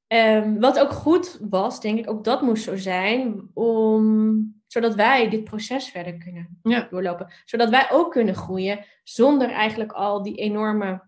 Ehm, 0.07 0.59
wat 0.59 0.79
ook 0.79 0.91
goed 0.91 1.39
was, 1.51 1.81
denk 1.81 1.99
ik, 1.99 2.11
ook 2.11 2.25
dat 2.25 2.43
moest 2.43 2.63
zo 2.63 2.77
zijn, 2.77 3.51
om, 3.55 4.60
zodat 4.73 4.95
wij 4.95 5.29
dit 5.29 5.45
proces 5.45 5.89
verder 5.89 6.19
kunnen 6.19 6.61
doorlopen. 6.91 7.33
Zodat 7.45 7.71
wij 7.71 7.91
ook 7.91 8.11
kunnen 8.11 8.35
groeien, 8.35 8.85
zonder 9.03 9.51
eigenlijk 9.51 9.93
al 9.93 10.23
die 10.23 10.37
enorme, 10.37 11.03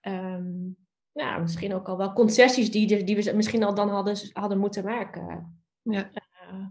um, 0.00 0.76
nou, 1.12 1.40
misschien 1.40 1.74
ook 1.74 1.88
al 1.88 1.96
wel 1.96 2.12
concessies 2.12 2.70
die, 2.70 3.04
die 3.04 3.16
we 3.16 3.32
misschien 3.34 3.62
al 3.62 3.74
dan 3.74 3.88
hadden, 3.88 4.16
hadden 4.32 4.58
moeten 4.58 4.84
maken. 4.84 5.60
Ja. 5.82 6.10
Uh, 6.52 6.66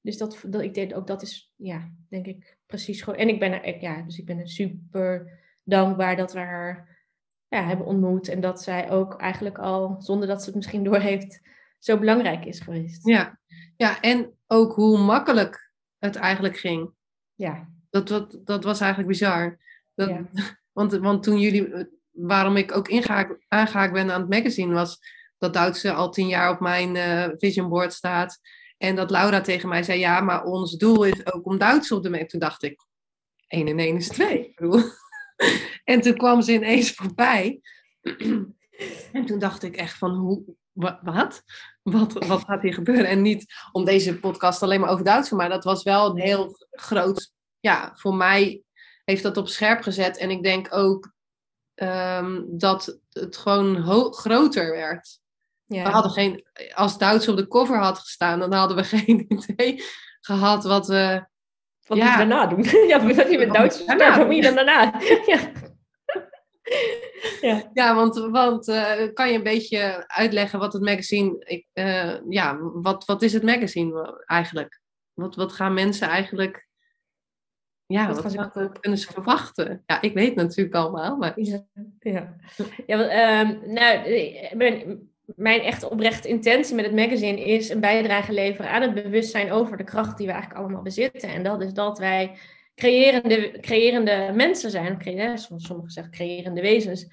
dus 0.00 0.18
dat, 0.18 0.44
dat, 0.46 0.62
ik 0.62 0.74
denk 0.74 0.96
ook 0.96 1.06
dat 1.06 1.22
is, 1.22 1.52
ja, 1.56 1.90
denk 2.08 2.26
ik, 2.26 2.58
precies 2.66 3.02
gewoon. 3.02 3.18
En 3.18 3.28
ik 3.28 3.38
ben, 3.38 3.80
ja, 3.80 4.02
dus 4.02 4.18
ik 4.18 4.26
ben 4.26 4.48
super 4.48 5.40
dankbaar 5.64 6.16
dat 6.16 6.32
we 6.32 6.38
haar 6.38 6.98
ja, 7.48 7.66
hebben 7.66 7.86
ontmoet. 7.86 8.28
En 8.28 8.40
dat 8.40 8.62
zij 8.62 8.90
ook 8.90 9.20
eigenlijk 9.20 9.58
al, 9.58 9.96
zonder 9.98 10.28
dat 10.28 10.40
ze 10.40 10.46
het 10.46 10.54
misschien 10.54 10.84
doorheeft, 10.84 11.40
zo 11.78 11.98
belangrijk 11.98 12.44
is 12.44 12.60
geweest. 12.60 13.06
Ja, 13.06 13.38
ja 13.76 14.00
en 14.00 14.34
ook 14.52 14.74
hoe 14.74 14.98
makkelijk 14.98 15.72
het 15.98 16.16
eigenlijk 16.16 16.58
ging. 16.58 16.90
Ja. 17.34 17.68
Dat, 17.90 18.08
dat, 18.08 18.38
dat 18.44 18.64
was 18.64 18.80
eigenlijk 18.80 19.10
bizar. 19.10 19.58
Dat, 19.94 20.08
ja. 20.08 20.28
want, 20.78 20.92
want 20.92 21.22
toen 21.22 21.40
jullie, 21.40 21.88
waarom 22.10 22.56
ik 22.56 22.76
ook 22.76 22.88
ingehaakt, 22.88 23.44
aangehaakt 23.48 23.92
ben 23.92 24.10
aan 24.10 24.20
het 24.20 24.30
magazine, 24.30 24.74
was 24.74 24.98
dat 25.38 25.54
Duitse 25.54 25.92
al 25.92 26.10
tien 26.10 26.28
jaar 26.28 26.50
op 26.50 26.60
mijn 26.60 26.94
uh, 26.94 27.28
vision 27.36 27.68
board 27.68 27.92
staat. 27.92 28.40
En 28.76 28.96
dat 28.96 29.10
Laura 29.10 29.40
tegen 29.40 29.68
mij 29.68 29.82
zei, 29.82 29.98
ja, 29.98 30.20
maar 30.20 30.44
ons 30.44 30.76
doel 30.76 31.04
is 31.04 31.32
ook 31.32 31.46
om 31.46 31.58
Duits 31.58 31.92
op 31.92 32.02
de 32.02 32.10
mee. 32.10 32.26
Toen 32.26 32.40
dacht 32.40 32.62
ik, 32.62 32.84
1 33.46 33.66
en 33.66 33.78
1 33.78 33.96
is 33.96 34.08
2. 34.08 34.54
en 35.84 36.00
toen 36.00 36.16
kwam 36.16 36.42
ze 36.42 36.52
ineens 36.52 36.92
voorbij. 36.92 37.60
en 39.12 39.26
toen 39.26 39.38
dacht 39.38 39.62
ik 39.62 39.76
echt 39.76 39.98
van, 39.98 40.10
hoe, 40.10 40.56
wat? 41.02 41.42
Wat, 41.90 42.26
wat 42.26 42.44
gaat 42.44 42.62
hier 42.62 42.74
gebeuren? 42.74 43.06
En 43.06 43.22
niet 43.22 43.54
om 43.72 43.84
deze 43.84 44.18
podcast 44.18 44.62
alleen 44.62 44.80
maar 44.80 44.90
over 44.90 45.04
Duits, 45.04 45.30
maar 45.30 45.48
dat 45.48 45.64
was 45.64 45.82
wel 45.82 46.10
een 46.10 46.20
heel 46.20 46.56
groot, 46.70 47.32
ja, 47.60 47.90
voor 47.94 48.14
mij 48.14 48.62
heeft 49.04 49.22
dat 49.22 49.36
op 49.36 49.48
scherp 49.48 49.82
gezet. 49.82 50.16
En 50.16 50.30
ik 50.30 50.42
denk 50.42 50.74
ook 50.74 51.12
um, 51.74 52.46
dat 52.48 52.98
het 53.08 53.36
gewoon 53.36 53.82
groter 54.12 54.70
werd. 54.70 55.18
Ja. 55.66 55.82
We 55.82 55.88
hadden 55.88 56.12
geen, 56.12 56.44
als 56.74 56.98
Duits 56.98 57.28
op 57.28 57.36
de 57.36 57.48
cover 57.48 57.78
had 57.78 57.98
gestaan, 57.98 58.38
dan 58.38 58.52
hadden 58.52 58.76
we 58.76 58.84
geen 58.96 59.26
idee 59.28 59.82
gehad 60.20 60.64
wat 60.64 60.86
we. 60.86 61.28
Wat 61.86 61.98
ja. 61.98 62.12
we 62.12 62.16
daarna 62.16 62.46
doen. 62.46 62.86
ja, 62.86 63.06
wat 63.06 63.30
je 63.30 63.38
met 63.38 63.52
Duits 63.52 63.78
start, 63.78 64.16
wat 64.16 64.26
moet 64.26 64.36
je 64.36 64.42
dan 64.42 64.54
daarna? 64.54 65.00
ja. 65.26 65.52
ja. 67.40 67.70
ja, 67.72 67.94
want, 67.94 68.16
want 68.16 68.68
uh, 68.68 69.12
kan 69.12 69.28
je 69.28 69.36
een 69.36 69.42
beetje 69.42 70.04
uitleggen 70.06 70.58
wat 70.58 70.72
het 70.72 70.82
magazine. 70.82 71.44
Ik, 71.44 71.66
uh, 71.74 72.14
ja, 72.28 72.58
wat, 72.60 73.04
wat 73.04 73.22
is 73.22 73.32
het 73.32 73.42
magazine 73.42 74.22
eigenlijk? 74.26 74.80
Wat, 75.14 75.36
wat 75.36 75.52
gaan 75.52 75.74
mensen 75.74 76.08
eigenlijk. 76.08 76.68
Ja, 77.86 78.06
wat, 78.06 78.22
wat 78.22 78.34
gaan 78.34 78.50
ze, 78.52 78.70
kunnen 78.80 78.98
ze 78.98 79.12
verwachten? 79.12 79.82
Ja, 79.86 80.00
ik 80.00 80.14
weet 80.14 80.34
natuurlijk 80.34 80.76
allemaal. 80.76 81.16
Maar... 81.16 81.40
Ja, 81.40 81.64
ja. 81.98 82.36
ja 82.86 82.96
want, 82.96 83.10
uh, 83.10 83.72
nou, 83.72 84.08
ik 84.08 84.58
ben, 84.58 85.10
mijn 85.36 85.60
echt 85.60 85.88
oprechte 85.88 86.28
intentie 86.28 86.74
met 86.74 86.84
het 86.84 86.94
magazine 86.94 87.44
is 87.44 87.68
een 87.68 87.80
bijdrage 87.80 88.32
leveren 88.32 88.70
aan 88.70 88.82
het 88.82 88.94
bewustzijn 88.94 89.52
over 89.52 89.76
de 89.76 89.84
kracht 89.84 90.16
die 90.16 90.26
we 90.26 90.32
eigenlijk 90.32 90.62
allemaal 90.62 90.82
bezitten. 90.82 91.28
En 91.28 91.42
dat 91.42 91.62
is 91.62 91.72
dat 91.72 91.98
wij 91.98 92.36
creërende, 92.80 93.58
creërende 93.60 94.30
mensen 94.34 94.70
zijn, 94.70 94.98
sommigen 95.38 95.90
zeggen 95.90 96.12
creërende 96.12 96.60
wezens. 96.60 97.06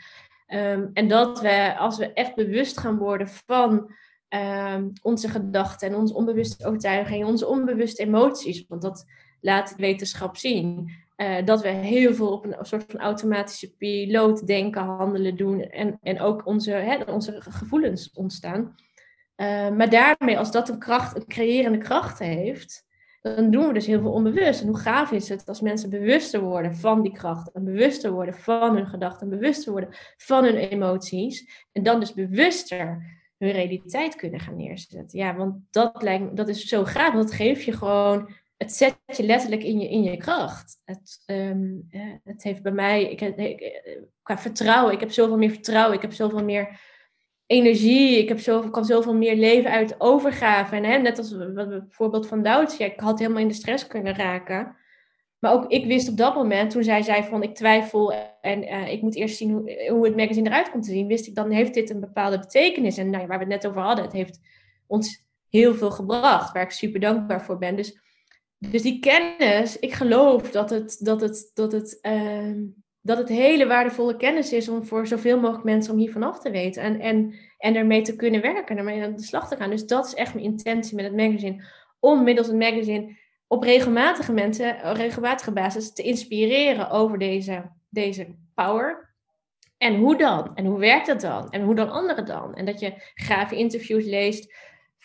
Um, 0.48 0.90
en 0.94 1.08
dat 1.08 1.42
we, 1.42 1.76
als 1.78 1.98
we 1.98 2.14
echt 2.14 2.36
bewust 2.36 2.78
gaan 2.80 2.98
worden 2.98 3.28
van 3.28 3.92
um, 4.30 4.92
onze 5.02 5.30
gedachten 5.30 5.88
en 5.88 5.96
onze 5.96 6.14
onbewuste 6.14 6.68
overtuigingen, 6.68 7.28
onze 7.28 7.48
onbewuste 7.48 8.04
emoties, 8.04 8.66
want 8.68 8.82
dat 8.82 9.06
laat 9.42 9.76
wetenschap 9.78 10.38
zien, 10.38 10.92
uh, 11.18 11.46
dat 11.46 11.62
we 11.62 11.68
heel 11.68 12.14
veel 12.14 12.32
op 12.32 12.46
een 12.46 12.66
soort 12.66 12.86
van 12.88 13.00
automatische 13.00 13.76
piloot 13.76 14.48
denken, 14.48 14.82
handelen, 14.82 15.36
doen 15.36 15.62
en, 15.62 16.00
en 16.02 16.20
ook 16.20 16.46
onze, 16.46 17.06
onze 17.08 17.42
gevoelens 17.42 18.12
ontstaan. 18.14 18.76
Uh, 19.38 19.70
maar 19.70 19.90
daarmee, 19.90 20.38
als 20.38 20.52
dat 20.52 20.70
een 20.70 20.80
kracht, 20.80 21.16
een 21.16 21.28
creërende 21.28 21.78
kracht 21.78 22.20
heeft, 22.20 22.86
dan 23.36 23.52
doen 23.52 23.68
we 23.68 23.74
dus 23.74 23.86
heel 23.86 24.02
veel 24.02 24.12
onbewust. 24.12 24.62
En 24.62 24.68
hoe 24.68 24.78
gaaf 24.78 25.12
is 25.12 25.30
het 25.30 25.48
als 25.48 25.62
mensen 25.62 25.90
bewuster 25.90 26.42
worden 26.42 26.76
van 26.76 27.02
die 27.02 27.12
kracht, 27.12 27.52
en 27.52 27.63
bewuster 27.63 28.12
worden 28.12 28.34
van 28.34 28.76
hun 28.76 28.88
gedachten, 28.88 29.22
en 29.22 29.38
bewuster 29.40 29.72
worden 29.72 29.90
van 30.18 30.44
hun 30.44 30.56
emoties, 30.56 31.66
en 31.72 31.84
dan 31.84 32.00
dus 32.00 32.13
bewuster 32.13 33.16
hun 33.38 33.52
realiteit 33.52 34.16
kunnen 34.16 34.40
gaan 34.40 34.56
neerzetten. 34.56 35.20
Ja, 35.20 35.36
want 35.36 35.56
dat, 35.70 36.02
lijkt, 36.04 36.36
dat 36.36 36.48
is 36.48 36.66
zo 36.66 36.86
gaaf, 36.86 37.13
want 37.13 37.28
dat 37.28 37.38
geeft 37.38 37.63
je 37.63 37.72
gewoon 37.72 38.30
het 38.58 38.74
zet 38.74 38.98
je 39.06 39.24
letterlijk 39.24 39.63
in 39.63 39.80
je, 39.80 39.90
in 39.90 40.04
je 40.04 40.18
kracht. 40.18 40.82
Het, 40.84 41.24
ehm, 41.26 41.74
het 42.24 42.44
heeft 42.44 42.62
bij 42.62 42.72
mij, 42.72 43.12
ik, 43.12 43.22
ik, 43.22 43.82
qua 44.24 44.38
vertrouwen, 44.38 44.94
ik 44.94 45.00
heb 45.00 45.12
zoveel 45.12 45.38
meer 45.38 45.50
vertrouwen, 45.50 45.96
ik 45.96 46.02
heb 46.02 46.13
zoveel 46.13 46.44
meer 46.44 46.80
energie. 47.48 48.18
Ik 48.18 48.28
heb 48.28 48.40
zoveel, 48.40 48.70
kan 48.70 48.86
zoveel 48.86 49.16
meer 49.16 49.36
leven 49.36 49.72
uit 49.72 49.96
overgave. 49.98 50.76
En 50.76 50.84
hè, 50.84 50.98
net 50.98 51.18
als 51.18 51.30
het 51.30 51.84
voorbeeld 51.90 52.28
van 52.28 52.44
Douds. 52.44 52.78
ik 52.78 53.00
had 53.00 53.20
helemaal 53.20 53.42
in 53.42 53.48
de 53.48 53.54
stress 53.54 53.88
kunnen 53.88 54.16
raken. 54.16 54.76
Maar 55.40 55.54
ook 55.54 55.72
ik 55.72 55.86
wist 55.86 56.10
op 56.10 56.18
dat 56.18 56.36
moment, 56.36 56.72
toen 56.72 56.84
zij 56.84 57.02
zei 57.02 57.24
van 57.24 57.44
ik 57.44 57.56
twijfel 57.56 58.14
en 58.42 58.64
uh, 58.64 58.92
ik 58.92 59.02
moet 59.02 59.16
eerst 59.16 59.38
zien 59.38 59.52
hoe, 59.90 60.06
het 60.06 60.16
magazine 60.16 60.50
eruit 60.50 60.72
komt 60.72 60.84
te 60.84 60.92
zien, 60.92 61.08
wist 61.08 61.28
ik 61.28 61.36
dan 61.36 61.52
heeft 61.52 61.74
dit 61.74 61.90
een 61.90 62.00
bepaalde 62.00 62.40
betekenis. 62.40 62.98
En 62.98 63.10
nou, 63.10 63.28
waar 63.28 63.38
we 63.38 63.44
het 63.44 63.54
net 63.54 63.68
over 63.68 63.82
hadden, 63.82 64.06
het 64.06 64.14
heeft 64.14 64.40
ons 64.88 65.26
heel 65.50 65.76
veel 65.76 65.92
gebracht, 65.92 66.54
waar 66.54 66.64
ik 66.64 66.72
super 66.72 67.00
dankbaar 67.00 67.44
voor 67.44 67.58
ben. 67.58 67.76
Dus, 67.76 68.00
dus 68.58 68.82
die 68.82 69.00
kennis, 69.00 69.80
ik 69.80 69.94
geloof 69.94 70.52
dat 70.52 70.70
het, 70.70 70.98
dat 71.00 71.22
het, 71.22 71.52
dat 71.54 71.72
het, 71.72 72.00
uh, 72.02 72.64
dat 73.08 73.17
het 73.17 73.30
hele 73.30 73.67
waardevolle 73.67 74.17
kennis 74.17 74.54
is 74.54 74.70
om 74.70 74.86
voor 74.86 75.08
zoveel 75.08 75.39
mogelijk 75.39 75.63
mensen 75.63 75.93
om 75.93 76.00
hiervan 76.00 76.24
af 76.24 76.39
te 76.39 76.52
weten 76.52 76.82
en, 76.84 77.00
en, 77.00 77.34
en 77.58 77.76
ermee 77.76 78.02
te 78.02 78.15
kunnen 78.15 78.41
werken, 78.41 78.67
en 78.67 78.78
ermee 78.78 79.04
aan 79.04 79.15
de 79.15 79.22
slag 79.22 79.48
te 79.48 79.56
gaan. 79.56 79.70
Dus 79.70 79.86
dat 79.86 80.06
is 80.06 80.13
echt 80.13 80.34
mijn 80.34 80.46
intentie 80.46 80.96
met 80.96 81.06
het 81.06 81.15
magazine. 81.15 81.63
Om 82.00 82.24
middels 82.24 82.48
het 82.48 82.56
magazine 82.56 83.17
op 83.48 83.63
regelmatige 83.63 84.34
mensen, 84.34 84.93
regelmatige 84.93 85.52
basis 85.52 85.93
te 85.93 86.04
inspireren 86.04 86.89
over 86.89 87.17
deze, 87.17 87.72
deze 87.89 88.36
power. 88.54 89.15
En 89.78 89.96
hoe 89.96 90.17
dan? 90.17 90.56
En 90.56 90.65
hoe 90.65 90.80
werkt 90.80 91.08
dat 91.08 91.22
dan? 91.22 91.50
En 91.50 91.62
hoe 91.62 91.76
dan 91.76 91.89
anderen 91.89 92.26
dan? 92.26 92.56
En 92.56 92.65
dat 92.65 92.80
je 92.80 92.93
gave 93.13 93.56
interviews 93.56 94.06
leest 94.06 94.54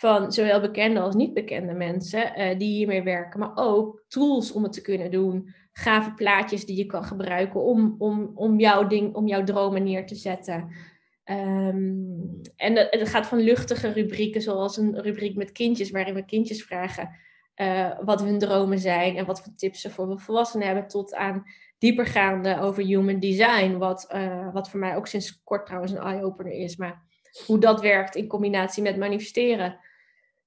van 0.02 0.32
zowel 0.32 0.60
bekende 0.60 1.00
als 1.00 1.14
niet 1.14 1.34
bekende 1.34 1.72
mensen 1.72 2.40
uh, 2.40 2.58
die 2.58 2.68
hiermee 2.68 3.02
werken, 3.02 3.40
maar 3.40 3.52
ook 3.54 4.04
tools 4.08 4.52
om 4.52 4.62
het 4.62 4.72
te 4.72 4.80
kunnen 4.80 5.10
doen. 5.10 5.54
Gave 5.72 6.14
plaatjes 6.14 6.66
die 6.66 6.76
je 6.76 6.86
kan 6.86 7.04
gebruiken 7.04 7.60
om, 7.60 7.94
om, 7.98 8.30
om 8.34 8.58
jouw 8.58 8.86
ding, 8.86 9.14
om 9.14 9.26
jouw 9.26 9.44
dromen 9.44 9.84
neer 9.84 10.06
te 10.06 10.14
zetten. 10.14 10.68
Um, 11.24 12.40
en 12.56 12.76
het 12.76 13.08
gaat 13.08 13.26
van 13.26 13.38
luchtige 13.38 13.92
rubrieken, 13.92 14.42
zoals 14.42 14.76
een 14.76 15.00
rubriek 15.02 15.36
met 15.36 15.52
kindjes, 15.52 15.90
waarin 15.90 16.14
we 16.14 16.24
kindjes 16.24 16.64
vragen 16.64 17.08
uh, 17.56 17.90
wat 18.04 18.22
hun 18.22 18.38
dromen 18.38 18.78
zijn 18.78 19.16
en 19.16 19.26
wat 19.26 19.42
voor 19.42 19.54
tips 19.56 19.80
ze 19.80 19.90
voor 19.90 20.20
volwassenen 20.20 20.66
hebben, 20.66 20.86
tot 20.86 21.14
aan 21.14 21.42
diepergaande 21.78 22.60
over 22.60 22.84
human 22.84 23.20
design, 23.20 23.76
wat, 23.76 24.08
uh, 24.14 24.52
wat 24.52 24.70
voor 24.70 24.80
mij 24.80 24.96
ook 24.96 25.06
sinds 25.06 25.42
kort 25.44 25.66
trouwens 25.66 25.92
een 25.92 25.98
eye-opener 25.98 26.52
is, 26.52 26.76
maar 26.76 27.02
hoe 27.46 27.58
dat 27.58 27.80
werkt 27.80 28.16
in 28.16 28.26
combinatie 28.26 28.82
met 28.82 28.96
manifesteren. 28.96 29.90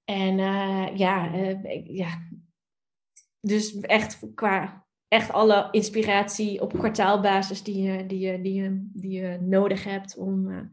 En 0.06 0.38
uh, 0.38 0.88
ja, 0.96 1.36
ja, 1.84 2.28
dus 3.40 3.80
echt 3.80 4.34
qua 4.34 4.86
echt 5.08 5.32
alle 5.32 5.68
inspiratie 5.72 6.62
op 6.62 6.74
kwartaalbasis 6.74 7.64
die 7.64 7.84
je, 7.84 8.06
die 8.06 8.20
je, 8.20 8.42
die 8.42 8.54
je, 8.54 8.90
die 8.94 9.22
je 9.22 9.38
nodig 9.42 9.84
hebt 9.84 10.18
om 10.18 10.70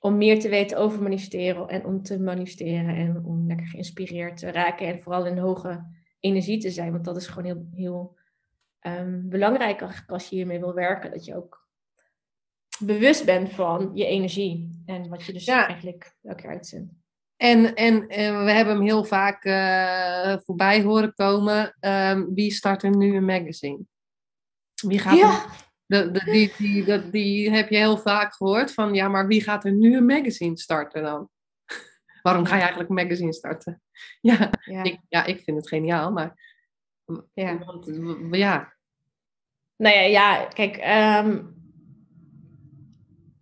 om 0.00 0.16
meer 0.16 0.40
te 0.40 0.48
weten 0.48 0.78
over 0.78 1.02
manifesteren 1.02 1.68
en 1.68 1.84
om 1.84 2.02
te 2.02 2.20
manifesteren 2.20 2.94
en 2.94 3.24
om 3.24 3.46
lekker 3.46 3.66
geïnspireerd 3.66 4.36
te 4.36 4.50
raken 4.50 4.86
en 4.86 5.02
vooral 5.02 5.26
in 5.26 5.38
hoge 5.38 5.84
energie 6.20 6.58
te 6.58 6.70
zijn. 6.70 6.92
Want 6.92 7.04
dat 7.04 7.16
is 7.16 7.26
gewoon 7.26 7.44
heel, 7.44 7.68
heel 7.74 8.18
um, 8.80 9.28
belangrijk 9.28 10.02
als 10.06 10.28
je 10.28 10.36
hiermee 10.36 10.58
wil 10.58 10.74
werken. 10.74 11.10
Dat 11.10 11.24
je 11.24 11.36
ook 11.36 11.68
bewust 12.84 13.24
bent 13.24 13.50
van 13.50 13.90
je 13.94 14.04
energie 14.04 14.82
en 14.86 15.08
wat 15.08 15.24
je 15.24 15.32
dus 15.32 15.46
eigenlijk 15.46 16.16
elke 16.22 16.40
keer 16.40 16.50
uitzendt. 16.50 16.92
En, 17.40 17.74
en, 17.74 18.08
en, 18.08 18.44
we 18.44 18.50
hebben 18.50 18.74
hem 18.74 18.84
heel 18.84 19.04
vaak 19.04 19.44
uh, 19.44 20.36
voorbij 20.44 20.82
horen 20.82 21.14
komen. 21.14 21.76
Um, 21.80 22.34
wie 22.34 22.50
start 22.50 22.82
er 22.82 22.96
nu 22.96 23.16
een 23.16 23.24
magazine? 23.24 23.78
Wie 24.86 24.98
gaat 24.98 25.16
ja. 25.16 25.44
De, 25.86 26.10
de, 26.10 26.24
die, 26.24 26.52
die, 26.58 27.10
die 27.10 27.50
heb 27.50 27.68
je 27.68 27.76
heel 27.76 27.98
vaak 27.98 28.34
gehoord 28.34 28.74
van, 28.74 28.94
ja, 28.94 29.08
maar 29.08 29.26
wie 29.26 29.42
gaat 29.42 29.64
er 29.64 29.72
nu 29.72 29.96
een 29.96 30.06
magazine 30.06 30.58
starten 30.58 31.02
dan? 31.02 31.28
Waarom 32.22 32.44
ga 32.44 32.54
je 32.54 32.60
eigenlijk 32.60 32.90
een 32.90 33.02
magazine 33.02 33.32
starten? 33.32 33.82
Ja, 34.20 34.50
ja. 34.60 34.82
Ik, 34.82 35.00
ja 35.08 35.24
ik 35.24 35.40
vind 35.44 35.56
het 35.56 35.68
geniaal, 35.68 36.12
maar 36.12 36.58
ja. 37.32 37.58
Want, 37.58 37.86
ja. 38.30 38.72
Nou 39.76 39.94
ja, 39.94 40.02
ja 40.02 40.46
kijk, 40.46 40.76
um, 41.26 41.59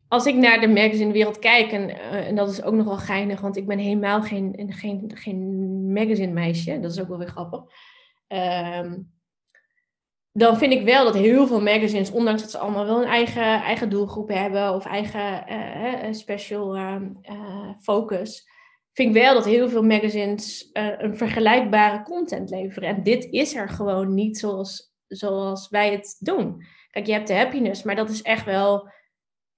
als 0.08 0.26
ik 0.26 0.34
naar 0.34 0.60
de 0.60 0.68
magazinewereld 0.68 1.38
kijk, 1.38 1.72
en, 1.72 1.88
uh, 1.88 2.26
en 2.26 2.34
dat 2.34 2.50
is 2.50 2.62
ook 2.62 2.74
nog 2.74 2.86
wel 2.86 2.96
geinig, 2.96 3.40
want 3.40 3.56
ik 3.56 3.66
ben 3.66 3.78
helemaal 3.78 4.22
geen, 4.22 4.66
geen, 4.68 5.10
geen 5.14 5.92
magazine 5.92 6.32
meisje, 6.32 6.80
dat 6.80 6.90
is 6.90 7.00
ook 7.00 7.08
wel 7.08 7.18
weer 7.18 7.28
grappig. 7.28 7.60
Um, 8.28 9.16
dan 10.32 10.58
vind 10.58 10.72
ik 10.72 10.84
wel 10.84 11.04
dat 11.04 11.14
heel 11.14 11.46
veel 11.46 11.60
magazines, 11.60 12.10
ondanks 12.10 12.42
dat 12.42 12.50
ze 12.50 12.58
allemaal 12.58 12.84
wel 12.84 13.02
een 13.02 13.08
eigen, 13.08 13.62
eigen 13.62 13.90
doelgroep 13.90 14.28
hebben 14.28 14.74
of 14.74 14.86
eigen 14.86 15.44
uh, 15.48 16.12
special 16.12 16.76
uh, 16.76 17.02
focus, 17.80 18.48
vind 18.92 19.16
ik 19.16 19.22
wel 19.22 19.34
dat 19.34 19.44
heel 19.44 19.68
veel 19.68 19.82
magazines 19.82 20.70
een 20.72 21.16
vergelijkbare 21.16 22.02
content 22.02 22.50
leveren. 22.50 22.88
En 22.88 23.02
dit 23.02 23.24
is 23.24 23.54
er 23.54 23.68
gewoon 23.68 24.14
niet 24.14 24.38
zoals, 24.38 24.94
zoals 25.06 25.68
wij 25.68 25.92
het 25.92 26.16
doen. 26.18 26.64
Kijk, 26.90 27.06
je 27.06 27.12
hebt 27.12 27.28
de 27.28 27.34
happiness, 27.34 27.82
maar 27.82 27.96
dat 27.96 28.10
is 28.10 28.22
echt 28.22 28.44
wel 28.44 28.90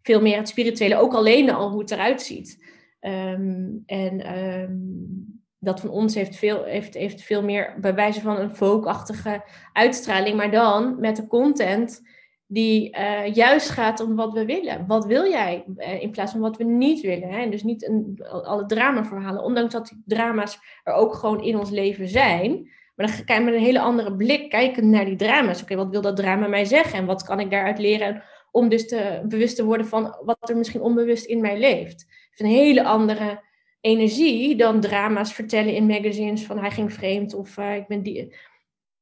veel 0.03 0.21
meer 0.21 0.37
het 0.37 0.49
spirituele, 0.49 0.97
ook 0.97 1.15
alleen 1.15 1.51
al 1.51 1.71
hoe 1.71 1.81
het 1.81 1.91
eruit 1.91 2.23
ziet. 2.23 2.69
Um, 3.01 3.83
en 3.87 4.39
um, 4.39 5.41
dat 5.59 5.81
van 5.81 5.91
ons 5.91 6.15
heeft 6.15 6.37
veel, 6.37 6.65
heeft, 6.65 6.95
heeft 6.95 7.23
veel 7.23 7.43
meer 7.43 7.75
bij 7.81 7.95
wijze 7.95 8.21
van 8.21 8.37
een 8.37 8.57
folkachtige 8.57 9.45
uitstraling, 9.73 10.37
maar 10.37 10.51
dan 10.51 11.01
met 11.01 11.17
de 11.17 11.27
content 11.27 12.03
die 12.47 12.97
uh, 12.99 13.35
juist 13.35 13.71
gaat 13.71 14.01
om 14.01 14.17
wat 14.17 14.33
we 14.33 14.45
willen. 14.45 14.87
Wat 14.87 15.07
wil 15.07 15.27
jij 15.27 15.65
uh, 15.77 16.03
in 16.03 16.11
plaats 16.11 16.33
van 16.33 16.41
wat 16.41 16.57
we 16.57 16.65
niet 16.65 17.01
willen? 17.01 17.29
Hè? 17.29 17.39
En 17.41 17.51
dus 17.51 17.63
niet 17.63 17.89
een, 17.89 18.25
alle 18.43 18.67
dramaverhalen, 18.67 19.43
ondanks 19.43 19.73
dat 19.73 19.87
die 19.87 20.03
drama's 20.07 20.59
er 20.85 20.93
ook 20.93 21.15
gewoon 21.15 21.43
in 21.43 21.59
ons 21.59 21.71
leven 21.71 22.09
zijn. 22.09 22.71
Maar 22.97 23.07
dan 23.07 23.17
ga 23.27 23.35
je 23.35 23.41
met 23.41 23.55
een 23.55 23.61
hele 23.61 23.81
andere 23.81 24.17
blik 24.17 24.51
kijken 24.51 24.91
naar 24.91 25.05
die 25.05 25.17
drama's. 25.17 25.63
Oké, 25.63 25.77
wat 25.77 25.91
wil 25.91 26.01
dat 26.01 26.17
drama 26.17 26.47
mij 26.47 26.65
zeggen? 26.65 26.99
En 26.99 27.07
wat 27.07 27.23
kan 27.23 27.41
ik 27.41 27.51
daaruit 27.51 27.79
leren 27.79 28.23
om 28.51 28.69
dus 28.69 28.89
te, 28.89 29.25
bewust 29.25 29.57
te 29.57 29.65
worden 29.65 29.87
van 29.87 30.17
wat 30.25 30.49
er 30.49 30.57
misschien 30.57 30.81
onbewust 30.81 31.25
in 31.25 31.41
mij 31.41 31.59
leeft? 31.59 32.01
Het 32.01 32.33
is 32.33 32.39
een 32.39 32.47
hele 32.47 32.85
andere 32.85 33.43
energie 33.81 34.57
dan 34.57 34.81
drama's 34.81 35.33
vertellen 35.33 35.75
in 35.75 35.87
magazines 35.87 36.47
van 36.47 36.59
hij 36.59 36.71
ging 36.71 36.93
vreemd 36.93 37.35
of 37.35 37.57
uh, 37.57 37.77
ik 37.77 37.87
ben 37.87 38.03
die. 38.03 38.37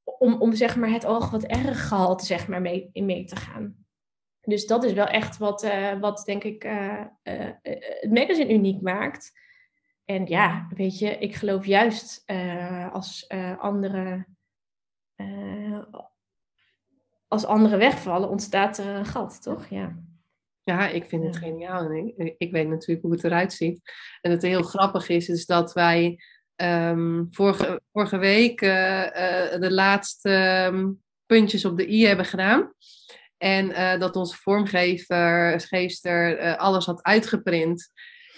Om, 0.04 0.40
om 0.40 0.54
zeg 0.54 0.76
maar 0.76 0.90
het 0.90 1.06
oog 1.06 1.30
wat 1.30 1.44
erg 1.44 1.88
gehalte 1.88 2.24
zeg 2.24 2.48
maar 2.48 2.60
mee, 2.60 2.90
in 2.92 3.06
mee 3.06 3.24
te 3.24 3.36
gaan. 3.36 3.86
Dus 4.40 4.66
dat 4.66 4.84
is 4.84 4.92
wel 4.92 5.06
echt 5.06 5.38
wat, 5.38 5.64
uh, 5.64 6.00
wat 6.00 6.22
denk 6.24 6.44
ik 6.44 6.64
uh, 6.64 7.04
het 7.62 8.10
magazine 8.10 8.52
uniek 8.52 8.82
maakt. 8.82 9.32
En 10.04 10.26
ja, 10.26 10.68
weet 10.74 10.98
je, 10.98 11.18
ik 11.18 11.34
geloof 11.34 11.66
juist 11.66 12.24
als 12.92 13.28
andere 13.58 14.26
als 17.28 17.44
anderen 17.44 17.78
wegvallen, 17.78 18.28
ontstaat 18.28 18.78
er 18.78 18.86
een 18.86 19.06
gat, 19.06 19.42
toch? 19.42 19.66
Ja. 19.66 19.96
Ja, 20.64 20.88
ik 20.88 21.04
vind 21.04 21.24
het 21.24 21.36
geniaal. 21.36 21.84
En 21.84 22.14
ik, 22.16 22.34
ik, 22.38 22.52
weet 22.52 22.68
natuurlijk 22.68 23.02
hoe 23.02 23.12
het 23.12 23.24
eruit 23.24 23.52
ziet. 23.52 23.80
En 24.20 24.30
het 24.30 24.42
heel 24.42 24.62
grappig 24.62 25.08
is, 25.08 25.28
is 25.28 25.46
dat 25.46 25.72
wij 25.72 26.18
um, 26.56 27.28
vorige, 27.30 27.80
vorige 27.92 28.16
week 28.16 28.60
uh, 28.60 28.70
uh, 28.70 29.60
de 29.60 29.70
laatste 29.70 30.64
um, 30.72 31.02
puntjes 31.26 31.64
op 31.64 31.76
de 31.76 31.90
i 31.92 32.06
hebben 32.06 32.24
gedaan. 32.24 32.72
En 33.36 33.70
uh, 33.70 33.98
dat 33.98 34.16
onze 34.16 34.36
vormgever, 34.36 35.60
scheester, 35.60 36.56
alles 36.56 36.86
had 36.86 37.02
uitgeprint. 37.02 37.90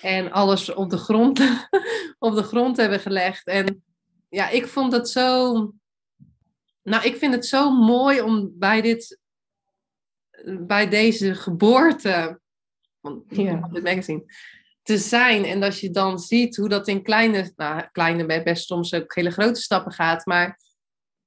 En 0.03 0.33
alles 0.33 0.74
op 0.74 0.90
de 0.90 0.98
grond, 0.98 1.40
op 2.18 2.35
de 2.35 2.42
grond 2.42 2.76
hebben 2.76 3.00
gelegd. 3.00 3.46
En 3.46 3.85
ja, 4.29 4.48
ik 4.48 4.66
vond 4.66 4.92
het 4.92 5.09
zo. 5.09 5.72
Nou, 6.90 7.05
ik 7.05 7.16
vind 7.16 7.35
het 7.35 7.46
zo 7.46 7.70
mooi 7.70 8.20
om 8.20 8.53
bij 8.59 8.81
dit 8.81 9.18
bij 10.44 10.88
deze 10.88 11.35
geboorte 11.35 12.40
van 13.00 13.24
ja. 13.29 13.68
dit 13.72 13.83
magazine 13.83 14.24
te 14.83 14.98
zijn. 14.98 15.44
En 15.44 15.62
als 15.62 15.81
je 15.81 15.90
dan 15.90 16.18
ziet 16.18 16.57
hoe 16.57 16.68
dat 16.68 16.88
in 16.88 17.03
kleine, 17.03 17.53
nou, 17.57 17.88
kleine 17.92 18.42
best 18.42 18.66
soms 18.66 18.94
ook 18.94 19.14
hele 19.14 19.31
grote 19.31 19.61
stappen 19.61 19.92
gaat, 19.92 20.26
maar 20.26 20.59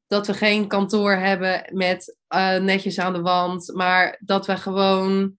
dat 0.07 0.27
we 0.27 0.33
geen 0.33 0.67
kantoor 0.67 1.13
hebben 1.13 1.69
met 1.71 2.17
uh, 2.35 2.57
netjes 2.57 2.99
aan 2.99 3.13
de 3.13 3.21
wand, 3.21 3.71
maar 3.73 4.19
dat 4.19 4.45
we 4.45 4.57
gewoon 4.57 5.37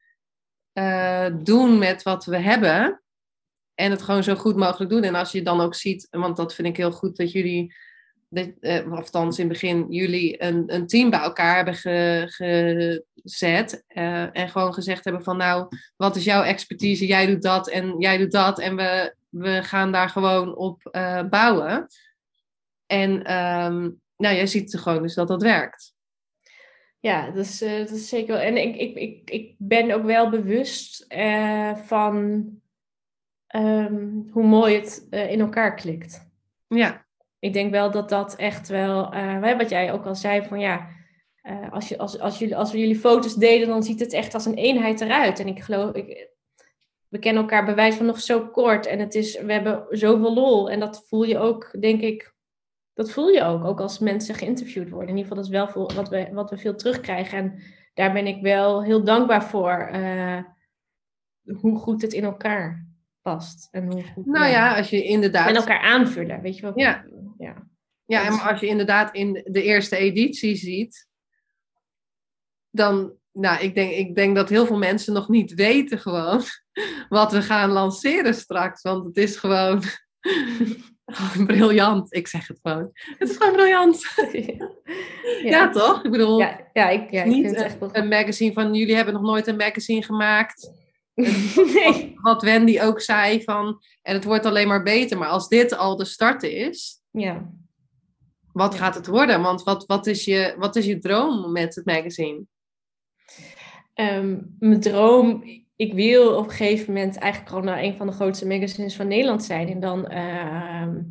uh, 0.72 1.26
doen 1.42 1.78
met 1.78 2.02
wat 2.02 2.24
we 2.24 2.38
hebben. 2.38 3.02
En 3.74 3.90
het 3.90 4.02
gewoon 4.02 4.22
zo 4.22 4.34
goed 4.34 4.56
mogelijk 4.56 4.90
doen. 4.90 5.02
En 5.02 5.14
als 5.14 5.32
je 5.32 5.42
dan 5.42 5.60
ook 5.60 5.74
ziet, 5.74 6.06
want 6.10 6.36
dat 6.36 6.54
vind 6.54 6.68
ik 6.68 6.76
heel 6.76 6.92
goed 6.92 7.16
dat 7.16 7.32
jullie 7.32 7.74
uh, 8.34 8.92
of 8.92 8.98
althans 8.98 9.38
in 9.38 9.48
begin 9.48 9.86
juli, 9.88 10.34
een, 10.38 10.74
een 10.74 10.86
team 10.86 11.10
bij 11.10 11.20
elkaar 11.20 11.56
hebben 11.56 11.74
gezet. 12.32 13.84
Uh, 13.88 14.36
en 14.36 14.48
gewoon 14.48 14.74
gezegd 14.74 15.04
hebben 15.04 15.22
van 15.22 15.36
nou, 15.36 15.68
wat 15.96 16.16
is 16.16 16.24
jouw 16.24 16.42
expertise? 16.42 17.06
Jij 17.06 17.26
doet 17.26 17.42
dat 17.42 17.68
en 17.68 17.98
jij 17.98 18.18
doet 18.18 18.32
dat. 18.32 18.60
En 18.60 18.76
we, 18.76 19.14
we 19.28 19.62
gaan 19.62 19.92
daar 19.92 20.08
gewoon 20.08 20.56
op 20.56 20.88
uh, 20.92 21.22
bouwen. 21.28 21.86
En 22.86 23.10
um, 23.10 24.00
nou, 24.16 24.34
jij 24.34 24.46
ziet 24.46 24.78
gewoon 24.78 25.02
dus 25.02 25.14
dat 25.14 25.28
dat 25.28 25.42
werkt. 25.42 25.92
Ja, 27.00 27.30
dat 27.30 27.44
is, 27.44 27.58
dat 27.58 27.90
is 27.90 28.08
zeker. 28.08 28.36
En 28.36 28.56
ik, 28.56 28.76
ik, 28.76 28.96
ik, 28.96 29.30
ik 29.30 29.54
ben 29.58 29.90
ook 29.90 30.04
wel 30.04 30.30
bewust 30.30 31.06
van 31.84 32.48
ehm, 33.54 34.08
hoe 34.30 34.44
mooi 34.44 34.74
het 34.74 35.06
eh, 35.10 35.30
in 35.30 35.40
elkaar 35.40 35.74
klikt. 35.74 36.30
Ja. 36.66 37.03
Ik 37.44 37.52
denk 37.52 37.70
wel 37.70 37.90
dat 37.90 38.08
dat 38.08 38.36
echt 38.36 38.68
wel, 38.68 39.14
uh, 39.14 39.56
wat 39.56 39.70
jij 39.70 39.92
ook 39.92 40.06
al 40.06 40.14
zei, 40.14 40.42
van 40.42 40.60
ja, 40.60 40.88
uh, 41.42 41.72
als, 41.72 41.88
je, 41.88 41.98
als, 41.98 42.18
als, 42.18 42.38
jullie, 42.38 42.56
als 42.56 42.72
we 42.72 42.78
jullie 42.78 42.98
foto's 42.98 43.34
delen, 43.34 43.68
dan 43.68 43.82
ziet 43.82 44.00
het 44.00 44.12
echt 44.12 44.34
als 44.34 44.46
een 44.46 44.54
eenheid 44.54 45.00
eruit. 45.00 45.38
En 45.38 45.46
ik 45.46 45.62
geloof, 45.62 45.94
ik, 45.94 46.28
we 47.08 47.18
kennen 47.18 47.42
elkaar 47.42 47.64
bewijs 47.64 47.94
van 47.94 48.06
nog 48.06 48.20
zo 48.20 48.46
kort 48.46 48.86
en 48.86 48.98
het 48.98 49.14
is, 49.14 49.40
we 49.40 49.52
hebben 49.52 49.86
zoveel 49.90 50.34
lol. 50.34 50.70
En 50.70 50.80
dat 50.80 51.04
voel 51.08 51.22
je 51.22 51.38
ook, 51.38 51.80
denk 51.80 52.00
ik, 52.00 52.34
dat 52.94 53.10
voel 53.10 53.28
je 53.28 53.42
ook, 53.42 53.64
ook 53.64 53.80
als 53.80 53.98
mensen 53.98 54.34
geïnterviewd 54.34 54.90
worden. 54.90 55.08
In 55.08 55.16
ieder 55.16 55.28
geval, 55.28 55.36
dat 55.36 55.52
is 55.52 55.58
wel 55.58 55.68
veel, 55.68 55.94
wat, 55.94 56.08
we, 56.08 56.28
wat 56.32 56.50
we 56.50 56.58
veel 56.58 56.76
terugkrijgen. 56.76 57.38
En 57.38 57.62
daar 57.94 58.12
ben 58.12 58.26
ik 58.26 58.42
wel 58.42 58.82
heel 58.82 59.04
dankbaar 59.04 59.44
voor, 59.44 59.90
uh, 59.92 60.38
hoe 61.60 61.78
goed 61.78 62.02
het 62.02 62.12
in 62.12 62.24
elkaar 62.24 62.86
past. 63.22 63.68
En 63.70 63.92
hoe 63.92 64.02
goed, 64.14 64.26
nou 64.26 64.46
ja, 64.46 64.76
als 64.76 64.90
je 64.90 65.02
inderdaad... 65.02 65.48
En 65.48 65.54
elkaar 65.56 65.80
aanvullen, 65.80 66.40
weet 66.40 66.56
je 66.56 66.62
wel. 66.62 66.72
Ja. 66.74 67.04
Ja, 67.44 67.66
ja 68.22 68.30
maar 68.30 68.50
als 68.50 68.60
je 68.60 68.66
inderdaad 68.66 69.14
in 69.14 69.32
de 69.44 69.62
eerste 69.62 69.96
editie 69.96 70.56
ziet, 70.56 71.08
dan, 72.70 73.12
nou, 73.32 73.62
ik 73.62 73.74
denk, 73.74 73.92
ik 73.92 74.14
denk 74.14 74.36
dat 74.36 74.48
heel 74.48 74.66
veel 74.66 74.78
mensen 74.78 75.12
nog 75.12 75.28
niet 75.28 75.54
weten 75.54 75.98
gewoon 75.98 76.42
wat 77.08 77.32
we 77.32 77.42
gaan 77.42 77.70
lanceren 77.70 78.34
straks. 78.34 78.82
Want 78.82 79.04
het 79.04 79.16
is 79.16 79.36
gewoon, 79.42 79.82
briljant. 81.46 82.14
Ik 82.14 82.28
zeg 82.28 82.48
het 82.48 82.58
gewoon. 82.62 82.90
Het 82.92 83.30
is 83.30 83.36
gewoon 83.36 83.52
briljant. 83.52 84.02
Ja, 85.42 85.50
ja 85.50 85.70
toch? 85.70 86.04
Ik 86.04 86.10
bedoel, 86.10 86.38
ja, 86.38 86.60
ja, 86.72 86.88
ik, 86.88 87.10
ja, 87.10 87.24
niet 87.24 87.44
vind 87.44 87.56
het 87.56 87.64
echt 87.64 87.80
een, 87.80 87.98
een 87.98 88.08
magazine 88.08 88.52
van 88.52 88.74
jullie 88.74 88.94
hebben 88.94 89.14
nog 89.14 89.22
nooit 89.22 89.46
een 89.46 89.56
magazine 89.56 90.02
gemaakt. 90.02 90.70
nee. 91.14 92.12
wat, 92.14 92.32
wat 92.32 92.42
Wendy 92.42 92.80
ook 92.80 93.00
zei 93.00 93.42
van, 93.42 93.82
en 94.02 94.14
het 94.14 94.24
wordt 94.24 94.46
alleen 94.46 94.68
maar 94.68 94.82
beter. 94.82 95.18
Maar 95.18 95.28
als 95.28 95.48
dit 95.48 95.76
al 95.76 95.96
de 95.96 96.04
start 96.04 96.42
is, 96.42 97.03
ja. 97.20 97.50
wat 98.52 98.74
gaat 98.74 98.94
het 98.94 99.06
worden? 99.06 99.42
Want 99.42 99.62
wat, 99.62 99.86
wat, 99.86 100.06
is 100.06 100.24
je, 100.24 100.54
wat 100.58 100.76
is 100.76 100.86
je 100.86 100.98
droom 100.98 101.52
met 101.52 101.74
het 101.74 101.84
magazine? 101.84 102.46
Ehm, 103.94 104.38
mijn 104.58 104.80
droom, 104.80 105.44
ik 105.76 105.92
wil 105.92 106.36
op 106.36 106.44
een 106.44 106.50
gegeven 106.50 106.92
moment 106.92 107.16
eigenlijk 107.16 107.50
gewoon 107.50 107.64
naar 107.66 107.82
een 107.82 107.96
van 107.96 108.06
de 108.06 108.12
grootste 108.12 108.46
magazines 108.46 108.96
van 108.96 109.08
Nederland 109.08 109.44
zijn. 109.44 109.68
En 109.68 109.80
dan, 109.80 110.06
ehm, 110.06 111.02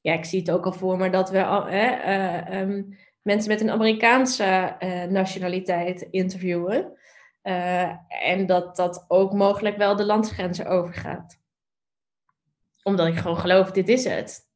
ja, 0.00 0.12
ik 0.12 0.24
zie 0.24 0.38
het 0.40 0.50
ook 0.50 0.64
al 0.64 0.72
voor 0.72 0.96
me 0.96 1.10
dat 1.10 1.30
we 1.30 1.38
eh, 1.38 2.60
ehm, 2.60 2.82
mensen 3.22 3.50
met 3.50 3.60
een 3.60 3.70
Amerikaanse 3.70 4.44
eh, 4.44 5.04
nationaliteit 5.04 6.02
interviewen. 6.10 6.98
Eh, 7.42 7.96
en 8.08 8.46
dat 8.46 8.76
dat 8.76 9.04
ook 9.08 9.32
mogelijk 9.32 9.76
wel 9.76 9.96
de 9.96 10.04
landsgrenzen 10.04 10.66
overgaat. 10.66 11.38
Omdat 12.82 13.06
ik 13.06 13.16
gewoon 13.16 13.36
geloof, 13.36 13.70
dit 13.70 13.88
is 13.88 14.04
het. 14.04 14.49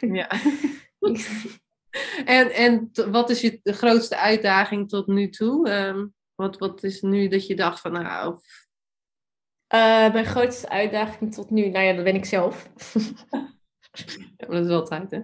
Ja. 0.00 0.28
en 2.24 2.50
en 2.50 2.90
wat 3.10 3.30
is 3.30 3.40
je 3.40 3.60
de 3.62 3.72
grootste 3.72 4.16
uitdaging 4.16 4.88
tot 4.88 5.06
nu 5.06 5.28
toe? 5.28 5.68
Ehm, 5.68 6.06
wat, 6.34 6.58
wat 6.58 6.82
is 6.82 7.00
nu 7.00 7.28
dat 7.28 7.46
je 7.46 7.56
dacht 7.56 7.80
van, 7.80 7.92
nou, 7.92 8.38
Eh, 9.66 10.12
mijn 10.12 10.24
grootste 10.24 10.68
uitdaging 10.68 11.34
tot 11.34 11.50
nu, 11.50 11.68
nou 11.68 11.84
ja, 11.84 11.92
dat 11.92 12.04
ben 12.04 12.14
ik 12.14 12.24
zelf. 12.24 12.70
ja, 14.36 14.46
maar 14.48 14.56
dat 14.56 14.62
is 14.62 14.66
wel 14.66 14.84
tijd, 14.84 15.10
hè? 15.10 15.18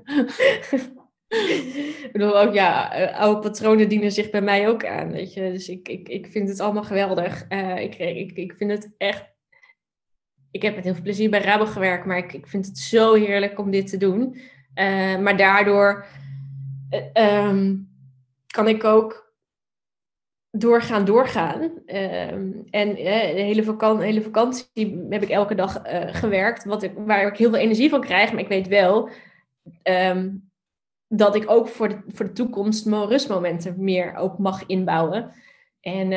ik 2.07 2.09
bedoel 2.13 2.41
ook, 2.41 2.55
ja, 2.55 2.93
eh, 2.93 3.21
oude 3.21 3.41
patronen 3.41 3.89
dienen 3.89 4.13
zich 4.13 4.31
bij 4.31 4.43
mij 4.43 4.69
ook 4.69 4.87
aan, 4.87 5.11
weet 5.11 5.35
je. 5.35 5.41
Dus 5.53 5.69
ik, 5.69 5.89
ik, 5.89 6.09
ik 6.09 6.27
vind 6.27 6.49
het 6.49 6.61
allemaal 6.61 6.85
geweldig. 6.85 7.45
Eh, 7.49 7.83
ik, 7.83 7.95
ik, 7.95 8.33
ik 8.33 8.55
vind 8.57 8.71
het 8.71 8.91
echt... 8.97 9.25
Ik 10.51 10.63
heb 10.63 10.75
met 10.75 10.85
heel 10.85 10.95
veel 10.95 11.03
plezier 11.03 11.31
bij 11.31 11.41
Rabo 11.41 11.67
gewerkt, 11.67 12.07
maar 12.07 12.17
ik, 12.17 12.33
ik 12.33 12.47
vind 12.47 12.67
het 12.67 12.79
zo 12.79 13.15
heerlijk 13.15 13.59
om 13.59 13.71
dit 13.71 13.87
te 13.91 13.97
doen. 13.97 14.41
Eh, 14.75 15.19
maar 15.19 15.37
daardoor 15.37 16.05
eh, 16.91 17.01
ehm, 17.13 17.77
kan 18.47 18.69
ik 18.69 18.85
ook 18.85 19.35
doorgaan, 20.51 21.05
doorgaan. 21.05 21.71
Ehm, 21.87 22.53
en 22.71 22.97
eh, 22.97 23.35
de 23.35 23.41
hele, 23.41 23.63
vakan 23.63 24.01
hele 24.01 24.23
vakantie 24.23 25.07
heb 25.09 25.23
ik 25.23 25.29
elke 25.29 25.55
dag 25.55 25.83
gewerkt, 26.07 26.65
wat 26.65 26.83
ik, 26.83 26.93
waar 26.97 27.27
ik 27.27 27.37
heel 27.37 27.51
veel 27.51 27.59
energie 27.59 27.91
van 27.91 28.01
krijg. 28.01 28.33
Maar 28.33 28.41
ik 28.41 28.49
weet 28.49 28.69
wel 28.69 29.09
ehm, 29.83 30.31
dat 31.09 31.35
ik 31.35 31.51
ook 31.51 31.69
voor 31.69 31.89
de, 31.89 31.99
voor 32.09 32.27
de 32.27 32.33
toekomst 32.33 32.87
mijn 32.87 33.07
rustmomenten 33.07 33.85
meer 33.85 34.15
ook 34.15 34.39
mag 34.39 34.67
inbouwen. 34.67 35.33
En, 35.81 36.13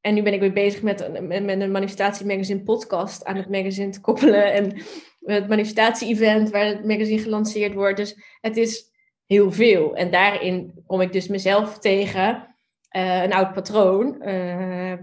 en 0.00 0.14
nu 0.14 0.22
ben 0.22 0.32
ik 0.32 0.40
weer 0.40 0.52
bezig 0.52 0.82
met, 0.82 1.00
een- 1.00 1.26
met, 1.26 1.44
met 1.44 1.60
een 1.60 1.70
manifestatie 1.70 2.26
magazine 2.26 2.62
podcast 2.62 3.24
aan 3.24 3.36
het 3.36 3.50
magazine 3.50 3.90
te 3.90 4.00
koppelen. 4.00 4.52
En 4.52 4.76
het 5.20 5.48
manifestatie-event 5.48 6.50
waar 6.50 6.64
het 6.66 6.84
magazine 6.84 7.20
gelanceerd 7.22 7.74
wordt. 7.74 7.96
Dus 7.96 8.36
het 8.40 8.56
is 8.56 8.90
heel 9.26 9.52
veel. 9.52 9.96
En 9.96 10.10
daarin 10.10 10.82
kom 10.86 11.00
ik 11.00 11.12
dus 11.12 11.28
mezelf 11.28 11.78
tegen. 11.78 12.48
eh, 12.88 13.22
een 13.22 13.32
oud 13.32 13.52
patroon. 13.52 14.20
Eh, 14.22 14.94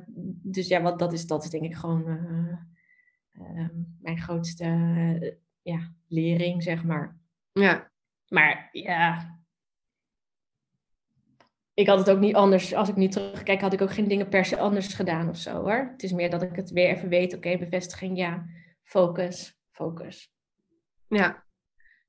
dus 0.44 0.68
ja, 0.68 0.82
wat, 0.82 1.00
dat, 1.00 1.14
is, 1.14 1.26
dat 1.28 1.44
is 1.44 1.50
denk 1.50 1.64
ik 1.64 1.76
gewoon 1.76 2.08
eh, 2.08 2.58
eh, 3.32 3.70
mijn 4.02 4.18
grootste 4.22 4.66
ja, 5.62 5.92
lering, 6.08 6.64
zeg 6.64 6.84
maar. 6.84 7.18
Ja, 7.52 7.92
Maar 8.28 8.70
ja. 8.72 9.36
Ik 11.78 11.88
had 11.88 11.98
het 11.98 12.10
ook 12.10 12.20
niet 12.20 12.36
anders. 12.36 12.74
Als 12.74 12.90
ik 12.90 12.96
nu 12.96 13.08
terugkijk, 13.08 13.62
had 13.62 13.74
ik 13.74 13.82
ook 13.82 13.92
geen 13.92 14.08
dingen 14.08 14.30
per 14.30 14.46
se 14.46 14.58
anders 14.58 14.94
gedaan 14.94 15.30
of 15.30 15.38
zo 15.38 15.52
hoor. 15.52 15.90
Het 15.92 16.04
is 16.04 16.12
meer 16.12 16.30
dat 16.30 16.42
ik 16.42 16.56
het 16.56 16.72
weer 16.72 16.90
even 16.90 17.10
weet. 17.10 17.36
Oké, 17.36 17.58
bevestiging, 17.58 18.18
ja. 18.18 18.46
Focus, 18.84 19.58
focus. 19.72 20.32
ja. 21.08 21.46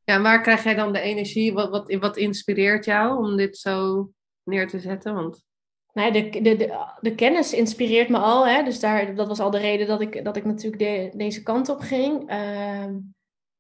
Ja, 0.04 0.14
en 0.14 0.22
waar 0.22 0.42
krijg 0.42 0.64
jij 0.64 0.74
dan 0.74 0.92
de 0.92 1.00
energie? 1.00 1.52
Wat, 1.52 1.70
wat, 1.70 1.94
wat 1.94 2.16
inspireert 2.16 2.85
jou 2.85 3.24
om 3.24 3.37
dit 3.37 3.57
zo 3.57 4.09
neer 4.42 4.68
te 4.68 4.81
zetten? 4.81 5.14
Want 5.14 5.44
Nou 5.92 6.07
ja, 6.14 6.20
de, 6.22 6.40
de, 6.40 6.57
de, 6.57 6.87
de 7.00 7.14
kennis 7.14 7.52
inspireert 7.52 8.09
me 8.09 8.18
al. 8.18 8.46
Hè? 8.46 8.62
Dus 8.62 8.81
daar, 8.81 9.14
dat 9.14 9.28
was 9.28 9.40
al 9.40 9.50
de 9.50 9.59
reden 9.59 9.87
dat 9.87 10.00
ik, 10.00 10.24
dat 10.24 10.37
ik 10.37 10.44
natuurlijk 10.44 10.83
de, 10.83 11.11
deze 11.16 11.42
kant 11.42 11.68
op 11.68 11.81
ging. 11.81 12.28
Ehm, 12.28 12.98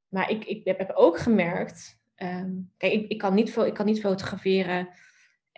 maar 0.08 0.30
ik, 0.30 0.44
ik 0.44 0.64
heb, 0.64 0.78
heb 0.78 0.90
ook 0.94 1.18
gemerkt. 1.18 1.98
ehm, 2.14 2.50
kijk, 2.76 2.92
ik, 2.92 3.08
ik, 3.08 3.18
kan 3.18 3.34
niet 3.34 3.56
ik 3.56 3.74
kan 3.74 3.86
niet 3.86 4.00
fotograferen. 4.00 4.88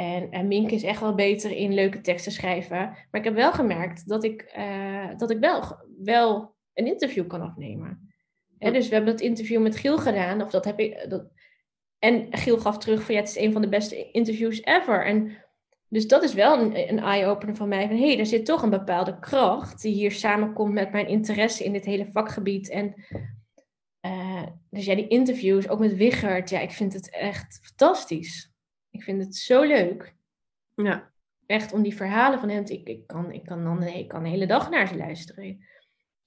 En, 0.00 0.30
en 0.30 0.48
Mink 0.48 0.70
is 0.70 0.82
echt 0.82 1.00
wel 1.00 1.14
beter 1.14 1.50
in 1.50 1.74
leuke 1.74 2.00
teksten 2.00 2.32
schrijven. 2.32 2.78
Maar 2.78 3.20
ik 3.20 3.24
heb 3.24 3.34
wel 3.34 3.52
gemerkt 3.52 4.08
dat 4.08 4.24
ik, 4.24 4.42
eh, 4.42 5.08
dat 5.16 5.30
ik 5.30 5.38
wel, 5.38 5.62
wel 5.98 6.54
een 6.74 6.86
interview 6.86 7.26
kan 7.26 7.40
afnemen. 7.40 8.12
Dus 8.58 8.88
we 8.88 8.94
hebben 8.94 9.12
dat 9.12 9.22
interview 9.22 9.62
met 9.62 9.76
Giel 9.76 9.98
gedaan. 9.98 10.42
Of 10.42 10.50
dat 10.50 10.64
heb 10.64 10.78
ik, 10.78 11.10
dat, 11.10 11.24
en 11.98 12.26
Giel 12.30 12.58
gaf 12.58 12.78
terug 12.78 13.02
van 13.02 13.14
ja, 13.14 13.20
het 13.20 13.28
is 13.28 13.38
een 13.38 13.52
van 13.52 13.62
de 13.62 13.68
beste 13.68 14.10
interviews 14.10 14.62
ever. 14.62 15.06
En 15.06 15.36
dus 15.88 16.08
dat 16.08 16.22
is 16.22 16.34
wel 16.34 16.60
een, 16.60 16.88
een 16.90 16.98
eye-opener 16.98 17.56
van 17.56 17.68
mij. 17.68 17.86
Van 17.86 17.96
hé, 17.96 18.08
hey, 18.08 18.18
er 18.18 18.26
zit 18.26 18.44
toch 18.44 18.62
een 18.62 18.70
bepaalde 18.70 19.18
kracht 19.18 19.82
die 19.82 19.94
hier 19.94 20.12
samenkomt 20.12 20.72
met 20.72 20.92
mijn 20.92 21.08
interesse 21.08 21.64
in 21.64 21.72
dit 21.72 21.84
hele 21.84 22.08
vakgebied. 22.12 22.70
En 22.70 22.94
eh, 24.00 24.46
dus 24.70 24.84
ja, 24.84 24.94
die 24.94 25.08
interviews, 25.08 25.68
ook 25.68 25.78
met 25.78 25.96
Wichert, 25.96 26.50
ja, 26.50 26.60
ik 26.60 26.70
vind 26.70 26.92
het 26.92 27.10
echt 27.10 27.60
fantastisch. 27.62 28.49
Ik 28.90 29.02
vind 29.02 29.24
het 29.24 29.36
zo 29.36 29.62
leuk. 29.62 30.14
ja, 30.74 31.10
Echt 31.46 31.72
om 31.72 31.82
die 31.82 31.94
verhalen 31.94 32.38
van 32.40 32.48
hem, 32.48 32.64
te- 32.64 32.72
ik, 32.72 32.88
ik, 32.88 33.06
kan, 33.06 33.32
ik, 33.32 33.44
kan 33.44 33.64
dan, 33.64 33.82
ik 33.82 34.08
kan 34.08 34.22
de 34.22 34.28
hele 34.28 34.46
dag 34.46 34.70
naar 34.70 34.88
ze 34.88 34.96
luisteren. 34.96 35.68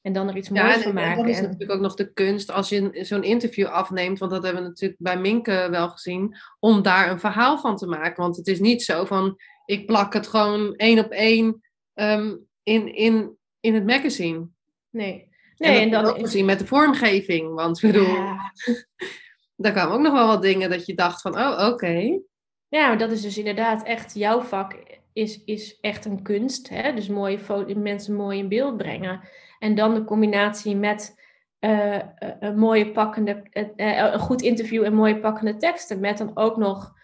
En 0.01 0.13
dan 0.13 0.29
er 0.29 0.37
iets 0.37 0.49
ja 0.49 0.63
moois 0.63 0.75
en, 0.75 0.81
van 0.81 0.97
en 0.97 1.03
maken. 1.07 1.17
dat 1.21 1.27
is 1.31 1.37
En- 1.37 1.43
natuurlijk 1.43 1.71
ook 1.71 1.79
nog 1.79 1.95
de 1.95 2.13
kunst 2.13 2.51
als 2.51 2.69
je 2.69 2.89
zo'n 3.01 3.23
interview 3.23 3.65
afneemt, 3.67 4.19
want 4.19 4.31
dat 4.31 4.43
hebben 4.43 4.61
we 4.61 4.67
natuurlijk 4.69 4.99
bij 5.01 5.17
Minke 5.19 5.67
wel 5.71 5.89
gezien, 5.89 6.35
om 6.59 6.81
daar 6.81 7.11
een 7.11 7.19
verhaal 7.19 7.57
van 7.59 7.77
te 7.77 7.87
maken. 7.87 8.23
Want 8.23 8.37
het 8.37 8.47
is 8.47 8.59
niet 8.59 8.83
zo 8.83 9.05
van, 9.05 9.35
ik 9.65 9.85
plak 9.85 10.13
het 10.13 10.27
gewoon 10.27 10.75
één 10.75 10.99
op 11.05 11.11
één 11.11 11.61
ehm, 11.93 12.35
in, 12.63 12.95
in, 12.95 13.37
in 13.59 13.73
het 13.73 13.85
magazine. 13.85 14.47
nee. 14.89 15.31
en 15.57 15.71
Nee, 15.71 15.71
dat 15.73 15.81
en 15.81 15.89
we 15.89 15.95
dan 15.95 16.05
ook 16.05 16.19
gezien 16.25 16.45
met 16.45 16.59
de 16.59 16.67
vormgeving. 16.67 17.53
Want 17.53 17.83
ik 17.83 17.91
bedoel, 17.91 18.15
Ja. 18.15 18.51
daar 19.55 19.71
kwamen 19.71 19.93
ook 19.95 20.01
nog 20.01 20.13
wel 20.13 20.27
wat 20.27 20.41
dingen 20.41 20.69
dat 20.69 20.85
je 20.85 20.93
dacht 20.95 21.21
van, 21.21 21.37
oh, 21.39 21.67
oké. 21.71 22.19
Ja, 22.73 22.95
dat 22.95 23.11
is 23.11 23.21
dus 23.21 23.37
inderdaad 23.37 23.83
echt 23.83 24.13
jouw 24.13 24.41
vak 24.41 24.75
is, 25.13 25.43
is 25.43 25.79
echt 25.79 26.05
een 26.05 26.21
kunst. 26.21 26.69
Hè? 26.69 26.93
Dus 26.93 27.07
mooie 27.07 27.75
mensen 27.75 28.15
mooi 28.15 28.39
in 28.39 28.47
beeld 28.47 28.77
brengen. 28.77 29.21
En 29.59 29.75
dan 29.75 29.93
de 29.93 30.03
combinatie 30.03 30.75
met 30.75 31.21
eh, 31.59 31.95
eh, 31.95 32.05
een 32.39 32.57
mooie 32.57 32.91
pakkende, 32.91 33.43
eh, 33.75 33.97
een 33.97 34.19
goed 34.19 34.41
interview 34.41 34.83
en 34.83 34.93
mooie 34.93 35.19
pakkende 35.19 35.57
teksten. 35.57 35.99
Met 35.99 36.17
dan 36.17 36.31
ook 36.37 36.57
nog 36.57 37.01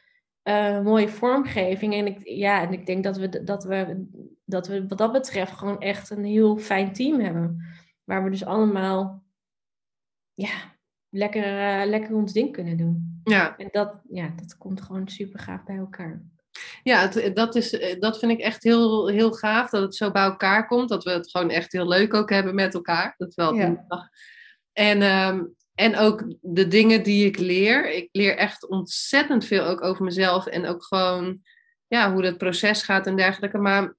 mooie 0.84 1.10
vormgeving. 1.10 1.94
En 1.94 2.06
ik, 2.06 2.28
ja, 2.28 2.62
en 2.62 2.74
ik 2.74 2.86
denk 2.86 3.04
dat 3.04 3.18
we, 3.18 3.44
dat, 3.44 3.64
we, 3.64 4.06
dat 4.46 4.68
we 4.68 4.88
wat 4.88 4.98
dat 4.98 5.12
betreft 5.12 5.52
gewoon 5.52 5.80
echt 5.80 6.10
een 6.10 6.24
heel 6.24 6.58
fijn 6.58 6.94
team 6.94 7.20
hebben. 7.20 7.66
Waar 8.04 8.24
we 8.24 8.30
dus 8.30 8.46
allemaal 8.46 9.24
ja, 10.34 10.79
lekker, 11.10 11.44
eh, 11.44 11.88
lekker 11.88 12.16
ons 12.16 12.34
ding 12.34 12.52
kunnen 12.52 12.78
doen. 12.78 13.22
Ja, 13.24 13.58
En 13.58 13.68
dat, 13.72 13.94
ja, 14.10 14.34
dat 14.36 14.58
komt 14.58 14.82
gewoon 14.82 15.08
super 15.08 15.40
gaaf 15.40 15.64
bij 15.64 15.76
elkaar. 15.76 16.22
ja 16.84 17.10
het, 17.10 17.36
dat, 17.36 17.56
is, 17.56 17.78
eh, 17.78 18.00
dat 18.00 18.20
vind 18.20 18.32
ik 18.32 18.40
echt 18.40 18.64
heel, 18.64 19.08
heel 19.08 19.32
gaaf, 19.32 19.70
dat 19.70 19.82
het 19.82 19.96
zo 19.96 20.12
bij 20.12 20.24
elkaar 20.24 20.68
komt. 20.68 20.90
Dat 20.90 21.04
we 21.04 21.12
het 21.12 21.32
gewoon 21.32 21.50
echt 21.50 21.72
heel 21.72 21.88
leuk 21.88 22.14
ook 22.14 22.30
hebben 22.30 22.56
met 22.56 22.74
elkaar. 22.74 23.14
Dat 23.18 23.30
is 23.30 23.36
wel 23.36 23.54
Ja. 23.54 23.86
En, 24.74 25.02
ehm, 25.02 25.44
en 25.76 25.98
ook 25.98 26.34
de 26.42 26.68
dingen 26.68 27.04
die 27.04 27.26
ik 27.26 27.38
leer. 27.38 27.92
Ik 27.92 28.10
leer 28.12 28.38
echt 28.38 28.68
ontzettend 28.68 29.46
veel 29.46 29.64
ook 29.64 29.84
over 29.84 30.04
mezelf. 30.04 30.46
En 30.46 30.66
ook 30.66 30.84
gewoon 30.84 31.42
ja, 31.88 32.14
hoe 32.14 32.22
dat 32.22 32.38
proces 32.38 32.84
gaat 32.84 33.08
en 33.08 33.16
dergelijke. 33.16 33.58
Maar 33.58 33.96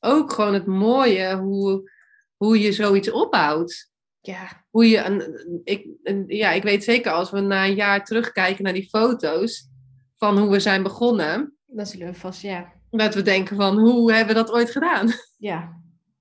ook 0.00 0.32
gewoon 0.32 0.54
het 0.54 0.66
mooie, 0.66 1.36
hoe, 1.36 1.90
hoe 2.36 2.60
je 2.60 2.72
zoiets 2.72 3.10
opbouwt. 3.10 3.90
Ja. 4.26 4.64
Hoe 4.70 4.88
je, 4.88 4.98
een, 5.04 5.60
ik, 5.64 5.86
een- 6.02 6.24
ja, 6.26 6.50
ik 6.50 6.62
weet 6.62 6.84
zeker 6.84 7.12
als 7.12 7.30
we 7.30 7.40
na 7.40 7.64
een 7.66 7.74
jaar 7.74 8.04
terugkijken 8.04 8.64
naar 8.64 8.72
die 8.72 8.88
foto's 8.88 9.68
van 10.16 10.38
hoe 10.38 10.50
we 10.50 10.60
zijn 10.60 10.82
begonnen, 10.82 11.56
Dan 11.66 11.86
zullen 11.86 12.06
we 12.06 12.14
vast, 12.14 12.42
ja. 12.42 12.72
dat 12.90 13.14
we 13.14 13.22
denken 13.22 13.56
van 13.56 13.78
hoe 13.78 14.12
hebben 14.12 14.34
we 14.34 14.40
dat 14.42 14.50
ooit 14.52 14.70
gedaan? 14.70 15.08
Ja. 15.38 15.72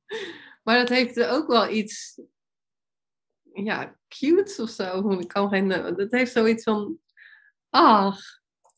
Maar 0.64 0.78
dat 0.78 0.90
heeft 0.90 1.24
ook 1.24 1.48
wel 1.48 1.70
iets, 1.70 2.22
ja, 3.54 3.98
cute 4.08 4.62
of 4.62 4.70
zo. 4.70 5.10
Ik 5.12 5.28
kan 5.28 5.50
geen, 5.50 5.68
dat 5.68 6.12
heeft 6.12 6.32
zoiets 6.32 6.64
van, 6.64 6.98
ach, 7.70 8.20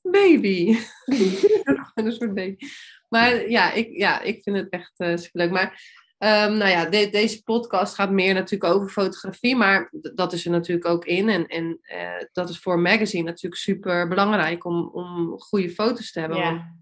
baby. 0.01 0.77
een 1.93 2.11
soort 2.11 2.33
baby. 2.33 2.65
Maar 3.09 3.49
ja, 3.49 3.71
ik, 3.71 3.97
ja, 3.97 4.21
ik 4.21 4.43
vind 4.43 4.55
het 4.57 4.69
echt 4.69 4.93
eh 4.95 5.17
superleuk. 5.17 5.51
Maar 5.51 5.81
ehm, 6.17 6.57
nou 6.57 6.69
ja, 6.71 6.85
de- 6.85 7.09
deze 7.09 7.43
podcast 7.43 7.95
gaat 7.95 8.11
meer 8.11 8.33
natuurlijk 8.33 8.73
over 8.73 8.89
fotografie, 8.89 9.55
maar 9.55 9.91
dat 10.15 10.33
is 10.33 10.45
er 10.45 10.51
natuurlijk 10.51 10.87
ook 10.87 11.05
in. 11.05 11.29
En, 11.29 11.45
en 11.47 11.79
eh, 11.81 12.25
dat 12.31 12.49
is 12.49 12.59
voor 12.59 12.73
een 12.73 12.81
magazine 12.81 13.23
natuurlijk 13.23 13.61
super 13.61 14.07
belangrijk 14.07 14.65
om, 14.65 14.89
om 14.93 15.39
goede 15.39 15.69
foto's 15.69 16.11
te 16.11 16.19
hebben. 16.19 16.37
Want, 16.39 16.57
ja. 16.57 16.73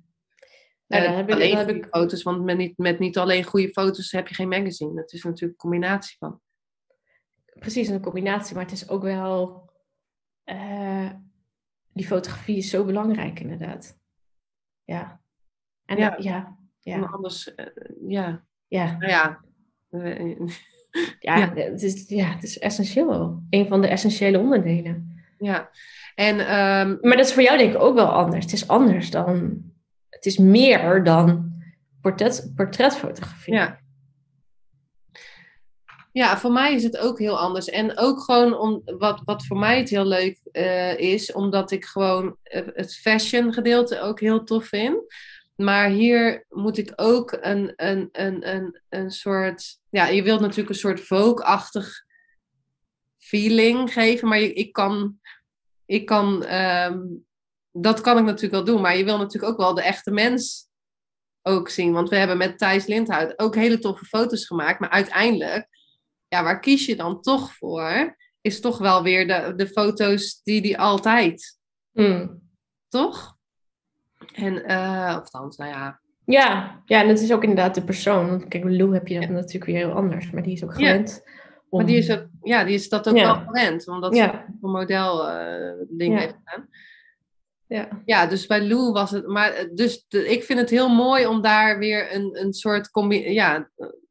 Nou, 0.87 1.03
dan 1.05 1.15
heb 1.15 1.27
ik, 1.27 1.33
alleen 1.33 1.49
dan 1.49 1.57
heb 1.65 1.69
ik 1.75 1.85
foto's, 1.85 2.23
want 2.23 2.43
met 2.43 2.57
niet, 2.57 2.77
met 2.77 2.99
niet 2.99 3.17
alleen 3.17 3.43
goede 3.43 3.69
foto's 3.69 4.11
heb 4.11 4.27
je 4.27 4.35
geen 4.35 4.47
magazine. 4.47 5.01
Het 5.01 5.11
is 5.13 5.23
natuurlijk 5.23 5.51
een 5.51 5.69
combinatie 5.69 6.15
van. 6.19 6.41
precies 7.59 7.87
een 7.87 8.01
combinatie, 8.01 8.55
maar 8.55 8.63
het 8.63 8.73
is 8.73 8.89
ook 8.89 9.01
wel. 9.03 9.61
eh, 10.43 11.09
die 11.93 12.05
fotografie 12.07 12.57
is 12.57 12.69
zo 12.69 12.85
belangrijk, 12.85 13.39
inderdaad. 13.39 13.99
Ja. 14.83 15.21
En 15.85 15.97
Ja. 15.97 16.03
ja, 16.03 16.17
ja, 16.19 16.57
ja, 16.79 17.05
Anders, 17.05 17.55
eh, 17.55 17.65
ja, 18.07 18.45
ja. 18.77 18.97
nou 18.99 19.11
ja. 19.11 19.39
eh, 19.89 20.35
Ja, 21.19 21.37
Ja. 21.37 21.53
Het, 21.53 21.81
is, 21.81 22.05
ja, 22.07 22.25
het 22.25 22.43
is 22.43 22.59
essentieel. 22.59 23.43
Een 23.49 23.67
van 23.67 23.81
de 23.81 23.87
essentiële 23.87 24.39
onderdelen. 24.39 25.23
ja. 25.39 25.69
En 26.15 26.39
ehm, 26.39 26.97
Maar 27.01 27.17
dat 27.17 27.25
is 27.25 27.33
voor 27.33 27.43
jou 27.43 27.57
denk 27.57 27.73
ik 27.73 27.81
ook 27.81 27.95
wel 27.95 28.11
anders. 28.11 28.43
Het 28.45 28.53
is 28.53 28.67
anders 28.67 29.09
dan... 29.09 29.61
Het 30.09 30.25
is 30.25 30.37
meer 30.37 31.03
dan 31.03 31.53
portret, 32.01 32.51
portretfotografie. 32.55 33.53
Ja. 33.53 33.81
Ja, 36.11 36.37
voor 36.37 36.51
mij 36.51 36.73
is 36.73 36.83
het 36.83 36.97
ook 36.97 37.19
heel 37.19 37.39
anders. 37.39 37.69
En 37.69 37.97
ook 37.97 38.21
gewoon 38.21 38.57
om, 38.57 38.81
wat, 38.85 39.21
wat 39.25 39.45
voor 39.45 39.57
mij 39.57 39.77
het 39.77 39.89
heel 39.89 40.05
leuk 40.05 40.39
eh, 40.51 40.97
is, 40.97 41.31
omdat 41.31 41.71
ik 41.71 41.85
gewoon 41.85 42.37
eh, 42.43 42.61
het 42.73 42.95
fashion 42.95 43.53
gedeelte 43.53 43.99
ook 43.99 44.19
heel 44.19 44.43
tof 44.43 44.65
vind. 44.65 44.95
Maar 45.55 45.89
hier 45.89 46.45
moet 46.49 46.77
ik 46.77 46.93
ook 46.95 47.37
een, 47.41 47.73
een, 47.75 48.09
een, 48.11 48.49
een, 48.55 48.81
een 48.89 49.11
soort. 49.11 49.79
Ja, 49.89 50.07
je 50.07 50.23
wilt 50.23 50.39
natuurlijk 50.39 50.69
een 50.69 50.75
soort 50.75 51.01
Vogue-achtig 51.01 52.03
feeling 53.17 53.93
geven. 53.93 54.27
Maar 54.27 54.39
je, 54.39 54.53
ik 54.53 54.73
kan. 54.73 55.19
Ik 55.85 56.05
kan 56.05 56.43
ehm, 56.43 56.99
dat 57.71 58.01
kan 58.01 58.17
ik 58.17 58.23
natuurlijk 58.23 58.53
wel 58.53 58.63
doen. 58.63 58.81
Maar 58.81 58.97
je 58.97 59.03
wil 59.03 59.17
natuurlijk 59.17 59.51
ook 59.51 59.59
wel 59.59 59.73
de 59.73 59.81
echte 59.81 60.11
mens 60.11 60.67
ook 61.41 61.69
zien. 61.69 61.93
Want 61.93 62.09
we 62.09 62.15
hebben 62.15 62.37
met 62.37 62.57
Thijs 62.57 62.85
Lindhout 62.85 63.39
ook 63.39 63.55
hele 63.55 63.79
toffe 63.79 64.05
foto's 64.05 64.45
gemaakt. 64.45 64.79
Maar 64.79 64.89
uiteindelijk, 64.89 65.67
ja, 66.27 66.43
waar 66.43 66.59
kies 66.59 66.85
je 66.85 66.95
dan 66.95 67.21
toch 67.21 67.53
voor? 67.53 68.17
Is 68.41 68.59
toch 68.59 68.77
wel 68.77 69.03
weer 69.03 69.27
de, 69.27 69.53
de 69.55 69.67
foto's 69.67 70.41
die 70.43 70.61
die 70.61 70.79
altijd, 70.79 71.59
Hmm. 71.91 72.41
toch? 72.87 73.32
En, 74.33 74.65
eh 74.65 75.05
of 75.09 75.15
althans, 75.15 75.57
nou 75.57 75.71
ja. 75.71 75.99
Ja, 76.25 76.81
ja, 76.85 77.01
en 77.01 77.07
het 77.07 77.19
is 77.21 77.31
ook 77.33 77.41
inderdaad 77.43 77.75
de 77.75 77.83
persoon. 77.83 78.29
Want 78.29 78.47
kijk, 78.47 78.63
Lou 78.63 78.93
heb 78.93 79.07
je 79.07 79.19
dat 79.19 79.29
natuurlijk 79.29 79.65
weer 79.65 79.75
heel 79.75 79.91
anders. 79.91 80.31
Maar 80.31 80.43
die 80.43 80.53
is 80.53 80.63
ook 80.63 80.77
Ja. 80.77 80.87
gewend. 80.87 81.21
om- 81.69 81.79
Maar 81.79 81.87
die 81.87 81.97
is, 81.97 82.11
ook, 82.11 82.25
ja, 82.43 82.63
die 82.63 82.73
is 82.73 82.89
dat 82.89 83.09
ook 83.09 83.15
Ja. 83.15 83.23
wel 83.23 83.45
gewend. 83.45 83.87
Omdat 83.87 84.15
ze 84.15 84.21
Ja, 84.21 84.45
een 84.61 84.69
model 84.71 85.29
eh 85.29 85.71
ding 85.89 86.13
Ja. 86.13 86.19
heeft 86.19 86.35
gedaan. 86.43 86.67
ja. 87.67 87.87
Ja, 88.05 88.25
dus 88.27 88.45
bij 88.47 88.67
Lou 88.67 88.91
was 88.91 89.11
het. 89.11 89.27
Maar 89.27 89.51
eh, 89.53 89.65
dus 89.73 90.05
de- 90.07 90.27
ik 90.31 90.43
vind 90.43 90.59
het 90.59 90.69
heel 90.69 90.89
mooi 90.89 91.25
om 91.25 91.41
daar 91.41 91.77
weer 91.79 92.15
een, 92.15 92.37
een 92.41 92.53
soort 92.53 92.89
combi. 92.91 93.31
Ja, 93.33 93.69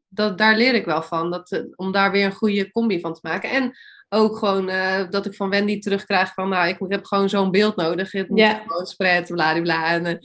dat, 0.08 0.38
daar 0.38 0.56
leer 0.56 0.74
ik 0.74 0.84
wel 0.84 1.02
van. 1.02 1.30
Dat, 1.30 1.64
om 1.76 1.92
daar 1.92 2.10
weer 2.10 2.24
een 2.24 2.32
goede 2.32 2.70
combi 2.70 3.00
van 3.00 3.12
te 3.14 3.20
maken. 3.22 3.50
En 3.50 3.72
ook 4.14 4.36
gewoon 4.36 4.68
eh, 4.68 5.10
dat 5.10 5.26
ik 5.26 5.34
van 5.34 5.50
Wendy 5.50 5.78
terugkrijg 5.78 6.34
van. 6.34 6.48
Nou, 6.48 6.68
ik 6.68 6.76
heb 6.88 7.04
gewoon 7.04 7.28
zo'n 7.28 7.50
beeld 7.50 7.76
nodig. 7.76 8.12
Het 8.12 8.28
moet 8.28 8.38
Ja. 8.38 8.62
gewoon 8.66 8.86
spread, 8.86 9.26
bladibla. 9.26 9.90
En, 9.92 10.06
eh, 10.06 10.18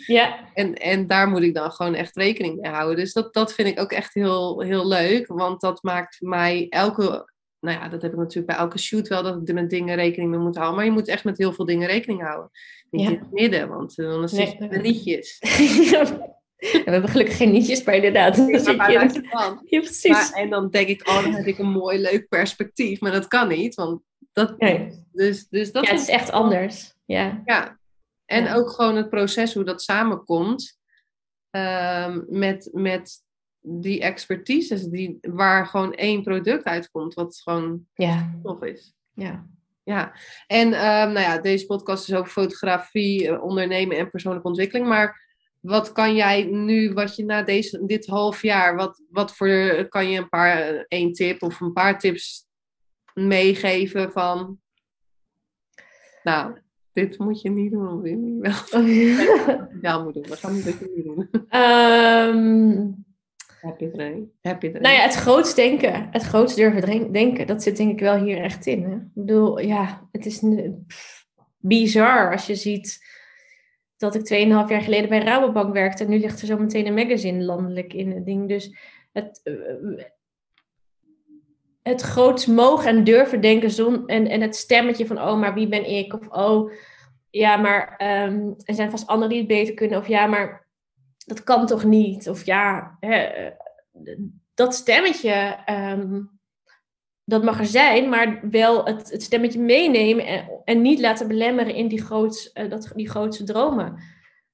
en, 0.53 0.73
en 0.73 1.07
daar 1.07 1.27
moet 1.29 1.41
ik 1.41 1.53
dan 1.53 1.71
gewoon 1.71 1.95
echt 1.95 2.15
rekening 2.15 2.61
mee 2.61 2.71
houden. 2.71 2.95
Dus 2.95 3.13
dat, 3.13 3.33
dat 3.33 3.53
vind 3.53 3.67
ik 3.67 3.79
ook 3.79 3.91
echt 3.91 4.13
heel, 4.13 4.61
heel 4.61 4.87
leuk. 4.87 5.27
Want 5.27 5.61
dat 5.61 5.83
maakt 5.83 6.17
mij 6.21 6.67
elke. 6.69 7.35
Nou 7.59 7.79
ja, 7.79 7.89
dat 7.89 8.01
heb 8.01 8.11
ik 8.11 8.17
natuurlijk 8.17 8.47
bij 8.47 8.55
elke 8.55 8.79
shoot 8.79 9.07
wel. 9.07 9.23
Dat 9.23 9.41
ik 9.41 9.47
er 9.47 9.53
met 9.53 9.69
dingen 9.69 9.95
rekening 9.95 10.29
mee 10.31 10.39
moet 10.39 10.55
houden. 10.55 10.75
Maar 10.75 10.85
je 10.85 10.91
moet 10.91 11.07
echt 11.07 11.23
met 11.23 11.37
heel 11.37 11.53
veel 11.53 11.65
dingen 11.65 11.87
rekening 11.87 12.21
houden. 12.21 12.49
Niet 12.89 13.09
in 13.09 13.19
het 13.19 13.31
midden, 13.31 13.69
want 13.69 13.99
eh, 13.99 14.05
dan 14.05 14.29
zit 14.29 14.51
je 14.51 14.67
met 14.69 14.83
we 16.57 16.81
hebben 16.85 17.09
gelukkig 17.09 17.37
geen 17.37 17.51
nietjes, 17.51 17.83
maar 17.83 17.95
inderdaad. 17.95 18.37
Maar 18.37 18.75
waar 18.75 18.91
je 18.91 19.27
dan? 19.31 19.61
Ja, 19.65 19.79
precies. 19.79 20.11
Maar, 20.11 20.31
en 20.31 20.49
dan 20.49 20.69
denk 20.69 20.87
ik, 20.87 21.07
oh, 21.07 21.23
dan 21.23 21.33
heb 21.33 21.45
ik 21.45 21.57
een 21.57 21.69
mooi, 21.71 21.99
leuk 21.99 22.27
perspectief. 22.27 22.99
Maar 22.99 23.11
dat 23.11 23.27
kan 23.27 23.47
niet, 23.47 23.75
want 23.75 24.01
dat... 24.33 24.59
Nee. 24.59 25.05
Dus, 25.11 25.47
dus 25.49 25.71
dat 25.71 25.85
ja, 25.85 25.91
het 25.91 25.99
is 26.01 26.07
echt 26.07 26.31
anders. 26.31 26.93
Ja, 27.05 27.41
Ja, 27.45 27.79
en 28.25 28.43
Ja. 28.43 28.55
ook 28.55 28.69
gewoon 28.69 28.95
het 28.95 29.09
proces, 29.09 29.53
hoe 29.53 29.63
dat 29.63 29.81
samenkomt 29.81 30.79
ehm, 31.49 32.21
met, 32.27 32.69
met 32.73 33.23
die 33.61 34.01
expertises, 34.01 34.83
die, 34.83 35.17
waar 35.21 35.65
gewoon 35.67 35.93
één 35.93 36.23
product 36.23 36.63
uitkomt, 36.63 37.13
wat 37.13 37.41
gewoon 37.43 37.85
ja, 37.93 38.39
tof 38.43 38.63
is. 38.63 38.93
ja. 39.13 39.47
Ja, 39.83 40.13
en 40.47 40.73
ehm, 40.73 41.11
nou 41.11 41.19
ja, 41.19 41.37
deze 41.37 41.65
podcast 41.65 42.09
is 42.09 42.15
over 42.15 42.31
fotografie, 42.31 43.27
eh, 43.27 43.43
ondernemen 43.43 43.97
en 43.97 44.09
persoonlijke 44.09 44.47
ontwikkeling. 44.47 44.87
Maar 44.87 45.26
wat 45.67 45.91
kan 45.91 46.15
jij 46.15 46.43
nu, 46.43 46.93
wat 46.93 47.15
je 47.15 47.25
na 47.25 47.43
deze, 47.43 47.85
dit 47.85 48.05
half 48.05 48.41
jaar, 48.41 48.75
wat, 48.75 49.03
wat 49.09 49.35
voor, 49.35 49.85
kan 49.89 50.09
je 50.09 50.17
een 50.17 50.29
paar, 50.29 50.85
één 50.87 51.13
tip 51.13 51.41
of 51.41 51.59
een 51.59 51.73
paar 51.73 51.99
tips 51.99 52.45
meegeven 53.13 54.11
van, 54.11 54.59
nou, 56.23 56.57
dit 56.93 57.17
moet 57.17 57.41
je 57.41 57.49
niet 57.49 57.71
doen, 57.71 57.95
of 57.95 58.01
dit 58.03 58.19
je 58.19 58.39
wel 58.71 59.67
wel 59.81 60.03
moet 60.03 60.13
doen. 60.13 60.23
We 60.23 60.35
gaan 60.35 60.61
dit 60.61 60.95
niet 60.95 61.05
doen. 61.05 61.29
Ehm, 61.49 62.91
Heb 63.61 63.79
je 63.79 63.85
het 63.85 63.97
erin? 63.97 64.31
Heb 64.41 64.61
je 64.61 64.67
het 64.67 64.75
erin? 64.75 64.81
nou 64.81 64.95
ja, 64.95 65.01
het 65.01 65.15
groots 65.15 65.55
denken. 65.55 66.07
Het 66.11 66.23
groots 66.23 66.55
durven 66.55 67.11
denken. 67.11 67.47
Dat 67.47 67.63
zit 67.63 67.77
denk 67.77 67.91
ik 67.91 67.99
wel 67.99 68.23
hier 68.23 68.41
echt 68.41 68.65
in. 68.65 68.83
Hè? 68.83 68.95
Ik 68.95 69.13
bedoel, 69.13 69.59
ja, 69.59 70.07
het 70.11 70.25
is 70.25 70.39
pff, 70.87 71.27
bizar 71.57 72.31
als 72.31 72.47
je 72.47 72.55
ziet 72.55 73.05
dat 73.97 74.15
ik 74.15 74.21
2,5 74.21 74.27
jaar 74.69 74.81
geleden 74.81 75.09
bij 75.09 75.23
Rabobank 75.23 75.73
werkte. 75.73 76.03
En 76.03 76.09
nu 76.09 76.19
ligt 76.19 76.41
er 76.41 76.47
zo 76.47 76.57
meteen 76.57 76.85
een 76.85 76.93
magazine 76.93 77.43
landelijk 77.43 77.93
in 77.93 78.11
het 78.11 78.25
ding. 78.25 78.47
Dus 78.47 78.75
het, 79.11 79.41
eh, 79.43 80.05
het 81.81 82.01
groots 82.01 82.45
mogen 82.45 82.89
en 82.89 83.03
durven 83.03 83.41
denken. 83.41 83.71
Zon, 83.71 84.07
en, 84.07 84.27
en 84.27 84.41
het 84.41 84.55
stemmetje 84.55 85.05
van, 85.05 85.21
oh, 85.21 85.39
maar 85.39 85.53
wie 85.53 85.67
ben 85.67 85.89
ik? 85.89 86.13
Of, 86.13 86.27
oh, 86.27 86.71
ja, 87.29 87.57
maar 87.57 87.95
ehm, 87.97 88.51
er 88.63 88.73
zijn 88.73 88.91
vast 88.91 89.07
anderen 89.07 89.29
die 89.29 89.39
het 89.39 89.47
beter 89.47 89.73
kunnen. 89.73 89.99
Of, 89.99 90.07
ja, 90.07 90.25
maar 90.25 90.67
dat 91.25 91.43
kan 91.43 91.65
toch 91.65 91.83
niet? 91.83 92.29
Of, 92.29 92.45
ja, 92.45 92.97
hè, 92.99 93.15
eh, 93.15 93.51
dat 94.53 94.75
stemmetje, 94.75 95.57
ehm, 95.65 96.21
dat 97.29 97.43
mag 97.43 97.59
er 97.59 97.65
zijn, 97.65 98.09
maar 98.09 98.49
wel 98.49 98.85
het, 98.85 99.11
het 99.11 99.23
stemmetje 99.23 99.59
meenemen 99.59 100.25
en, 100.25 100.61
en 100.63 100.81
niet 100.81 100.99
laten 100.99 101.27
belemmeren 101.27 101.75
in 101.75 101.87
die, 101.87 102.01
groots, 102.01 102.51
eh, 102.51 102.69
dat, 102.69 102.91
die 102.95 103.09
grootste 103.09 103.43
dromen. 103.43 104.03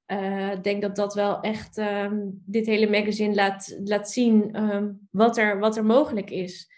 Eh, 0.05 0.51
Ik 0.51 0.63
denk 0.63 0.81
dat 0.81 0.95
dat 0.95 1.13
wel 1.13 1.41
echt 1.41 1.77
ehm, 1.77 2.19
dit 2.45 2.65
hele 2.65 2.89
magazine 2.89 3.35
laat, 3.35 3.77
laat 3.83 4.09
zien 4.09 4.53
ehm, 4.53 4.91
wat, 5.11 5.37
er, 5.37 5.59
wat 5.59 5.77
er 5.77 5.85
mogelijk 5.85 6.29
is. 6.29 6.71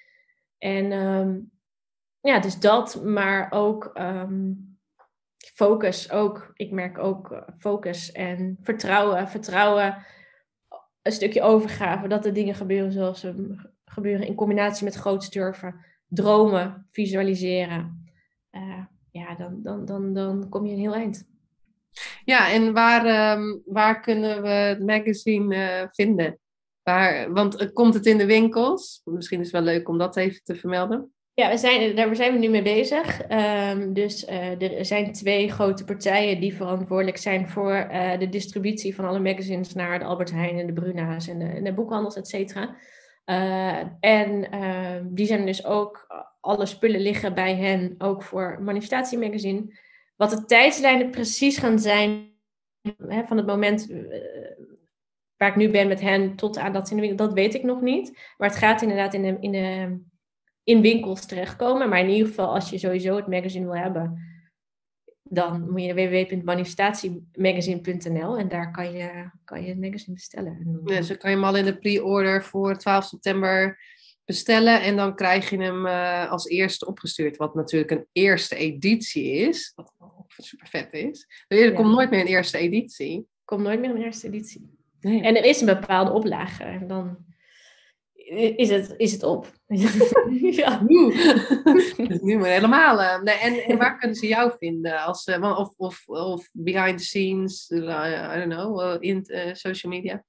En 0.58 0.92
ehm, 0.92 1.40
ja, 2.20 2.40
dus 2.40 2.60
dat, 2.60 3.04
maar 3.04 3.52
ook 3.52 3.92
focus 5.56 6.12
ook. 6.12 6.52
Ik 6.54 6.72
merk 6.72 6.98
ook 6.98 7.32
eh, 7.32 7.42
focus 7.58 8.12
en 8.12 8.58
vertrouwen. 8.62 9.28
Vertrouwen, 9.28 10.06
een 11.02 11.12
stukje 11.12 11.42
overgave, 11.42 12.08
dat 12.08 12.26
er 12.26 12.34
dingen 12.34 12.56
gebeuren 12.56 12.92
zoals 12.92 13.20
ze 13.20 13.56
gebeuren 13.86 14.28
in 14.28 14.36
combinatie 14.36 14.84
met 14.84 14.96
groots 14.96 15.30
durven, 15.30 15.86
dromen, 16.08 16.88
visualiseren. 16.92 18.04
Eh, 18.50 18.84
ja, 19.12 19.36
dan, 19.36 19.60
dan, 19.64 19.86
dan, 19.86 20.14
dan 20.14 20.50
kom 20.50 20.66
je 20.66 20.72
een 20.72 20.80
heel 20.80 20.96
eind. 20.96 21.28
Ja, 22.26 22.52
en 22.52 22.74
waar, 22.74 23.06
ehm, 23.06 23.58
waar 23.66 24.02
kunnen 24.02 24.42
we 24.42 24.48
het 24.48 24.86
magazine 24.86 25.56
eh, 25.56 25.88
vinden? 25.92 26.40
Waar, 26.84 27.34
want 27.34 27.56
eh, 27.56 27.74
komt 27.74 27.94
het 27.94 28.06
in 28.06 28.18
de 28.18 28.26
winkels? 28.26 29.02
Misschien 29.04 29.40
is 29.40 29.52
het 29.52 29.64
wel 29.64 29.74
leuk 29.74 29.90
om 29.90 29.98
dat 29.98 30.16
even 30.16 30.44
te 30.44 30.56
vermelden. 30.56 31.10
Ja, 31.34 31.50
we 31.50 31.58
zijn, 31.58 31.96
daar 31.96 32.16
zijn 32.16 32.34
we 32.34 32.40
nu 32.40 32.50
mee 32.50 32.62
bezig. 32.62 33.22
Ehm, 33.22 33.94
dus 33.94 34.30
uh, 34.30 34.62
er 34.62 34.86
zijn 34.86 35.14
twee 35.14 35.52
grote 35.52 35.84
partijen 35.84 36.40
die 36.40 36.56
verantwoordelijk 36.56 37.18
zijn 37.18 37.50
voor 37.50 37.88
de 38.20 38.30
distributie 38.30 38.96
van 38.96 39.06
alle 39.06 39.20
magazines 39.20 39.74
naar 39.74 40.00
de 40.00 40.06
Albert 40.06 40.32
Heijn 40.32 40.60
en 40.60 40.68
de 40.68 40.74
Bruna's 40.74 41.28
en 41.28 41.40
de, 41.40 41.46
en 41.46 41.64
de 41.64 41.74
boekhandels, 41.74 42.16
et 42.16 42.28
cetera. 42.28 42.76
Uh, 43.26 43.80
en 44.00 44.52
ehm, 44.52 45.04
die 45.08 45.26
zijn 45.26 45.46
dus 45.46 45.66
ook, 45.66 46.08
alle 46.40 46.66
spullen 46.66 47.02
liggen 47.02 47.34
bij 47.34 47.56
hen, 47.56 47.96
ook 47.98 48.24
voor 48.24 48.62
Manifestatiemagazine. 48.62 49.80
Wat 50.16 50.30
de 50.30 50.46
tijdslijnen 50.46 51.10
precies 51.10 51.58
gaan 51.58 51.80
zijn 51.80 52.34
hè, 53.08 53.24
van 53.26 53.38
het 53.38 53.46
moment 53.46 53.88
waar 55.38 55.50
ik 55.50 55.56
nu 55.56 55.70
ben 55.70 55.88
met 55.88 56.02
hen 56.02 56.36
tot 56.36 56.58
aan 56.58 56.74
dat 56.74 56.90
in 56.90 56.96
de 56.96 57.02
winkel, 57.02 57.26
dat 57.26 57.36
weet 57.36 57.54
ik 57.54 57.64
nog 57.64 57.82
niet. 57.82 58.34
Maar 58.38 58.50
het 58.50 58.58
gaat 58.58 58.82
inderdaad 58.82 59.14
in 59.14 59.42
in 59.42 59.52
de 59.52 60.00
in 60.64 60.82
winkels 60.82 61.26
terechtkomen. 61.26 61.90
Maar 61.90 62.00
in 62.00 62.10
ieder 62.10 62.28
geval, 62.28 62.54
als 62.54 62.70
je 62.70 62.78
sowieso 62.78 63.16
het 63.16 63.28
magazine 63.28 63.66
wil 63.66 63.76
hebben, 63.76 64.35
dan 65.30 65.72
moet 65.72 65.84
je 65.84 65.94
www.manifestatiemagazine.nl 65.94 68.38
en 68.38 68.48
daar 68.48 68.72
kan 68.72 68.94
je, 68.94 69.30
kan 69.44 69.62
je 69.62 69.68
het 69.68 69.80
magazine 69.80 70.14
bestellen. 70.14 70.82
Ja, 70.86 70.98
dus 70.98 71.08
dan 71.08 71.18
kan 71.18 71.30
je 71.30 71.36
hem 71.36 71.46
al 71.46 71.56
in 71.56 71.66
de 71.66 71.78
pre-order 71.78 72.44
voor 72.44 72.78
12 72.78 73.06
september 73.06 73.80
bestellen 74.26 74.82
en 74.82 74.96
dan 74.96 75.16
krijg 75.16 75.50
je 75.50 75.58
hem 75.58 75.86
uh, 75.86 76.32
als 76.32 76.48
eerste 76.48 76.88
opgestuurd. 76.88 77.38
Wat 77.38 77.56
natuurlijk 77.56 77.92
een 77.92 78.06
eerste 78.12 78.56
editie 78.56 79.32
is, 79.32 79.74
wat 79.76 79.94
super 80.38 80.68
vet 80.68 80.94
is. 80.94 81.28
Er 81.48 81.58
ja. 81.58 81.72
komt 81.72 81.92
nooit 81.92 82.10
meer 82.10 82.20
een 82.20 82.26
eerste 82.26 82.58
editie. 82.58 83.28
Komt 83.46 83.62
nooit 83.62 83.80
meer 83.80 83.90
een 83.90 84.04
eerste 84.04 84.28
editie. 84.28 84.74
Nee. 85.00 85.22
En 85.22 85.36
er 85.36 85.46
is 85.46 85.62
een 85.62 85.80
bepaalde 85.80 86.12
oplage. 86.12 86.64
En 86.64 86.88
dan 86.88 87.18
is 88.34 88.70
het, 88.70 88.94
is 88.98 89.12
het 89.12 89.24
op. 89.24 89.52
ja. 90.62 90.84
Nu. 90.84 91.14
dus 92.08 92.22
nu 92.22 92.38
maar 92.38 92.50
helemaal. 92.50 93.00
Uh, 93.00 93.22
nee, 93.22 93.36
en, 93.36 93.64
en, 93.64 93.78
waar 93.78 93.98
kunnen 93.98 94.18
ze 94.18 94.28
jou 94.28 94.52
vinden? 94.58 95.04
Als, 95.04 95.28
uh, 95.28 95.58
of, 95.58 95.74
of, 95.78 96.08
of 96.08 96.50
behind 96.54 96.98
the 96.98 97.04
scenes, 97.04 97.70
uh, 97.70 98.34
I 98.36 98.40
don't 98.40 98.54
know, 98.54 99.04
in 99.04 99.26
social 99.54 99.92
media? 99.92 100.24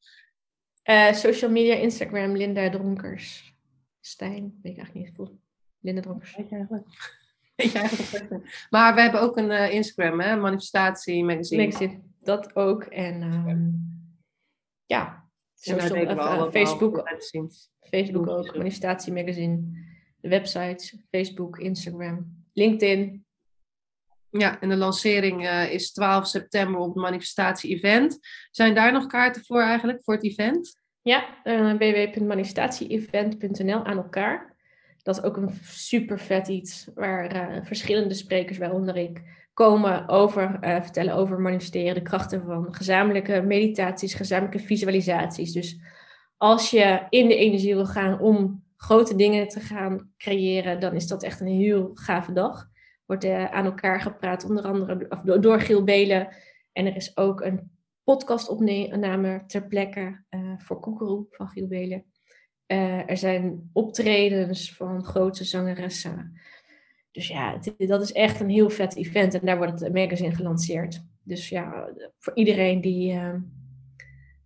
social 1.12 1.50
media, 1.50 1.74
Instagram, 1.74 2.36
Linda 2.36 2.70
Dronkers. 2.70 3.54
Stijn, 4.00 4.58
weet 4.62 4.72
ik 4.72 4.78
eigenlijk 4.78 5.06
niet. 5.06 5.16
Vol. 5.16 5.40
Linda 5.80 6.00
Dronkers. 6.00 6.36
Weet 6.36 6.48
je 6.48 6.56
eigenlijk? 6.56 6.88
Maar 8.70 8.94
we 8.94 9.00
hebben 9.00 9.20
ook 9.20 9.36
een 9.36 9.70
Instagram, 9.70 10.20
hè? 10.20 10.36
Manifestatie 10.36 11.24
Magazine. 11.24 11.64
Magazine, 11.64 12.00
dat 12.22 12.56
ook. 12.56 12.82
En 12.82 13.22
um, 13.22 13.94
ja, 14.86 15.25
social, 15.58 16.50
Facebook. 16.50 17.16
Facebook 17.80 18.28
ook, 18.28 18.56
manifestatiemagazine, 18.56 19.60
de 20.20 20.28
websites, 20.28 20.96
Facebook, 21.10 21.58
Instagram, 21.58 22.44
LinkedIn. 22.52 23.24
Ja, 24.30 24.60
en 24.60 24.68
de 24.68 24.76
lancering 24.76 25.44
uh, 25.44 25.72
is 25.72 25.92
12 25.92 26.26
september 26.26 26.80
op 26.80 26.94
het 26.94 27.02
manifestatie-event. 27.02 28.18
Zijn 28.50 28.74
daar 28.74 28.92
nog 28.92 29.06
kaarten 29.06 29.44
voor 29.44 29.60
eigenlijk, 29.60 30.04
voor 30.04 30.14
het 30.14 30.24
event? 30.24 30.80
Ja, 31.02 31.40
uh, 31.44 31.72
www.manifestatieevent.nl 31.72 33.84
aan 33.84 33.96
elkaar. 33.96 34.54
Dat 35.02 35.16
is 35.16 35.22
ook 35.22 35.36
een 35.36 35.58
super 35.62 36.20
vet 36.20 36.48
iets 36.48 36.88
waar 36.94 37.34
uh, 37.34 37.64
verschillende 37.64 38.14
sprekers, 38.14 38.58
waaronder 38.58 38.96
ik, 38.96 39.22
komen 39.56 40.08
over, 40.08 40.58
vertellen 40.60 41.14
over 41.14 41.40
manifesteren, 41.40 41.94
de 41.94 42.02
krachten 42.02 42.44
van 42.44 42.74
gezamenlijke 42.74 43.40
meditaties, 43.40 44.14
gezamenlijke 44.14 44.66
visualisaties. 44.66 45.52
Dus 45.52 45.80
als 46.36 46.70
je 46.70 47.06
in 47.08 47.28
de 47.28 47.36
energie 47.36 47.74
wil 47.74 47.86
gaan 47.86 48.20
om 48.20 48.64
grote 48.76 49.16
dingen 49.16 49.48
te 49.48 49.60
gaan 49.60 50.10
creëren, 50.16 50.80
dan 50.80 50.94
is 50.94 51.06
dat 51.06 51.22
echt 51.22 51.40
een 51.40 51.46
heel 51.46 51.90
gave 51.94 52.32
dag. 52.32 52.68
Wordt 53.06 53.24
uh, 53.24 53.44
aan 53.44 53.64
elkaar 53.64 54.00
gepraat, 54.00 54.44
onder 54.44 54.64
andere 54.64 55.20
door, 55.24 55.40
door 55.40 55.60
Giel 55.60 55.84
Belen. 55.84 56.28
En 56.72 56.86
er 56.86 56.96
is 56.96 57.16
ook 57.16 57.40
een 57.40 57.70
podcastopname 58.04 59.44
ter 59.46 59.66
plekke 59.66 60.24
uh, 60.30 60.52
voor 60.58 60.80
Koekeroe 60.80 61.26
van 61.30 61.48
Giel 61.48 61.66
Belen. 61.66 62.04
Er 63.06 63.16
zijn 63.16 63.70
optredens 63.72 64.74
van 64.74 65.04
grote 65.04 65.44
zangeressen. 65.44 66.40
Dus 67.16 67.28
ja, 67.28 67.58
dat 67.76 68.02
is 68.02 68.12
echt 68.12 68.40
een 68.40 68.50
heel 68.50 68.70
vet 68.70 68.96
event. 68.96 69.34
En 69.34 69.46
daar 69.46 69.56
wordt 69.56 69.80
het 69.80 69.92
magazine 69.92 70.34
gelanceerd. 70.34 71.02
Dus 71.22 71.48
ja, 71.48 71.88
voor 72.18 72.34
iedereen 72.34 72.80
die 72.80 73.20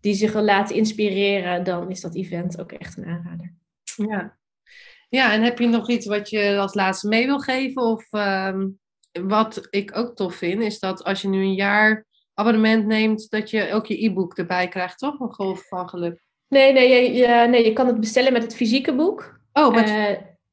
die 0.01 0.15
zich 0.15 0.33
wil 0.33 0.43
laten 0.43 0.77
inspireren, 0.77 1.65
dan 1.65 1.91
is 1.91 2.01
dat 2.01 2.15
event 2.15 2.61
ook 2.61 2.73
echt 2.73 2.97
een 2.97 3.05
aanrader. 3.05 3.55
Ja. 3.97 4.39
Ja, 5.09 5.33
en 5.33 5.43
heb 5.43 5.59
je 5.59 5.67
nog 5.67 5.89
iets 5.89 6.07
wat 6.07 6.31
je 6.31 6.59
als 6.59 6.75
laatste 6.75 7.09
mee 7.09 7.27
wil 7.27 7.39
geven? 7.39 7.83
Of 7.83 8.13
ehm, 8.13 8.69
wat 9.13 9.67
ik 9.71 9.97
ook 9.97 10.15
tof 10.17 10.35
vind, 10.35 10.63
is 10.63 10.79
dat 10.79 11.05
als 11.05 11.23
je 11.23 11.29
nu 11.29 11.43
een 11.43 11.55
jaar 11.55 12.07
abonnement 12.35 12.87
neemt, 12.87 13.31
dat 13.31 13.51
je 13.51 13.73
ook 13.73 13.87
je 13.87 14.05
e-book 14.05 14.39
erbij 14.39 14.69
krijgt, 14.69 14.99
toch? 14.99 15.21
Een 15.21 15.33
golf 15.33 15.69
van 15.69 15.89
geluk. 15.89 16.23
Nee, 16.49 16.73
nee, 16.73 17.13
je, 17.13 17.27
nee, 17.49 17.65
je 17.65 17.73
kan 17.73 17.87
het 17.87 18.01
bestellen 18.01 18.33
met 18.33 18.43
het 18.43 18.55
fysieke 18.55 18.95
boek. 18.95 19.41
Oh, 19.53 19.75
met... 19.75 19.89
Uh, 19.89 20.11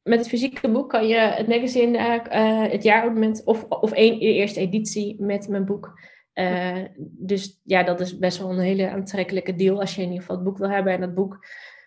met 0.08 0.20
het 0.20 0.28
fysieke 0.28 0.70
boek 0.70 0.90
kan 0.90 1.08
je 1.08 1.16
het 1.16 1.48
magazine, 1.48 1.98
uh, 1.98 2.72
het 2.72 2.84
jaarabonnement 2.84 3.44
of, 3.46 3.64
of 3.64 3.92
één 3.92 4.20
eerste 4.20 4.60
editie 4.60 5.16
met 5.22 5.48
mijn 5.48 5.66
boek 5.66 6.00
uh, 6.34 6.84
dus 7.00 7.62
ja, 7.64 7.84
dat 7.84 8.00
is 8.00 8.18
best 8.18 8.38
wel 8.38 8.52
een 8.52 8.60
hele 8.60 8.90
aantrekkelijke 8.90 9.56
deal 9.56 9.80
als 9.80 9.96
je 9.96 10.02
in 10.02 10.08
ieder 10.08 10.22
geval 10.22 10.36
het 10.36 10.46
boek 10.46 10.58
wil 10.58 10.70
hebben. 10.70 10.94
En 10.94 11.02
dat 11.02 11.14
boek, 11.14 11.46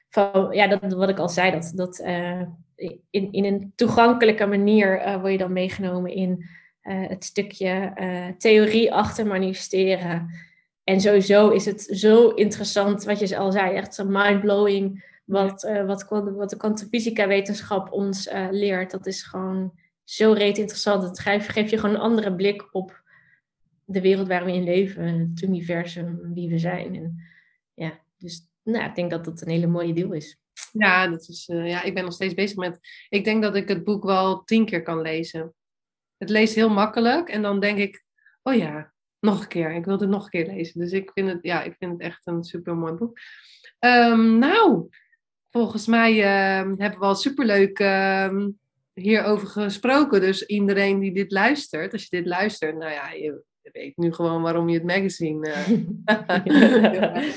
van, 0.09 0.49
ja, 0.53 0.67
dat, 0.67 0.93
wat 0.93 1.09
ik 1.09 1.19
al 1.19 1.29
zei, 1.29 1.51
dat, 1.51 1.73
dat 1.75 1.99
in, 3.11 3.33
in 3.33 3.45
een 3.45 3.73
toegankelijke 3.77 4.47
manier 4.47 5.19
word 5.21 5.33
je 5.33 5.39
dan 5.39 5.53
meegenomen 5.53 6.15
in 6.15 6.45
het 6.83 7.25
stukje 7.25 7.93
theorie 8.39 8.93
achter 8.93 9.27
manifesteren. 9.27 10.31
En 10.85 11.01
sowieso 11.01 11.49
is 11.49 11.65
het 11.65 11.89
zo 11.91 12.29
interessant, 12.29 13.05
wat 13.05 13.29
je 13.29 13.37
al 13.37 13.53
zei, 13.53 13.75
echt 13.75 13.95
zo 13.95 14.05
mindblowing. 14.05 15.05
Wat, 15.31 15.63
wat, 15.87 16.09
wat 16.09 16.51
de 16.51 16.57
kwantumfysica 16.57 17.27
wetenschap 17.27 17.93
ons 17.93 18.29
leert. 18.51 18.91
Dat 18.91 19.07
is 19.07 19.23
gewoon 19.23 19.73
zo 20.05 20.33
reet 20.33 20.59
interessant. 20.59 21.03
Het 21.03 21.19
geeft, 21.19 21.71
je 21.71 21.79
gewoon 21.79 21.95
een 21.95 22.01
andere 22.01 22.35
blik 22.35 22.75
op 22.75 23.03
de 23.85 24.01
wereld 24.01 24.29
waar 24.29 24.45
we 24.45 24.53
in 24.53 24.65
leven, 24.65 25.31
het 25.31 25.43
universum, 25.43 26.33
wie 26.35 26.49
we 26.49 26.59
zijn. 26.59 26.95
En, 26.95 27.23
ja, 27.75 28.01
dus 28.19 28.49
nou, 28.63 28.85
ik 28.85 28.95
denk 28.95 29.11
dat 29.11 29.25
dat 29.25 29.41
een 29.41 29.49
hele 29.49 29.67
mooie 29.67 29.93
deel 29.93 30.13
is. 30.13 30.39
Ja, 30.73 31.09
dat 31.09 31.29
is, 31.29 31.49
uh, 31.49 31.69
ja, 31.69 31.83
ik 31.83 31.95
ben 31.95 32.05
nog 32.05 32.13
steeds 32.13 32.35
bezig 32.35 32.57
met. 32.57 32.79
Ik 33.09 33.25
denk 33.25 33.43
dat 33.43 33.57
ik 33.57 33.69
het 33.69 33.85
boek 33.85 34.05
wel 34.05 34.45
tien 34.45 34.65
keer 34.65 34.83
kan 34.83 35.01
lezen. 35.01 35.55
Het 36.19 36.31
leest 36.31 36.55
heel 36.55 36.71
makkelijk 36.71 37.29
en 37.29 37.43
dan 37.43 37.61
denk 37.61 37.79
ik, 37.79 38.05
oh 38.43 38.55
ja, 38.55 38.93
nog 39.21 39.41
een 39.41 39.49
keer. 39.49 39.75
Ik 39.75 39.85
wil 39.85 39.99
het 39.99 40.09
nog 40.09 40.25
een 40.25 40.31
keer 40.31 40.47
lezen. 40.47 40.81
Dus 40.81 40.93
ik 40.93 41.11
vind 41.15 41.29
het, 41.29 41.39
ja, 41.43 41.63
ik 41.63 41.75
vind 41.79 41.93
het 41.93 42.01
echt 42.01 42.27
een 42.27 42.45
super 42.45 42.77
mooi 42.77 42.93
boek. 42.93 43.19
Um, 43.79 44.39
nou, 44.39 44.89
volgens 45.51 45.87
mij 45.87 46.15
uh, 46.15 46.73
hebben 46.77 46.99
we 46.99 47.05
al 47.05 47.15
superleuk 47.15 47.79
uh, 47.79 48.35
hierover 48.93 49.49
gesproken. 49.49 50.21
Dus 50.21 50.47
iedereen 50.47 50.99
die 50.99 51.13
dit 51.13 51.33
luistert, 51.33 51.93
als 51.93 52.03
je 52.03 52.17
dit 52.17 52.27
luistert, 52.27 52.77
nou 52.77 52.93
ja, 52.93 53.11
je, 53.11 53.43
weet 53.73 53.97
nu 53.97 54.13
gewoon 54.13 54.43
waarom 54.43 54.69
je 54.69 54.75
het 54.75 54.87
magazine. 54.87 55.49
Uh... 55.49 55.69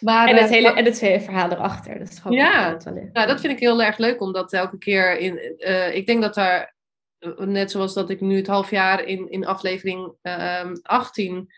maar, 0.00 0.28
en, 0.28 0.36
het 0.36 0.50
hele, 0.50 0.72
en 0.72 0.84
het 0.84 1.00
hele 1.00 1.20
verhaal 1.20 1.50
erachter. 1.50 1.98
Dat 1.98 2.08
is 2.08 2.18
gewoon 2.18 2.36
ja, 2.36 2.76
nou, 3.12 3.26
dat 3.26 3.40
vind 3.40 3.52
ik 3.52 3.58
heel 3.58 3.82
erg 3.82 3.98
leuk, 3.98 4.20
omdat 4.20 4.52
elke 4.52 4.78
keer 4.78 5.18
in. 5.18 5.56
Uh, 5.58 5.94
ik 5.94 6.06
denk 6.06 6.22
dat 6.22 6.34
daar, 6.34 6.74
net 7.36 7.70
zoals 7.70 7.94
dat 7.94 8.10
ik 8.10 8.20
nu 8.20 8.36
het 8.36 8.46
half 8.46 8.70
jaar 8.70 9.04
in, 9.04 9.30
in 9.30 9.46
aflevering 9.46 10.12
uh, 10.22 10.72
18 10.82 11.48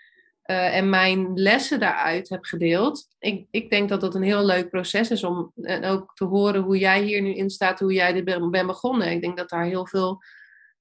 uh, 0.51 0.76
en 0.76 0.90
mijn 0.90 1.32
lessen 1.34 1.80
daaruit 1.80 2.28
heb 2.28 2.44
gedeeld. 2.44 3.07
Ik, 3.18 3.46
ik 3.51 3.70
denk 3.70 3.88
dat 3.88 4.01
dat 4.01 4.14
een 4.14 4.22
heel 4.22 4.44
leuk 4.44 4.70
proces 4.70 5.11
is 5.11 5.24
om 5.24 5.53
en 5.62 5.84
ook 5.84 6.14
te 6.14 6.24
horen 6.24 6.62
hoe 6.62 6.78
jij 6.78 7.03
hier 7.03 7.22
nu 7.22 7.34
in 7.34 7.51
staat, 7.51 7.80
hoe 7.80 7.92
jij 7.92 8.12
dit 8.12 8.24
bent 8.24 8.51
ben 8.51 8.66
begonnen. 8.66 9.11
Ik 9.11 9.20
denk 9.20 9.36
dat 9.36 9.49
daar 9.49 9.64
heel 9.64 9.86
veel 9.86 10.22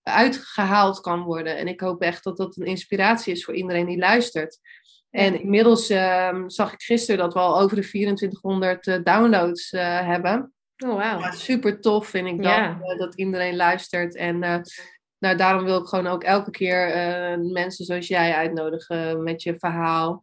uitgehaald 0.03 1.01
kan 1.01 1.23
worden. 1.23 1.57
En 1.57 1.67
ik 1.67 1.79
hoop 1.79 2.01
echt 2.01 2.23
dat 2.23 2.37
dat 2.37 2.57
een 2.57 2.65
inspiratie 2.65 3.33
is 3.33 3.45
voor 3.45 3.55
iedereen 3.55 3.85
die 3.85 3.97
luistert. 3.97 4.59
En 5.09 5.41
inmiddels 5.41 5.91
uh, 5.91 6.43
zag 6.47 6.73
ik 6.73 6.81
gisteren 6.81 7.19
dat 7.19 7.33
we 7.33 7.39
al 7.39 7.59
over 7.59 7.75
de 7.75 7.87
2400 7.87 8.87
uh, 8.87 8.95
eh, 8.95 9.03
downloads 9.03 9.71
uh, 9.71 9.81
hebben. 10.07 10.53
Oh, 10.77 10.89
wow. 10.89 10.99
Ja, 10.99 11.31
super 11.31 11.81
tof 11.81 12.07
vind 12.07 12.27
ik 12.27 12.37
dat, 12.37 12.51
ja. 12.51 12.79
Eh, 12.81 12.97
dat 12.97 13.15
iedereen 13.15 13.55
luistert. 13.55 14.15
En 14.15 14.63
nou, 15.19 15.37
daarom 15.37 15.63
wil 15.63 15.81
ik 15.81 15.87
gewoon 15.87 16.07
ook 16.07 16.23
elke 16.23 16.51
keer 16.51 16.89
mensen 17.39 17.85
zoals 17.85 18.07
jij 18.07 18.33
uitnodigen 18.33 19.23
met 19.23 19.43
je 19.43 19.55
verhaal. 19.57 20.21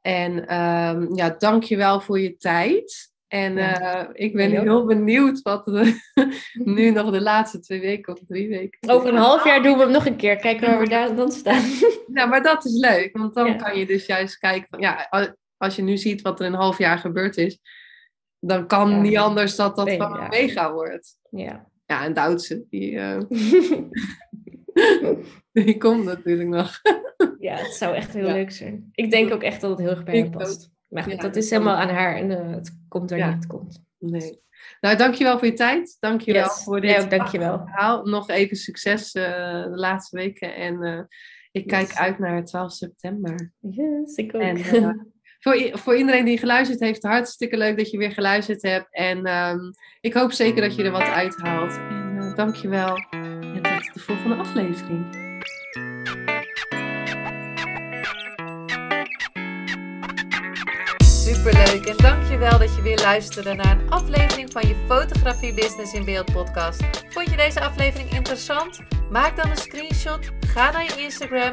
En 0.00 0.54
um, 0.54 1.16
ja, 1.16 1.34
dank 1.38 1.62
je 1.62 1.76
wel 1.76 2.00
voor 2.00 2.20
je 2.20 2.36
tijd. 2.36 3.12
En 3.28 3.56
uh, 3.56 4.02
ik 4.12 4.32
ben 4.32 4.50
heel 4.50 4.84
benieuwd 4.84 5.42
wat 5.42 5.66
nu 6.52 6.90
nog 6.90 7.10
de 7.10 7.20
laatste 7.20 7.60
twee 7.60 7.80
weken 7.80 8.12
of 8.12 8.20
drie 8.26 8.48
weken. 8.48 8.90
Over 8.90 9.08
een 9.08 9.16
half 9.16 9.44
jaar 9.44 9.62
doen 9.62 9.76
we 9.76 9.82
hem 9.82 9.92
nog 9.92 10.06
een 10.06 10.16
keer. 10.16 10.36
Kijken 10.36 10.70
waar 10.70 10.78
we 10.78 10.88
daar 10.88 11.16
dan 11.16 11.32
staan. 11.32 11.62
Nou, 12.06 12.28
maar 12.28 12.42
dat 12.42 12.64
is 12.64 12.72
leuk. 12.72 13.16
Want 13.16 13.34
dan 13.34 13.58
kan 13.58 13.78
je 13.78 13.86
dus 13.86 14.06
juist 14.06 14.38
kijken 14.38 14.66
van 14.70 14.80
ja, 14.80 15.08
als 15.56 15.76
je 15.76 15.82
nu 15.82 15.96
ziet 15.96 16.22
wat 16.22 16.40
er 16.40 16.46
in 16.46 16.52
een 16.52 16.58
half 16.58 16.78
jaar 16.78 16.98
gebeurd 16.98 17.36
is, 17.36 17.58
dan 18.38 18.66
kan 18.66 19.00
niet 19.00 19.16
anders 19.16 19.56
dat 19.56 19.76
dat 19.76 19.92
van 19.92 20.26
mega 20.28 20.72
wordt. 20.72 21.18
Ja. 21.30 21.68
Ja, 21.86 22.04
en 22.04 22.12
Duitse, 22.12 22.64
die, 22.70 22.92
uh, 22.92 23.20
die 25.64 25.76
komt 25.78 26.04
natuurlijk 26.04 26.48
nog. 26.48 26.80
ja, 27.38 27.56
het 27.56 27.74
zou 27.74 27.94
echt 27.94 28.14
heel 28.14 28.32
leuk 28.32 28.50
zijn. 28.50 28.88
Ik 28.92 29.10
denk 29.10 29.32
ook 29.32 29.42
echt 29.42 29.60
dat 29.60 29.70
het 29.70 29.78
heel 29.78 29.90
erg 29.90 30.04
bij 30.04 30.20
haar 30.20 30.30
past. 30.30 30.72
Maar 30.88 31.02
goed, 31.02 31.20
dat 31.20 31.36
is 31.36 31.50
helemaal 31.50 31.76
aan 31.76 31.88
haar 31.88 32.16
en 32.16 32.30
uh, 32.30 32.50
het 32.50 32.78
komt 32.88 33.10
er 33.10 33.16
niet, 33.16 33.34
het 33.34 33.46
komt. 33.46 33.84
Nee. 33.98 34.42
Nou, 34.80 34.96
dankjewel 34.96 35.38
voor 35.38 35.46
je 35.46 35.52
tijd. 35.52 35.96
Dankjewel 36.00 36.44
yes. 36.44 36.62
voor 36.62 36.80
dit 36.80 36.90
ja, 36.90 37.04
dankjewel. 37.04 37.58
verhaal. 37.58 38.04
Nog 38.04 38.28
even 38.28 38.56
succes 38.56 39.14
uh, 39.14 39.24
de 39.62 39.76
laatste 39.76 40.16
weken. 40.16 40.54
En 40.54 40.82
uh, 40.82 41.00
ik 41.52 41.66
kijk 41.66 41.94
uit 41.94 42.18
naar 42.18 42.44
12 42.44 42.72
september. 42.72 43.52
Yes, 43.60 44.14
ik 44.14 44.34
ook. 44.34 44.40
En, 44.40 44.56
voor, 45.44 45.78
voor 45.78 45.96
iedereen 45.96 46.24
die 46.24 46.38
geluisterd 46.38 46.80
heeft, 46.80 47.02
hartstikke 47.02 47.56
leuk 47.56 47.76
dat 47.76 47.90
je 47.90 47.98
weer 47.98 48.12
geluisterd 48.12 48.62
hebt. 48.62 48.86
En 48.90 49.26
um, 49.26 49.74
ik 50.00 50.14
hoop 50.14 50.32
zeker 50.32 50.62
dat 50.62 50.74
je 50.76 50.82
er 50.82 50.90
wat 50.90 51.02
uithaalt. 51.02 51.76
En 51.76 52.16
uh, 52.20 52.34
dankjewel. 52.34 52.96
En 53.10 53.62
tot 53.62 53.94
de 53.94 54.00
volgende 54.00 54.34
aflevering. 54.34 55.22
Superleuk 61.04 61.84
en 61.84 61.96
dankjewel 61.96 62.58
dat 62.58 62.74
je 62.76 62.82
weer 62.82 62.98
luisterde 62.98 63.54
naar 63.54 63.80
een 63.80 63.90
aflevering 63.90 64.52
van 64.52 64.68
je 64.68 64.74
Fotografie 64.88 65.54
Business 65.54 65.92
in 65.94 66.04
Beeld 66.04 66.32
podcast. 66.32 66.82
Vond 67.08 67.30
je 67.30 67.36
deze 67.36 67.60
aflevering 67.60 68.10
interessant? 68.10 68.80
Maak 69.10 69.36
dan 69.36 69.50
een 69.50 69.56
screenshot, 69.56 70.30
ga 70.46 70.70
naar 70.70 70.84
je 70.84 71.02
Instagram, 71.02 71.52